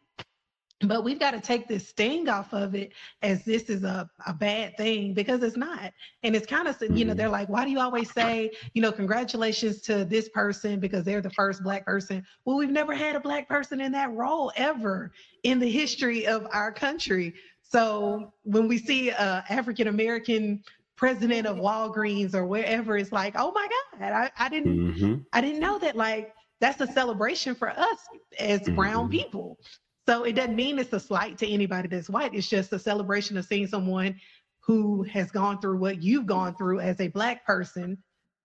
But 0.86 1.04
we've 1.04 1.18
got 1.18 1.32
to 1.32 1.40
take 1.40 1.68
this 1.68 1.88
sting 1.88 2.28
off 2.28 2.52
of 2.52 2.74
it 2.74 2.92
as 3.22 3.44
this 3.44 3.64
is 3.70 3.84
a, 3.84 4.08
a 4.26 4.32
bad 4.32 4.76
thing 4.76 5.14
because 5.14 5.42
it's 5.42 5.56
not. 5.56 5.92
And 6.22 6.36
it's 6.36 6.46
kind 6.46 6.68
of, 6.68 6.76
you 6.94 7.04
know, 7.04 7.14
they're 7.14 7.28
like, 7.28 7.48
why 7.48 7.64
do 7.64 7.70
you 7.70 7.80
always 7.80 8.10
say, 8.12 8.50
you 8.74 8.82
know, 8.82 8.92
congratulations 8.92 9.80
to 9.82 10.04
this 10.04 10.28
person 10.28 10.80
because 10.80 11.04
they're 11.04 11.20
the 11.22 11.30
first 11.30 11.62
Black 11.62 11.84
person? 11.86 12.24
Well, 12.44 12.56
we've 12.56 12.70
never 12.70 12.94
had 12.94 13.16
a 13.16 13.20
Black 13.20 13.48
person 13.48 13.80
in 13.80 13.92
that 13.92 14.12
role 14.12 14.52
ever 14.56 15.12
in 15.42 15.58
the 15.58 15.70
history 15.70 16.26
of 16.26 16.46
our 16.52 16.72
country. 16.72 17.34
So 17.62 18.32
when 18.42 18.68
we 18.68 18.78
see 18.78 19.10
a 19.10 19.44
African 19.48 19.88
American 19.88 20.62
president 20.96 21.46
of 21.46 21.56
Walgreens 21.56 22.34
or 22.34 22.46
wherever, 22.46 22.96
it's 22.96 23.12
like, 23.12 23.34
oh 23.36 23.52
my 23.52 23.68
God, 23.98 24.12
I, 24.12 24.30
I 24.38 24.48
didn't 24.48 24.82
Mhm. 24.88 25.24
I 25.32 25.40
didn't 25.40 25.60
know 25.60 25.78
that 25.78 25.96
like 25.96 26.32
that's 26.60 26.80
a 26.80 26.86
celebration 26.86 27.54
for 27.54 27.70
us 27.70 27.98
as 28.38 28.68
brown 28.68 29.08
Mhm. 29.08 29.10
people. 29.10 29.58
So 30.06 30.24
it 30.24 30.34
doesn't 30.34 30.56
mean 30.56 30.78
it's 30.78 30.92
a 30.92 31.00
slight 31.00 31.38
to 31.38 31.48
anybody 31.48 31.88
that's 31.88 32.10
white. 32.10 32.34
It's 32.34 32.48
just 32.48 32.72
a 32.72 32.78
celebration 32.78 33.36
of 33.38 33.44
seeing 33.46 33.66
someone 33.66 34.20
who 34.60 35.02
has 35.04 35.30
gone 35.30 35.60
through 35.60 35.78
what 35.78 36.02
you've 36.02 36.26
gone 36.26 36.54
through 36.56 36.80
as 36.80 37.00
a 37.00 37.08
black 37.08 37.46
person 37.46 37.98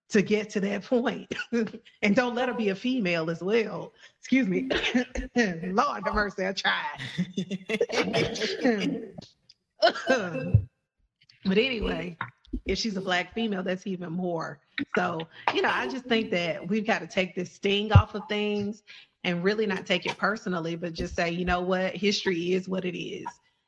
to 0.10 0.22
get 0.22 0.50
to 0.52 0.60
that 0.62 0.84
point. 0.86 1.34
and 2.02 2.16
don't 2.16 2.36
let 2.36 2.50
her 2.50 2.56
be 2.56 2.70
a 2.70 2.76
female 2.76 3.30
as 3.30 3.42
well. 3.42 3.94
Excuse 4.20 4.48
me. 4.48 4.70
Lord 5.36 6.04
have 6.06 6.14
mercy, 6.14 6.48
I 6.48 6.54
tried. 6.54 7.00
but 11.46 11.58
anyway, 11.58 12.18
if 12.66 12.78
she's 12.78 12.98
a 12.98 13.02
black 13.02 13.34
female, 13.34 13.64
that's 13.64 13.86
even 13.88 14.12
more. 14.12 14.60
So, 14.96 15.20
you 15.54 15.62
know, 15.62 15.72
I 15.72 15.88
just 15.88 16.06
think 16.06 16.32
that 16.32 16.68
we've 16.68 16.88
got 16.88 17.00
to 17.00 17.08
take 17.08 17.36
this 17.36 17.52
sting 17.52 17.92
off 17.92 18.16
of 18.16 18.24
things 18.30 18.84
and 19.24 19.44
really 19.44 19.66
not 19.66 19.86
take 19.86 20.06
it 20.06 20.18
personally, 20.18 20.76
but 20.76 20.94
just 20.94 21.16
say, 21.16 21.30
you 21.30 21.46
know 21.46 21.62
what, 21.62 21.96
history 21.96 22.54
is 22.54 22.70
what 22.70 22.86
it 22.86 22.98
is. 22.98 23.26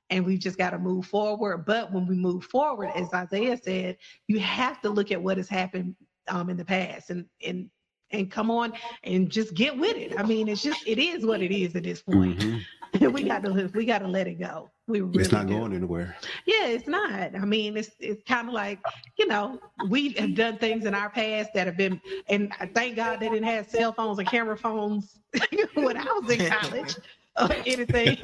And 0.10 0.26
we've 0.26 0.40
just 0.40 0.58
got 0.58 0.72
to 0.72 0.80
move 0.80 1.06
forward. 1.06 1.66
But 1.66 1.92
when 1.92 2.06
we 2.06 2.16
move 2.16 2.44
forward, 2.46 2.92
as 2.96 3.14
Isaiah 3.14 3.58
said, 3.58 3.98
you 4.28 4.40
have 4.40 4.82
to 4.82 4.90
look 4.90 5.12
at 5.12 5.22
what 5.22 5.38
has 5.38 5.48
happened 5.50 5.96
um, 6.28 6.50
in 6.50 6.58
the 6.58 6.66
past 6.66 7.10
and 7.10 7.26
and 7.46 7.70
and 8.12 8.30
come 8.30 8.52
on 8.52 8.74
and 9.04 9.30
just 9.30 9.54
get 9.54 9.78
with 9.78 9.96
it. 9.96 10.14
I 10.20 10.24
mean, 10.24 10.50
it's 10.50 10.62
just 10.62 10.86
it 10.86 11.00
is 11.00 11.26
what 11.26 11.42
it 11.42 11.54
is 11.54 11.76
at 11.76 11.84
this 11.84 12.02
point. 12.02 12.40
Mhm. 12.40 12.66
we 13.14 13.24
got 13.24 13.44
to 13.44 13.72
we 13.74 13.86
got 13.86 14.00
to 14.00 14.08
let 14.08 14.28
it 14.28 14.36
go. 14.40 14.70
We 14.92 15.02
really 15.02 15.22
It's 15.22 15.32
not 15.32 15.48
do. 15.48 15.58
going 15.58 15.74
anywhere. 15.74 16.16
Yeah, 16.46 16.68
it's 16.68 16.88
not. 16.88 17.36
I 17.36 17.46
mean, 17.46 17.78
it's 17.78 17.92
it's 18.00 18.24
kind 18.24 18.48
of 18.48 18.54
like 18.54 18.80
you 19.18 19.28
know 19.28 19.60
we 19.90 20.10
have 20.14 20.36
done 20.36 20.58
things 20.58 20.86
in 20.86 20.94
our 20.94 21.10
past 21.10 21.52
that 21.54 21.68
have 21.68 21.78
been, 21.78 22.02
and 22.30 22.52
I 22.60 22.66
thank 22.68 22.96
God 22.98 23.20
they 23.20 23.30
didn't 23.30 23.46
have 23.48 23.68
cell 23.70 23.94
phones 23.94 24.20
and 24.20 24.28
camera 24.28 24.58
phones 24.58 25.20
when 25.76 25.98
I 25.98 26.04
was 26.22 26.30
in 26.32 26.50
college 26.52 26.96
or 27.40 27.50
anything. 27.66 28.18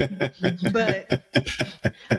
But 0.72 1.24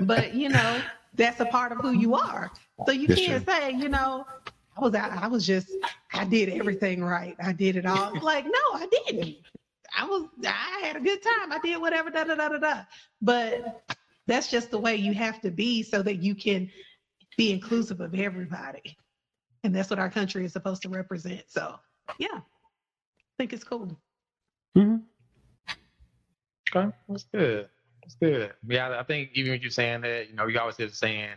but 0.03 0.35
you 0.35 0.49
know 0.49 0.81
that's 1.15 1.41
a 1.41 1.47
part 1.47 1.73
of 1.73 1.79
who 1.79 1.93
you 1.93 2.15
are. 2.15 2.51
So 2.87 2.93
you 2.93 3.09
That's 3.09 3.21
can't 3.21 3.47
say 3.47 3.73
you 3.73 3.89
know 3.89 4.27
I 4.77 4.81
was 4.81 4.95
I, 4.95 5.09
I 5.23 5.27
was 5.29 5.47
just 5.47 5.71
I 6.13 6.25
did 6.25 6.49
everything 6.49 7.03
right. 7.05 7.37
I 7.43 7.53
did 7.53 7.77
it 7.77 7.87
all. 7.87 8.13
Like 8.23 8.45
no, 8.47 8.53
I 8.75 8.87
didn't. 9.07 9.37
I 9.97 10.05
was 10.05 10.29
I 10.47 10.81
had 10.85 10.97
a 10.97 11.01
good 11.01 11.23
time. 11.23 11.53
I 11.53 11.59
did 11.63 11.81
whatever 11.81 12.11
da 12.11 12.25
da 12.25 12.35
da 12.35 12.49
da 12.49 12.59
da. 12.59 12.81
But 13.21 13.83
that's 14.29 14.49
just 14.49 14.71
the 14.71 14.79
way 14.79 14.95
you 14.95 15.13
have 15.15 15.41
to 15.41 15.51
be 15.51 15.83
so 15.83 16.03
that 16.03 16.23
you 16.23 16.35
can 16.35 16.71
be 17.37 17.51
inclusive 17.51 18.01
of 18.01 18.15
everybody. 18.15 18.97
And 19.65 19.75
that's 19.75 19.91
what 19.91 19.99
our 19.99 20.11
country 20.11 20.45
is 20.45 20.53
supposed 20.53 20.83
to 20.83 20.89
represent. 20.89 21.43
So 21.49 21.75
yeah, 22.19 22.29
I 22.37 22.43
think 23.39 23.53
it's 23.53 23.65
cool. 23.65 23.99
Mhm. 24.77 25.03
Okay, 26.77 26.95
that's 27.09 27.25
good. 27.25 27.69
That's 28.03 28.15
good. 28.17 28.53
Yeah, 28.69 28.99
I 28.99 29.03
think 29.03 29.31
even 29.35 29.55
if 29.55 29.63
you're 29.63 29.71
saying 29.71 30.03
that, 30.03 30.29
you 30.29 30.35
know, 30.37 30.47
you 30.47 30.59
always 30.61 30.77
hear 30.77 30.87
the 30.89 30.95
saying, 30.95 31.31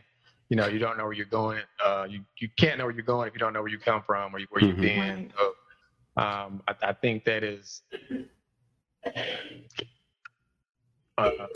you 0.49 0.57
know, 0.57 0.67
you 0.67 0.77
don't 0.79 0.97
know 0.97 1.05
where 1.05 1.13
you're 1.13 1.25
going. 1.25 1.61
Uh, 1.83 2.05
you 2.09 2.21
you 2.39 2.49
can't 2.57 2.77
know 2.77 2.85
where 2.85 2.93
you're 2.93 3.03
going 3.03 3.27
if 3.27 3.33
you 3.33 3.39
don't 3.39 3.53
know 3.53 3.61
where 3.61 3.71
you 3.71 3.79
come 3.79 4.03
from 4.03 4.35
or 4.35 4.39
you- 4.39 4.47
where 4.49 4.63
you've 4.63 4.75
Mhm. 4.77 4.81
been. 4.81 4.99
Right. 4.99 5.31
So, 5.37 5.55
um, 6.21 6.61
I, 6.67 6.75
I 6.89 6.93
think 6.93 7.23
that 7.23 7.43
is. 7.43 7.83
Uh, 11.21 11.47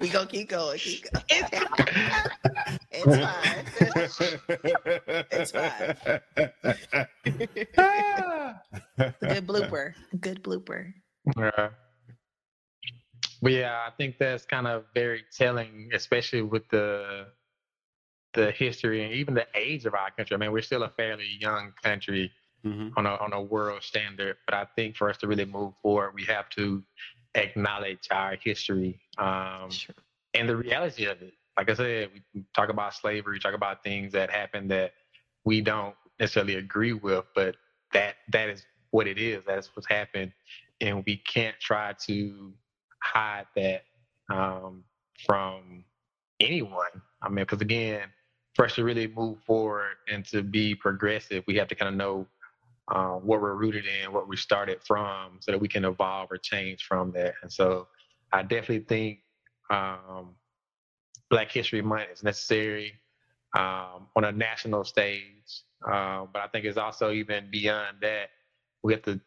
we 0.00 0.10
gonna 0.10 0.26
keep 0.26 0.50
going. 0.50 0.78
Keep 0.78 1.10
going. 1.10 1.24
It's 2.92 3.06
It's 5.32 5.50
fine. 5.50 5.96
It's 7.62 7.80
fine. 7.86 8.60
Good 9.20 9.46
blooper. 9.46 9.94
Good 10.20 10.42
blooper. 10.42 10.92
Yeah. 11.38 11.70
But 13.40 13.52
yeah, 13.52 13.84
I 13.86 13.90
think 13.96 14.18
that's 14.18 14.44
kind 14.44 14.66
of 14.66 14.84
very 14.94 15.24
telling, 15.34 15.90
especially 15.94 16.42
with 16.42 16.68
the 16.68 17.28
the 18.34 18.50
history 18.50 19.04
and 19.04 19.14
even 19.14 19.32
the 19.32 19.46
age 19.54 19.86
of 19.86 19.94
our 19.94 20.10
country. 20.10 20.34
I 20.34 20.38
mean, 20.38 20.52
we're 20.52 20.60
still 20.60 20.82
a 20.82 20.90
fairly 20.90 21.28
young 21.40 21.72
country, 21.82 22.30
mm-hmm. 22.66 22.88
on 22.96 23.06
a 23.06 23.16
on 23.16 23.32
a 23.32 23.42
world 23.42 23.82
standard. 23.82 24.36
But 24.46 24.54
I 24.54 24.66
think 24.76 24.96
for 24.96 25.08
us 25.08 25.16
to 25.18 25.26
really 25.26 25.44
move 25.44 25.74
forward, 25.82 26.12
we 26.14 26.24
have 26.24 26.48
to 26.50 26.82
acknowledge 27.36 28.08
our 28.10 28.36
history 28.42 28.98
um, 29.18 29.70
sure. 29.70 29.94
and 30.34 30.48
the 30.48 30.56
reality 30.56 31.06
of 31.06 31.20
it. 31.22 31.34
Like 31.56 31.70
I 31.70 31.74
said, 31.74 32.10
we 32.34 32.44
talk 32.54 32.68
about 32.68 32.94
slavery, 32.94 33.38
talk 33.38 33.54
about 33.54 33.82
things 33.82 34.12
that 34.12 34.30
happened 34.30 34.70
that 34.70 34.92
we 35.44 35.60
don't 35.60 35.94
necessarily 36.20 36.56
agree 36.56 36.92
with, 36.92 37.24
but 37.34 37.56
that 37.92 38.16
that 38.32 38.48
is 38.48 38.66
what 38.90 39.06
it 39.06 39.18
is. 39.18 39.44
That's 39.46 39.74
what's 39.74 39.88
happened, 39.88 40.32
and 40.80 41.02
we 41.06 41.16
can't 41.16 41.56
try 41.60 41.94
to 42.06 42.52
hide 43.02 43.46
that 43.56 43.84
um, 44.30 44.84
from 45.24 45.84
anyone. 46.40 47.02
I 47.22 47.28
mean, 47.28 47.44
because 47.44 47.60
again, 47.60 48.02
for 48.54 48.64
us 48.64 48.74
to 48.74 48.84
really 48.84 49.06
move 49.06 49.38
forward 49.46 49.96
and 50.12 50.24
to 50.26 50.42
be 50.42 50.74
progressive, 50.74 51.44
we 51.46 51.56
have 51.56 51.68
to 51.68 51.74
kind 51.74 51.88
of 51.88 51.94
know 51.94 52.26
uh, 52.88 53.14
what 53.14 53.40
we're 53.40 53.54
rooted 53.54 53.84
in, 53.86 54.12
what 54.12 54.28
we 54.28 54.36
started 54.36 54.78
from, 54.86 55.38
so 55.40 55.52
that 55.52 55.60
we 55.60 55.68
can 55.68 55.84
evolve 55.84 56.28
or 56.30 56.36
change 56.38 56.84
from 56.84 57.12
that. 57.12 57.34
And 57.42 57.52
so, 57.52 57.88
I 58.32 58.42
definitely 58.42 58.80
think 58.80 59.20
um, 59.70 60.34
Black 61.30 61.50
History 61.50 61.82
Month 61.82 62.08
is 62.12 62.22
necessary 62.22 62.94
um, 63.56 64.08
on 64.14 64.24
a 64.24 64.32
national 64.32 64.84
stage, 64.84 65.62
uh, 65.90 66.26
but 66.32 66.42
I 66.42 66.48
think 66.48 66.64
it's 66.64 66.76
also 66.76 67.12
even 67.12 67.50
beyond 67.50 67.98
that. 68.02 68.30
We 68.82 68.92
have 68.92 69.02
to, 69.02 69.20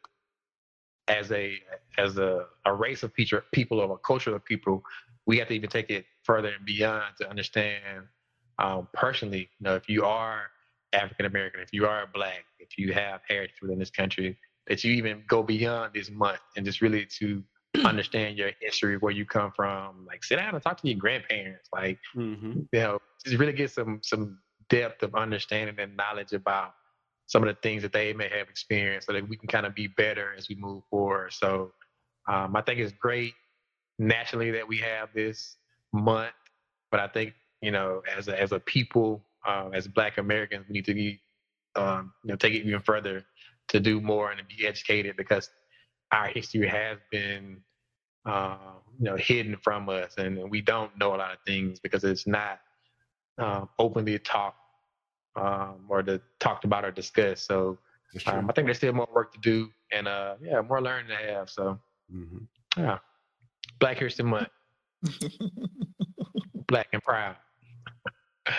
as 1.08 1.32
a 1.32 1.58
as 1.98 2.18
a, 2.18 2.46
a 2.66 2.74
race 2.74 3.04
of 3.04 3.14
people, 3.14 3.80
or 3.80 3.94
a 3.94 3.98
culture 3.98 4.36
of 4.36 4.46
people, 4.46 4.84
we 5.26 5.38
have 5.40 5.48
to 5.50 5.54
even 5.54 5.70
take 5.70 5.90
it 5.90 6.06
further 6.24 6.50
and 6.50 6.66
beyond 6.66 7.16
to 7.20 7.30
understand 7.30 8.06
um, 8.60 8.88
personally. 8.94 9.50
You 9.60 9.64
know, 9.64 9.76
if 9.76 9.90
you 9.90 10.06
are 10.06 10.44
African 10.94 11.26
American, 11.26 11.62
if 11.62 11.70
you 11.72 11.86
are 11.86 12.08
black, 12.14 12.46
if 12.60 12.78
you 12.78 12.94
have 12.94 13.22
heritage 13.28 13.56
within 13.62 13.80
this 13.80 13.90
country, 13.90 14.38
that 14.68 14.84
you 14.84 14.94
even 14.94 15.24
go 15.28 15.44
beyond 15.44 15.94
this 15.94 16.10
month 16.10 16.40
and 16.56 16.66
just 16.66 16.82
really 16.82 17.06
to 17.20 17.44
understand 17.86 18.38
your 18.38 18.52
history, 18.60 18.98
where 18.98 19.12
you 19.12 19.26
come 19.26 19.52
from. 19.56 20.06
Like 20.08 20.24
sit 20.24 20.38
down 20.38 20.54
and 20.54 20.64
talk 20.64 20.82
to 20.82 20.88
your 20.88 20.98
grandparents. 20.98 21.70
Like 21.72 22.00
mm-hmm. 22.16 22.62
you 22.72 22.80
know, 22.80 23.00
just 23.26 23.38
really 23.38 23.54
get 23.54 23.72
some 23.72 24.00
some 24.04 24.40
depth 24.70 25.04
of 25.04 25.16
understanding 25.16 25.76
and 25.80 25.96
knowledge 25.96 26.34
about 26.34 26.74
some 27.28 27.44
of 27.44 27.48
the 27.48 27.62
things 27.62 27.84
that 27.84 27.94
they 27.94 28.14
may 28.14 28.30
have 28.30 28.50
experienced, 28.50 29.08
so 29.08 29.14
that 29.14 29.28
we 29.28 29.38
can 29.38 29.48
kind 29.48 29.66
of 29.66 29.76
be 29.76 29.88
better 29.88 30.34
as 30.38 30.50
we 30.50 30.56
move 30.56 30.84
forward. 30.90 31.34
So 31.34 31.72
um, 32.28 32.56
I 32.56 32.62
think 32.62 32.80
it's 32.80 32.94
great 32.94 33.34
nationally 34.00 34.52
that 34.52 34.68
we 34.68 34.78
have 34.78 35.10
this 35.14 35.58
month, 35.94 36.34
but 36.92 37.00
I 37.00 37.08
think 37.08 37.34
you 37.62 37.72
know, 37.72 38.02
as 38.16 38.28
a, 38.28 38.42
as 38.42 38.52
a 38.52 38.60
people, 38.60 39.24
uh, 39.48 39.70
as 39.74 39.88
Black 39.88 40.18
Americans, 40.18 40.66
we 40.68 40.74
need 40.74 40.86
to 40.86 40.94
be, 40.94 41.20
um, 41.76 42.14
you 42.24 42.30
know, 42.30 42.36
take 42.36 42.54
it 42.54 42.66
even 42.66 42.82
further 42.82 43.24
to 43.70 43.80
do 43.80 44.02
more 44.02 44.32
and 44.32 44.40
to 44.40 44.46
be 44.46 44.68
educated 44.68 45.16
because 45.16 45.50
our 46.12 46.28
history 46.28 46.68
has 46.68 46.98
been, 47.12 47.62
uh, 48.26 48.58
you 48.98 49.06
know, 49.06 49.16
hidden 49.16 49.56
from 49.64 49.88
us, 49.90 50.16
and 50.18 50.50
we 50.50 50.62
don't 50.62 50.98
know 50.98 51.16
a 51.16 51.18
lot 51.18 51.32
of 51.32 51.38
things 51.46 51.80
because 51.80 52.04
it's 52.04 52.28
not 52.28 52.60
uh, 53.38 53.66
openly 53.78 54.18
talked 54.20 54.58
um, 55.36 55.86
or 55.88 56.04
to, 56.04 56.22
talked 56.40 56.66
about 56.66 56.84
or 56.84 56.92
discussed. 56.92 57.46
So 57.46 57.78
um, 58.26 58.50
I 58.50 58.54
think 58.54 58.66
there's 58.68 58.78
still 58.78 58.94
more 58.94 59.08
work 59.14 59.34
to 59.34 59.40
do, 59.40 59.70
and 59.92 60.08
uh, 60.08 60.36
yeah, 60.42 60.62
more 60.62 60.82
learning 60.82 61.10
to 61.10 61.16
have. 61.16 61.50
So 61.50 61.80
mm-hmm. 62.14 62.82
yeah, 62.82 62.98
Black 63.80 63.98
History 63.98 64.26
Month, 64.26 64.50
Black 66.68 66.88
and 66.92 67.04
proud. 67.04 67.36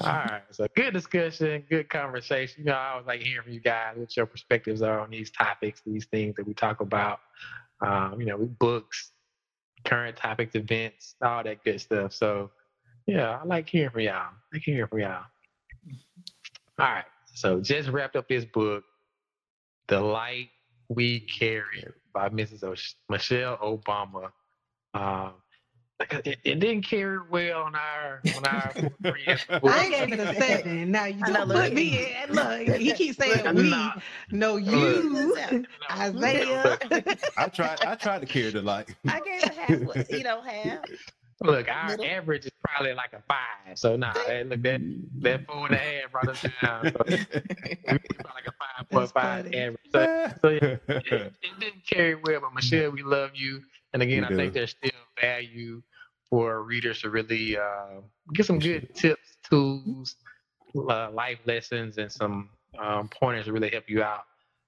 All 0.00 0.12
right. 0.12 0.42
So 0.52 0.66
good 0.76 0.92
discussion, 0.94 1.64
good 1.70 1.88
conversation. 1.88 2.60
You 2.60 2.66
know, 2.66 2.74
I 2.76 2.90
always 2.92 3.06
like 3.06 3.20
hearing 3.22 3.44
from 3.44 3.52
you 3.52 3.60
guys 3.60 3.96
what 3.96 4.16
your 4.16 4.26
perspectives 4.26 4.82
are 4.82 5.00
on 5.00 5.10
these 5.10 5.30
topics, 5.30 5.82
these 5.86 6.06
things 6.06 6.36
that 6.36 6.46
we 6.46 6.54
talk 6.54 6.80
about. 6.80 7.20
Um, 7.80 8.20
you 8.20 8.26
know, 8.26 8.38
books, 8.38 9.12
current 9.84 10.16
topics, 10.16 10.54
events, 10.54 11.16
all 11.22 11.42
that 11.44 11.64
good 11.64 11.80
stuff. 11.80 12.12
So 12.12 12.50
yeah, 13.06 13.38
I 13.42 13.44
like 13.44 13.68
hearing 13.68 13.90
from 13.90 14.00
y'all. 14.02 14.14
I 14.14 14.32
like 14.54 14.62
hearing 14.62 14.86
from 14.88 15.00
y'all. 15.00 15.24
All 16.78 16.86
right. 16.86 17.04
So 17.34 17.60
just 17.60 17.88
wrapped 17.88 18.16
up 18.16 18.28
this 18.28 18.44
book, 18.44 18.84
The 19.88 20.00
Light 20.00 20.48
We 20.88 21.20
Carry 21.20 21.86
by 22.12 22.28
Mrs. 22.30 22.64
O- 22.64 22.74
Michelle 23.12 23.56
Obama. 23.58 24.30
Um, 24.94 25.34
it, 26.00 26.38
it, 26.44 26.60
didn't 26.60 26.82
carry 26.82 27.18
well 27.30 27.62
on 27.62 27.74
our 27.74 28.20
on 28.36 28.44
our. 28.44 28.72
I 29.04 29.88
gave 29.88 30.12
it 30.12 30.20
a 30.20 30.34
seven. 30.34 30.90
Now 30.90 31.06
you 31.06 31.24
don't 31.24 31.50
put 31.50 31.72
me 31.72 32.14
in. 32.22 32.34
Look, 32.34 32.76
he 32.76 32.92
keeps 32.92 33.18
saying 33.18 33.54
we. 33.54 33.74
No, 34.30 34.56
you, 34.56 35.36
Isaiah. 35.90 36.78
I 37.36 37.48
tried. 37.48 37.80
I 37.84 37.94
tried 37.94 38.20
to 38.20 38.26
carry 38.26 38.50
the 38.50 38.62
light. 38.62 38.94
I 39.08 39.20
gave 39.20 39.42
it 39.44 39.54
half. 39.54 39.80
What 39.80 40.10
you 40.10 40.22
know, 40.22 40.40
half. 40.42 40.80
Look, 41.42 41.68
our 41.68 41.88
Middle. 41.88 42.06
average 42.06 42.46
is 42.46 42.52
probably 42.64 42.94
like 42.94 43.12
a 43.12 43.22
five. 43.28 43.78
So 43.78 43.96
nah, 43.96 44.12
look 44.44 44.62
that 44.62 44.80
that 45.20 45.46
four 45.46 45.66
and 45.66 45.74
a 45.74 45.78
half 45.78 46.10
brought 46.10 46.28
us 46.28 46.44
down. 46.62 46.92
So 46.92 47.04
like 47.06 48.46
a 48.46 48.52
five 48.52 48.90
point 48.90 49.12
five 49.12 49.46
average. 49.46 49.80
So, 49.92 50.32
so 50.40 50.48
yeah, 50.48 50.76
it, 50.88 51.06
it, 51.08 51.60
didn't 51.60 51.86
carry 51.86 52.14
well, 52.14 52.40
but 52.40 52.54
Michelle, 52.54 52.90
we 52.90 53.02
love 53.02 53.30
you. 53.34 53.62
And 53.96 54.02
again, 54.02 54.24
I 54.24 54.36
think 54.36 54.52
there's 54.52 54.72
still 54.72 54.90
value 55.18 55.82
for 56.28 56.64
readers 56.64 57.00
to 57.00 57.08
really 57.08 57.56
uh, 57.56 58.02
get 58.34 58.44
some 58.44 58.58
good 58.58 58.94
tips, 58.94 59.38
tools, 59.48 60.16
uh, 60.76 61.10
life 61.12 61.38
lessons, 61.46 61.96
and 61.96 62.12
some 62.12 62.50
um, 62.78 63.08
pointers 63.08 63.46
to 63.46 63.54
really 63.54 63.70
help 63.70 63.84
you 63.88 64.02
out 64.02 64.24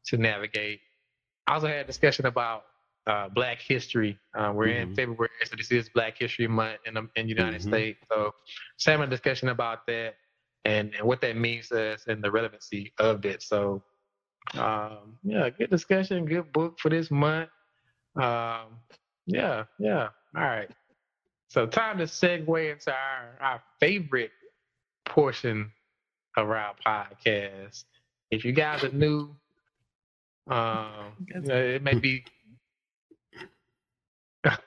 to 0.07 0.17
navigate. 0.17 0.81
I 1.47 1.53
also 1.53 1.67
had 1.67 1.81
a 1.81 1.85
discussion 1.85 2.25
about 2.25 2.65
uh, 3.07 3.29
Black 3.29 3.61
history. 3.61 4.19
Uh, 4.35 4.51
we're 4.55 4.69
mm-hmm. 4.69 4.93
in 4.93 4.95
February, 4.95 5.29
so 5.45 5.57
this 5.57 5.71
is 5.73 5.91
Black 5.91 6.17
History 6.17 6.49
Month 6.49 6.79
in 6.87 6.95
the, 6.95 7.07
in 7.17 7.29
United 7.29 7.61
mm-hmm. 7.61 7.69
States. 7.69 7.99
So, 8.11 8.33
having 8.87 9.09
a 9.09 9.11
discussion 9.11 9.51
about 9.51 9.87
that 9.89 10.15
and, 10.65 10.95
and 10.95 11.07
what 11.07 11.21
that 11.21 11.37
means 11.37 11.69
to 11.69 11.93
us 11.93 12.05
and 12.09 12.25
the 12.25 12.31
relevancy 12.31 12.95
of 12.99 13.27
it. 13.27 13.43
So, 13.43 13.83
um, 14.55 15.19
yeah, 15.23 15.51
good 15.51 15.69
discussion, 15.69 16.25
good 16.25 16.51
book 16.51 16.79
for 16.81 16.89
this 16.89 17.11
month. 17.11 17.51
Um, 18.17 18.79
yeah, 19.29 19.65
yeah. 19.79 20.09
All 20.37 20.43
right. 20.43 20.71
So 21.49 21.67
time 21.67 21.99
to 21.99 22.05
segue 22.05 22.73
into 22.73 22.91
our, 22.93 23.39
our 23.41 23.63
favorite 23.81 24.33
portion 25.07 25.73
of 26.37 26.51
our 26.51 26.75
podcast. 26.87 27.85
If 28.31 28.45
you 28.45 28.53
guys 28.53 28.85
are 28.85 28.93
new, 28.93 29.35
um, 30.51 31.13
it 31.29 31.83
may 31.83 31.95
be 31.95 32.25
if 34.45 34.59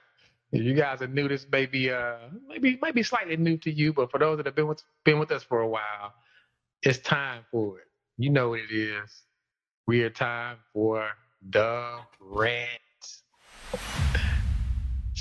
you 0.52 0.74
guys 0.76 1.02
are 1.02 1.08
new, 1.08 1.28
this 1.28 1.46
may 1.52 1.66
be 1.66 1.92
uh 1.92 2.18
maybe 2.48 2.78
might 2.82 2.96
be 2.96 3.04
slightly 3.04 3.38
new 3.38 3.58
to 3.58 3.72
you, 3.72 3.94
but 3.94 4.12
for 4.12 4.20
those 4.20 4.38
that 4.38 4.46
have 4.48 4.56
been 4.56 4.68
with 4.68 4.84
been 5.06 5.20
with 5.20 5.32
us 5.32 5.44
for 5.44 5.62
a 5.62 5.68
while, 5.68 6.14
it's 6.84 7.00
time 7.00 7.44
for 7.52 7.80
it. 7.80 7.88
You 8.18 8.30
know 8.32 8.50
what 8.50 8.60
it 8.60 8.74
is. 8.76 9.24
We 9.88 10.04
are 10.04 10.10
time 10.12 10.58
for 10.74 11.10
the 11.50 12.00
rant. 12.20 12.82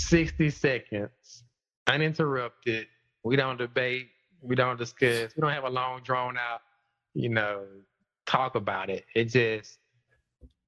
60 0.01 0.51
seconds, 0.51 1.45
uninterrupted. 1.87 2.87
We 3.25 3.37
don't 3.37 3.59
debate. 3.59 4.09
We 4.43 4.57
don't 4.57 4.79
discuss. 4.79 5.33
We 5.37 5.41
don't 5.41 5.53
have 5.53 5.65
a 5.65 5.71
long, 5.71 6.03
drawn 6.03 6.37
out, 6.37 6.61
you 7.15 7.29
know, 7.29 7.65
talk 8.27 8.55
about 8.55 8.91
it. 8.91 9.05
It 9.15 9.27
just, 9.27 9.79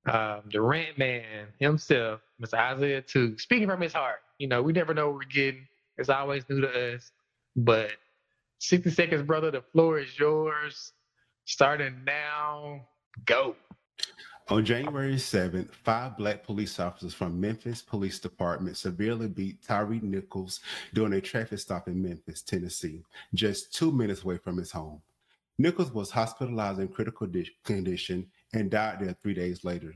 um, 0.07 0.43
the 0.53 0.61
rant 0.61 0.99
man 0.99 1.49
himself, 1.59 2.21
Mr. 2.43 2.55
Isaiah 2.55 3.03
too, 3.03 3.39
speaking 3.39 3.69
from 3.69 3.81
his 3.81 3.93
heart. 3.93 4.21
You 4.39 4.49
know, 4.49 4.63
we 4.63 4.73
never 4.73 4.93
know 4.95 5.09
what 5.09 5.15
we're 5.17 5.33
getting. 5.33 5.67
It's 5.97 6.09
always 6.09 6.45
new 6.49 6.61
to 6.61 6.95
us. 6.95 7.11
But 7.57 7.91
60 8.59 8.91
seconds, 8.91 9.23
brother, 9.23 9.51
the 9.51 9.63
floor 9.73 9.99
is 9.99 10.19
yours. 10.19 10.93
Starting 11.45 12.05
now, 12.05 12.87
go. 13.25 13.57
On 14.53 14.63
January 14.63 15.15
7th, 15.15 15.71
five 15.71 16.15
black 16.19 16.45
police 16.45 16.79
officers 16.79 17.15
from 17.15 17.41
Memphis 17.41 17.81
Police 17.81 18.19
Department 18.19 18.77
severely 18.77 19.27
beat 19.27 19.63
Tyre 19.63 19.99
Nichols 20.03 20.61
during 20.93 21.15
a 21.15 21.23
traffic 21.23 21.59
stop 21.59 21.89
in 21.89 22.03
Memphis, 22.03 22.43
Tennessee, 22.43 23.03
just 23.33 23.73
two 23.73 23.91
minutes 23.91 24.25
away 24.25 24.37
from 24.37 24.59
his 24.59 24.71
home. 24.71 25.01
Nichols 25.57 25.91
was 25.91 26.11
hospitalized 26.11 26.81
in 26.81 26.89
critical 26.89 27.27
condition 27.65 28.27
and 28.53 28.71
died 28.71 29.01
there 29.01 29.17
three 29.23 29.33
days 29.33 29.65
later. 29.65 29.95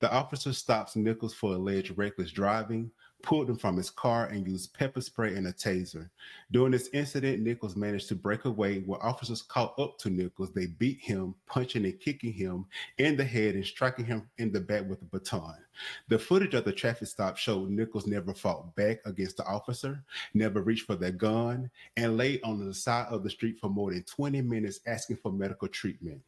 The 0.00 0.12
officer 0.12 0.52
stops 0.52 0.96
Nichols 0.96 1.32
for 1.32 1.54
alleged 1.54 1.96
reckless 1.96 2.32
driving, 2.32 2.90
pulled 3.22 3.48
him 3.48 3.56
from 3.56 3.76
his 3.76 3.90
car 3.90 4.26
and 4.26 4.46
used 4.46 4.74
pepper 4.74 5.00
spray 5.00 5.34
and 5.34 5.46
a 5.46 5.52
taser. 5.52 6.10
During 6.50 6.72
this 6.72 6.88
incident, 6.92 7.42
Nichols 7.42 7.76
managed 7.76 8.08
to 8.08 8.14
break 8.14 8.44
away. 8.44 8.80
When 8.80 9.00
officers 9.00 9.42
caught 9.42 9.78
up 9.78 9.98
to 9.98 10.10
Nichols, 10.10 10.52
they 10.52 10.66
beat 10.66 10.98
him, 11.00 11.34
punching 11.46 11.84
and 11.84 12.00
kicking 12.00 12.32
him 12.32 12.66
in 12.98 13.16
the 13.16 13.24
head 13.24 13.54
and 13.54 13.64
striking 13.64 14.04
him 14.04 14.28
in 14.38 14.52
the 14.52 14.60
back 14.60 14.88
with 14.88 15.02
a 15.02 15.06
baton. 15.06 15.56
The 16.08 16.18
footage 16.18 16.54
of 16.54 16.64
the 16.64 16.72
traffic 16.72 17.08
stop 17.08 17.36
showed 17.36 17.70
Nichols 17.70 18.06
never 18.06 18.34
fought 18.34 18.74
back 18.76 18.98
against 19.04 19.38
the 19.38 19.44
officer, 19.44 20.02
never 20.34 20.62
reached 20.62 20.86
for 20.86 20.96
their 20.96 21.12
gun, 21.12 21.70
and 21.96 22.16
laid 22.16 22.40
on 22.44 22.64
the 22.64 22.74
side 22.74 23.06
of 23.08 23.22
the 23.22 23.30
street 23.30 23.58
for 23.60 23.70
more 23.70 23.92
than 23.92 24.02
20 24.04 24.42
minutes 24.42 24.80
asking 24.86 25.16
for 25.16 25.32
medical 25.32 25.68
treatment. 25.68 26.20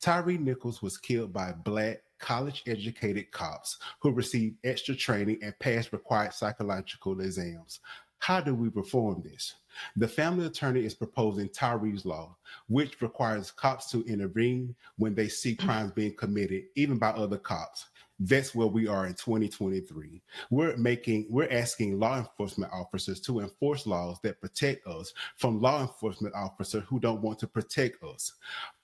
Tyre 0.00 0.38
Nichols 0.38 0.80
was 0.82 0.96
killed 0.96 1.32
by 1.32 1.52
black 1.52 2.02
college 2.18 2.62
educated 2.66 3.30
cops 3.30 3.78
who 4.00 4.10
receive 4.10 4.54
extra 4.64 4.94
training 4.94 5.38
and 5.42 5.58
pass 5.58 5.92
required 5.92 6.34
psychological 6.34 7.20
exams. 7.20 7.80
How 8.18 8.40
do 8.40 8.54
we 8.54 8.68
reform 8.68 9.22
this? 9.24 9.54
The 9.96 10.08
family 10.08 10.46
attorney 10.46 10.84
is 10.84 10.94
proposing 10.94 11.48
Tyre's 11.50 12.04
Law, 12.04 12.36
which 12.68 13.00
requires 13.00 13.50
cops 13.50 13.90
to 13.92 14.04
intervene 14.04 14.74
when 14.96 15.14
they 15.14 15.28
see 15.28 15.54
mm. 15.54 15.64
crimes 15.64 15.92
being 15.92 16.14
committed, 16.16 16.64
even 16.74 16.98
by 16.98 17.10
other 17.10 17.38
cops. 17.38 17.86
That's 18.20 18.54
where 18.54 18.66
we 18.66 18.88
are 18.88 19.06
in 19.06 19.14
2023. 19.14 20.20
We're 20.50 20.76
making, 20.76 21.26
we're 21.30 21.52
asking 21.52 22.00
law 22.00 22.18
enforcement 22.18 22.72
officers 22.72 23.20
to 23.20 23.40
enforce 23.40 23.86
laws 23.86 24.18
that 24.24 24.40
protect 24.40 24.86
us 24.88 25.12
from 25.36 25.60
law 25.60 25.82
enforcement 25.82 26.34
officers 26.34 26.82
who 26.88 26.98
don't 26.98 27.22
want 27.22 27.38
to 27.40 27.46
protect 27.46 28.02
us. 28.02 28.32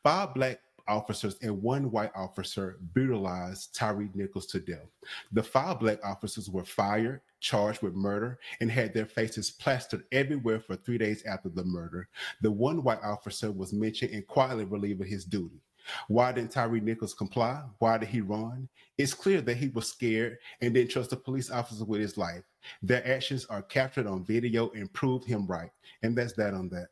Five 0.04 0.34
black 0.34 0.60
officers 0.88 1.36
and 1.42 1.62
one 1.62 1.90
white 1.90 2.12
officer 2.14 2.78
brutalized 2.92 3.74
Tyre 3.74 4.08
Nichols 4.14 4.46
to 4.46 4.60
death. 4.60 4.88
The 5.32 5.42
five 5.42 5.80
black 5.80 5.98
officers 6.04 6.50
were 6.50 6.64
fired, 6.64 7.20
charged 7.40 7.82
with 7.82 7.94
murder, 7.94 8.38
and 8.60 8.70
had 8.70 8.94
their 8.94 9.06
faces 9.06 9.50
plastered 9.50 10.04
everywhere 10.12 10.60
for 10.60 10.76
three 10.76 10.98
days 10.98 11.24
after 11.24 11.48
the 11.48 11.64
murder. 11.64 12.08
The 12.42 12.50
one 12.50 12.82
white 12.82 13.02
officer 13.02 13.50
was 13.50 13.72
mentioned 13.72 14.12
and 14.12 14.26
quietly 14.26 14.64
relieving 14.64 15.06
his 15.06 15.24
duty. 15.24 15.60
Why 16.08 16.32
didn't 16.32 16.52
Tyre 16.52 16.80
Nichols 16.80 17.14
comply? 17.14 17.62
Why 17.78 17.98
did 17.98 18.08
he 18.08 18.20
run? 18.20 18.68
It's 18.96 19.14
clear 19.14 19.40
that 19.42 19.56
he 19.56 19.68
was 19.68 19.88
scared 19.88 20.38
and 20.60 20.72
didn't 20.72 20.90
trust 20.90 21.12
a 21.12 21.16
police 21.16 21.50
officer 21.50 21.84
with 21.84 22.00
his 22.00 22.16
life. 22.16 22.42
Their 22.82 23.06
actions 23.06 23.44
are 23.46 23.62
captured 23.62 24.06
on 24.06 24.24
video 24.24 24.70
and 24.70 24.92
prove 24.92 25.24
him 25.24 25.46
right. 25.46 25.70
And 26.02 26.16
that's 26.16 26.32
that 26.34 26.54
on 26.54 26.70
that. 26.70 26.88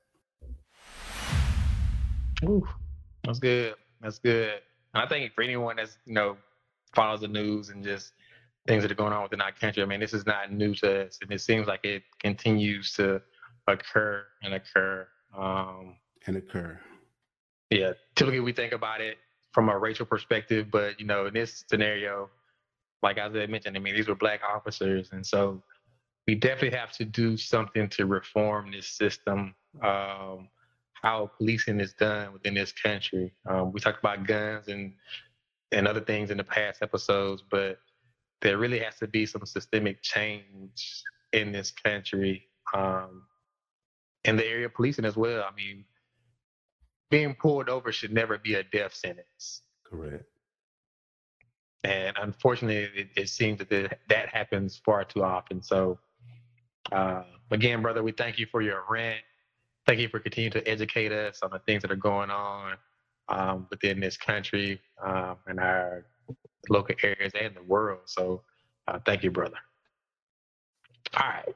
Ooh, 2.45 2.67
that's 3.25 3.39
good. 3.39 3.75
That's 4.03 4.19
good. 4.19 4.61
And 4.95 5.03
I 5.03 5.07
think 5.07 5.33
for 5.35 5.43
anyone 5.43 5.77
that's, 5.77 5.97
you 6.05 6.15
know, 6.15 6.37
follows 6.95 7.21
the 7.21 7.29
news 7.29 7.71
and 7.71 7.83
just 7.83 8.13
things 8.67 8.83
that 8.83 8.91
are 8.91 8.97
going 8.97 9.13
on 9.13 9.23
within 9.23 9.41
our 9.41 9.53
country, 9.53 9.83
I 9.83 9.87
mean, 9.87 10.01
this 10.01 10.13
is 10.13 10.27
not 10.27 10.53
new 10.53 10.75
to 10.77 11.07
us. 11.07 11.19
And 11.23 11.31
it 11.31 11.41
seems 11.41 11.67
like 11.67 11.85
it 11.85 12.03
continues 12.21 12.93
to 12.95 13.23
occur 13.69 14.25
and 14.43 14.55
occur. 14.55 15.07
Um, 15.37 15.97
and 16.27 16.37
occur. 16.37 16.79
Yeah, 17.71 17.93
typically 18.17 18.41
we 18.41 18.53
think 18.53 18.73
about 18.73 19.01
it 19.01 19.17
from 19.53 19.69
a 19.69 19.79
racial 19.79 20.05
perspective, 20.05 20.69
but 20.71 20.99
you 21.01 21.07
know, 21.07 21.27
in 21.27 21.35
this 21.35 21.65
scenario, 21.69 22.29
like 23.03 23.19
I 23.19 23.29
mentioned, 23.29 23.77
I 23.77 23.81
mean, 23.81 23.95
these 23.95 24.09
were 24.09 24.15
black 24.15 24.41
officers, 24.43 25.11
and 25.13 25.27
so 25.27 25.63
we 26.27 26.35
definitely 26.35 26.79
have 26.79 26.93
to 26.93 27.05
do 27.05 27.37
something 27.37 27.89
to 27.91 28.07
reform 28.07 28.71
this 28.73 28.89
system. 28.89 29.55
Um, 29.83 30.49
how 31.03 31.31
policing 31.37 31.81
is 31.81 31.93
done 31.95 32.33
within 32.33 32.55
this 32.55 32.73
country. 32.73 33.33
Um, 33.49 33.73
we 33.73 33.81
talked 33.81 33.99
about 33.99 34.27
guns 34.27 34.69
and 34.69 34.95
and 35.73 35.89
other 35.89 36.01
things 36.01 36.31
in 36.31 36.37
the 36.37 36.45
past 36.45 36.83
episodes, 36.83 37.43
but 37.51 37.79
there 38.43 38.59
really 38.59 38.79
has 38.79 38.99
to 38.99 39.07
be 39.07 39.25
some 39.25 39.47
systemic 39.47 40.03
change 40.03 41.03
in 41.33 41.51
this 41.51 41.71
country 41.71 42.49
um, 42.75 43.23
in 44.25 44.37
the 44.37 44.47
area 44.47 44.67
of 44.67 44.75
policing 44.75 45.07
as 45.07 45.17
well. 45.17 45.45
I 45.51 45.55
mean, 45.55 45.85
being 47.11 47.35
pulled 47.35 47.71
over 47.71 47.91
should 47.91 48.13
never 48.13 48.37
be 48.37 48.55
a 48.55 48.63
death 48.65 48.95
sentence. 48.95 49.63
Correct. 49.85 50.25
And 51.85 52.17
unfortunately, 52.21 53.01
it, 53.01 53.09
it 53.17 53.29
seems 53.29 53.59
that 53.59 53.99
that 54.09 54.29
happens 54.29 54.81
far 54.85 55.05
too 55.05 55.25
often. 55.25 55.63
So, 55.63 55.99
uh, 56.93 57.23
again, 57.51 57.81
brother, 57.83 58.03
we 58.03 58.13
thank 58.13 58.39
you 58.39 58.47
for 58.47 58.61
your 58.61 58.85
rant. 58.89 59.23
Thank 59.87 60.01
you 60.01 60.09
for 60.09 60.21
continuing 60.21 60.53
to 60.53 60.69
educate 60.69 61.13
us 61.13 61.41
on 61.43 61.51
the 61.51 61.59
things 61.61 61.83
that 61.83 61.91
are 61.91 61.97
going 61.97 62.31
on 62.31 62.75
um, 63.29 63.67
within 63.71 64.01
this 64.01 64.17
country 64.17 64.81
um, 65.05 65.37
and 65.47 65.59
our 65.59 66.07
local 66.69 66.95
areas 67.03 67.33
and 67.41 67.55
the 67.57 67.63
world. 67.63 68.01
So, 68.07 68.43
uh, 68.89 68.99
thank 69.05 69.23
you, 69.23 69.31
brother. 69.31 69.57
All 71.17 71.29
right. 71.29 71.55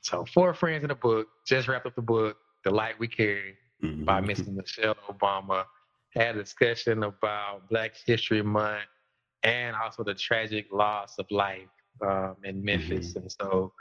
So, 0.00 0.24
four 0.32 0.54
friends 0.54 0.82
in 0.82 0.88
the 0.88 0.94
book 0.94 1.28
just 1.46 1.68
wrapped 1.68 1.86
up 1.86 1.94
the 1.94 2.02
book, 2.02 2.36
The 2.64 2.70
Light 2.70 2.98
We 2.98 3.08
Carry 3.08 3.54
mm-hmm. 3.82 4.04
by 4.04 4.20
Mrs. 4.20 4.48
Michelle 4.48 4.96
Obama. 5.08 5.64
Had 6.14 6.36
a 6.36 6.42
discussion 6.42 7.02
about 7.02 7.68
Black 7.68 7.94
History 8.06 8.42
Month 8.42 8.86
and 9.44 9.76
also 9.76 10.02
the 10.02 10.14
tragic 10.14 10.66
loss 10.72 11.14
of 11.18 11.26
life 11.30 11.68
um, 12.04 12.36
in 12.44 12.64
Memphis. 12.64 13.10
Mm-hmm. 13.10 13.18
And 13.18 13.32
so, 13.32 13.72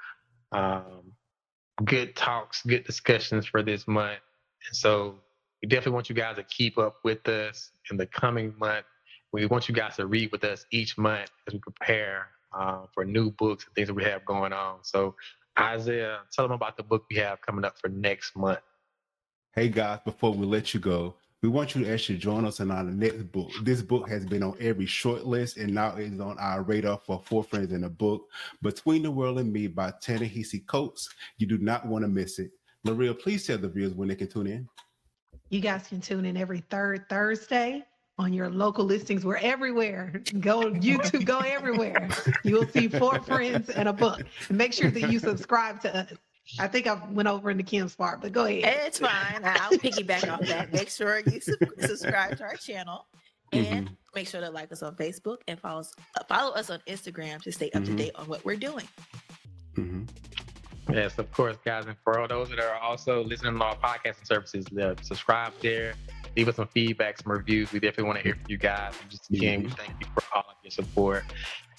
um, 0.51 1.11
good 1.84 2.15
talks, 2.15 2.63
good 2.63 2.84
discussions 2.84 3.45
for 3.45 3.63
this 3.63 3.88
month. 3.88 4.19
And 4.67 4.75
so, 4.75 5.15
we 5.61 5.67
definitely 5.69 5.93
want 5.93 6.09
you 6.09 6.15
guys 6.15 6.36
to 6.36 6.43
keep 6.43 6.78
up 6.78 6.97
with 7.03 7.28
us 7.28 7.71
in 7.89 7.97
the 7.97 8.05
coming 8.05 8.53
month. 8.59 8.86
We 9.34 9.45
want 9.47 9.67
you 9.67 9.75
guys 9.75 9.95
to 9.95 10.05
read 10.07 10.32
with 10.32 10.43
us 10.43 10.65
each 10.71 10.97
month 10.97 11.32
as 11.47 11.53
we 11.53 11.59
prepare 11.59 12.28
uh, 12.57 12.86
for 12.93 13.05
new 13.05 13.32
books 13.32 13.65
and 13.65 13.75
things 13.75 13.88
that 13.88 13.93
we 13.93 14.03
have 14.03 14.23
going 14.25 14.53
on. 14.53 14.80
So, 14.84 15.15
Isaiah, 15.59 16.19
tell 16.32 16.45
them 16.45 16.53
about 16.53 16.78
the 16.78 16.84
book 16.84 17.05
we 17.09 17.17
have 17.17 17.41
coming 17.41 17.65
up 17.65 17.78
for 17.80 17.89
next 17.89 18.36
month. 18.36 18.59
Hey 19.53 19.69
guys, 19.69 19.99
before 20.05 20.34
we 20.34 20.45
let 20.45 20.75
you 20.75 20.80
go, 20.80 21.15
we 21.43 21.49
want 21.49 21.75
you 21.75 21.83
to 21.83 21.93
actually 21.93 22.17
join 22.17 22.45
us 22.45 22.59
in 22.59 22.71
our 22.71 22.83
next 22.83 23.31
book. 23.31 23.51
This 23.63 23.81
book 23.81 24.09
has 24.09 24.25
been 24.25 24.41
on 24.41 24.55
every 24.59 24.88
short 24.88 25.25
list 25.25 25.57
and 25.57 25.73
now 25.73 25.95
is 25.95 26.19
on 26.19 26.38
our 26.39 26.63
radar 26.63 26.97
for 26.97 27.21
Four 27.25 27.43
Friends 27.43 27.71
in 27.73 27.83
a 27.83 27.89
Book. 27.89 28.23
Between 28.63 29.03
the 29.03 29.11
World 29.11 29.38
and 29.38 29.53
Me 29.53 29.67
by 29.67 29.91
Ta-Nehisi 30.01 30.65
Coates. 30.65 31.09
You 31.38 31.45
do 31.45 31.59
not 31.59 31.85
want 31.85 32.03
to 32.03 32.09
miss 32.09 32.39
it. 32.39 32.51
Maria, 32.83 33.13
please 33.13 33.45
tell 33.45 33.59
the 33.59 33.69
viewers 33.69 33.93
when 33.93 34.07
they 34.07 34.15
can 34.15 34.27
tune 34.27 34.47
in. 34.47 34.67
You 35.49 35.61
guys 35.61 35.88
can 35.88 36.01
tune 36.01 36.25
in 36.25 36.38
every 36.38 36.63
third 36.71 37.07
Thursday 37.07 37.85
on 38.17 38.33
your 38.33 38.49
local 38.49 38.83
listings. 38.83 39.23
We're 39.23 39.38
everywhere. 39.38 40.23
Go 40.39 40.71
YouTube, 40.71 41.25
go 41.25 41.39
everywhere. 41.39 42.09
You 42.43 42.55
will 42.55 42.67
see 42.67 42.88
Four 42.88 43.19
Friends 43.21 43.69
and 43.69 43.88
a 43.88 43.93
Book. 43.93 44.23
Make 44.49 44.73
sure 44.73 44.89
that 44.89 45.11
you 45.11 45.19
subscribe 45.19 45.81
to 45.81 45.95
us. 45.95 46.13
I 46.59 46.67
think 46.67 46.87
I 46.87 47.01
went 47.11 47.27
over 47.27 47.49
into 47.49 47.63
Kim's 47.63 47.95
part, 47.95 48.21
but 48.21 48.31
go 48.31 48.45
ahead. 48.45 48.87
It's 48.87 48.99
fine. 48.99 49.41
I'll 49.43 49.71
piggyback 49.71 50.31
off 50.31 50.41
that. 50.41 50.71
Make 50.73 50.89
sure 50.89 51.19
you 51.19 51.41
subscribe 51.41 52.37
to 52.37 52.43
our 52.43 52.55
channel 52.55 53.05
and 53.51 53.65
mm-hmm. 53.65 53.93
make 54.15 54.27
sure 54.27 54.41
to 54.41 54.49
like 54.49 54.71
us 54.71 54.83
on 54.83 54.95
Facebook 54.95 55.37
and 55.47 55.59
follow 55.59 55.79
us, 55.79 55.93
uh, 56.17 56.23
follow 56.27 56.53
us 56.53 56.69
on 56.69 56.79
Instagram 56.87 57.41
to 57.43 57.51
stay 57.51 57.69
up 57.71 57.83
mm-hmm. 57.83 57.97
to 57.97 58.03
date 58.03 58.11
on 58.15 58.27
what 58.27 58.43
we're 58.43 58.57
doing. 58.57 58.87
Mm-hmm. 59.75 60.03
Yes, 60.93 61.17
of 61.17 61.31
course, 61.31 61.57
guys. 61.65 61.85
And 61.85 61.95
for 62.03 62.19
all 62.19 62.27
those 62.27 62.49
that 62.49 62.59
are 62.59 62.75
also 62.77 63.23
listening 63.23 63.57
to 63.57 63.63
our 63.63 63.75
podcasting 63.75 64.25
services, 64.25 64.65
subscribe 65.01 65.53
there, 65.61 65.93
leave 66.38 66.47
us 66.47 66.55
some 66.55 66.67
feedback, 66.67 67.17
some 67.17 67.31
reviews. 67.31 67.71
We 67.71 67.79
definitely 67.79 68.05
want 68.05 68.19
to 68.19 68.23
hear 68.23 68.35
from 68.35 68.45
you 68.47 68.57
guys. 68.57 68.93
And 69.01 69.09
just 69.09 69.29
again, 69.31 69.63
we 69.63 69.69
thank 69.71 69.93
you 69.99 70.07
for 70.13 70.23
all 70.35 70.45
of 70.47 70.55
your 70.63 70.71
support. 70.71 71.23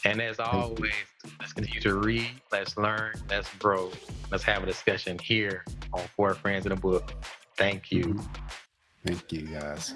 And 0.04 0.20
as 0.20 0.40
always, 0.40 0.92
let's 1.40 1.52
continue 1.52 1.80
to 1.80 1.94
read, 1.94 2.30
let's 2.52 2.76
learn, 2.76 3.14
let's 3.30 3.52
grow, 3.56 3.90
let's 4.30 4.44
have 4.44 4.62
a 4.62 4.66
discussion 4.66 5.18
here 5.18 5.64
on 5.92 6.02
Four 6.16 6.34
Friends 6.34 6.66
in 6.66 6.72
a 6.72 6.76
Book. 6.76 7.12
Thank 7.56 7.90
you. 7.90 8.18
Thank 9.06 9.32
you, 9.32 9.42
guys. 9.42 9.94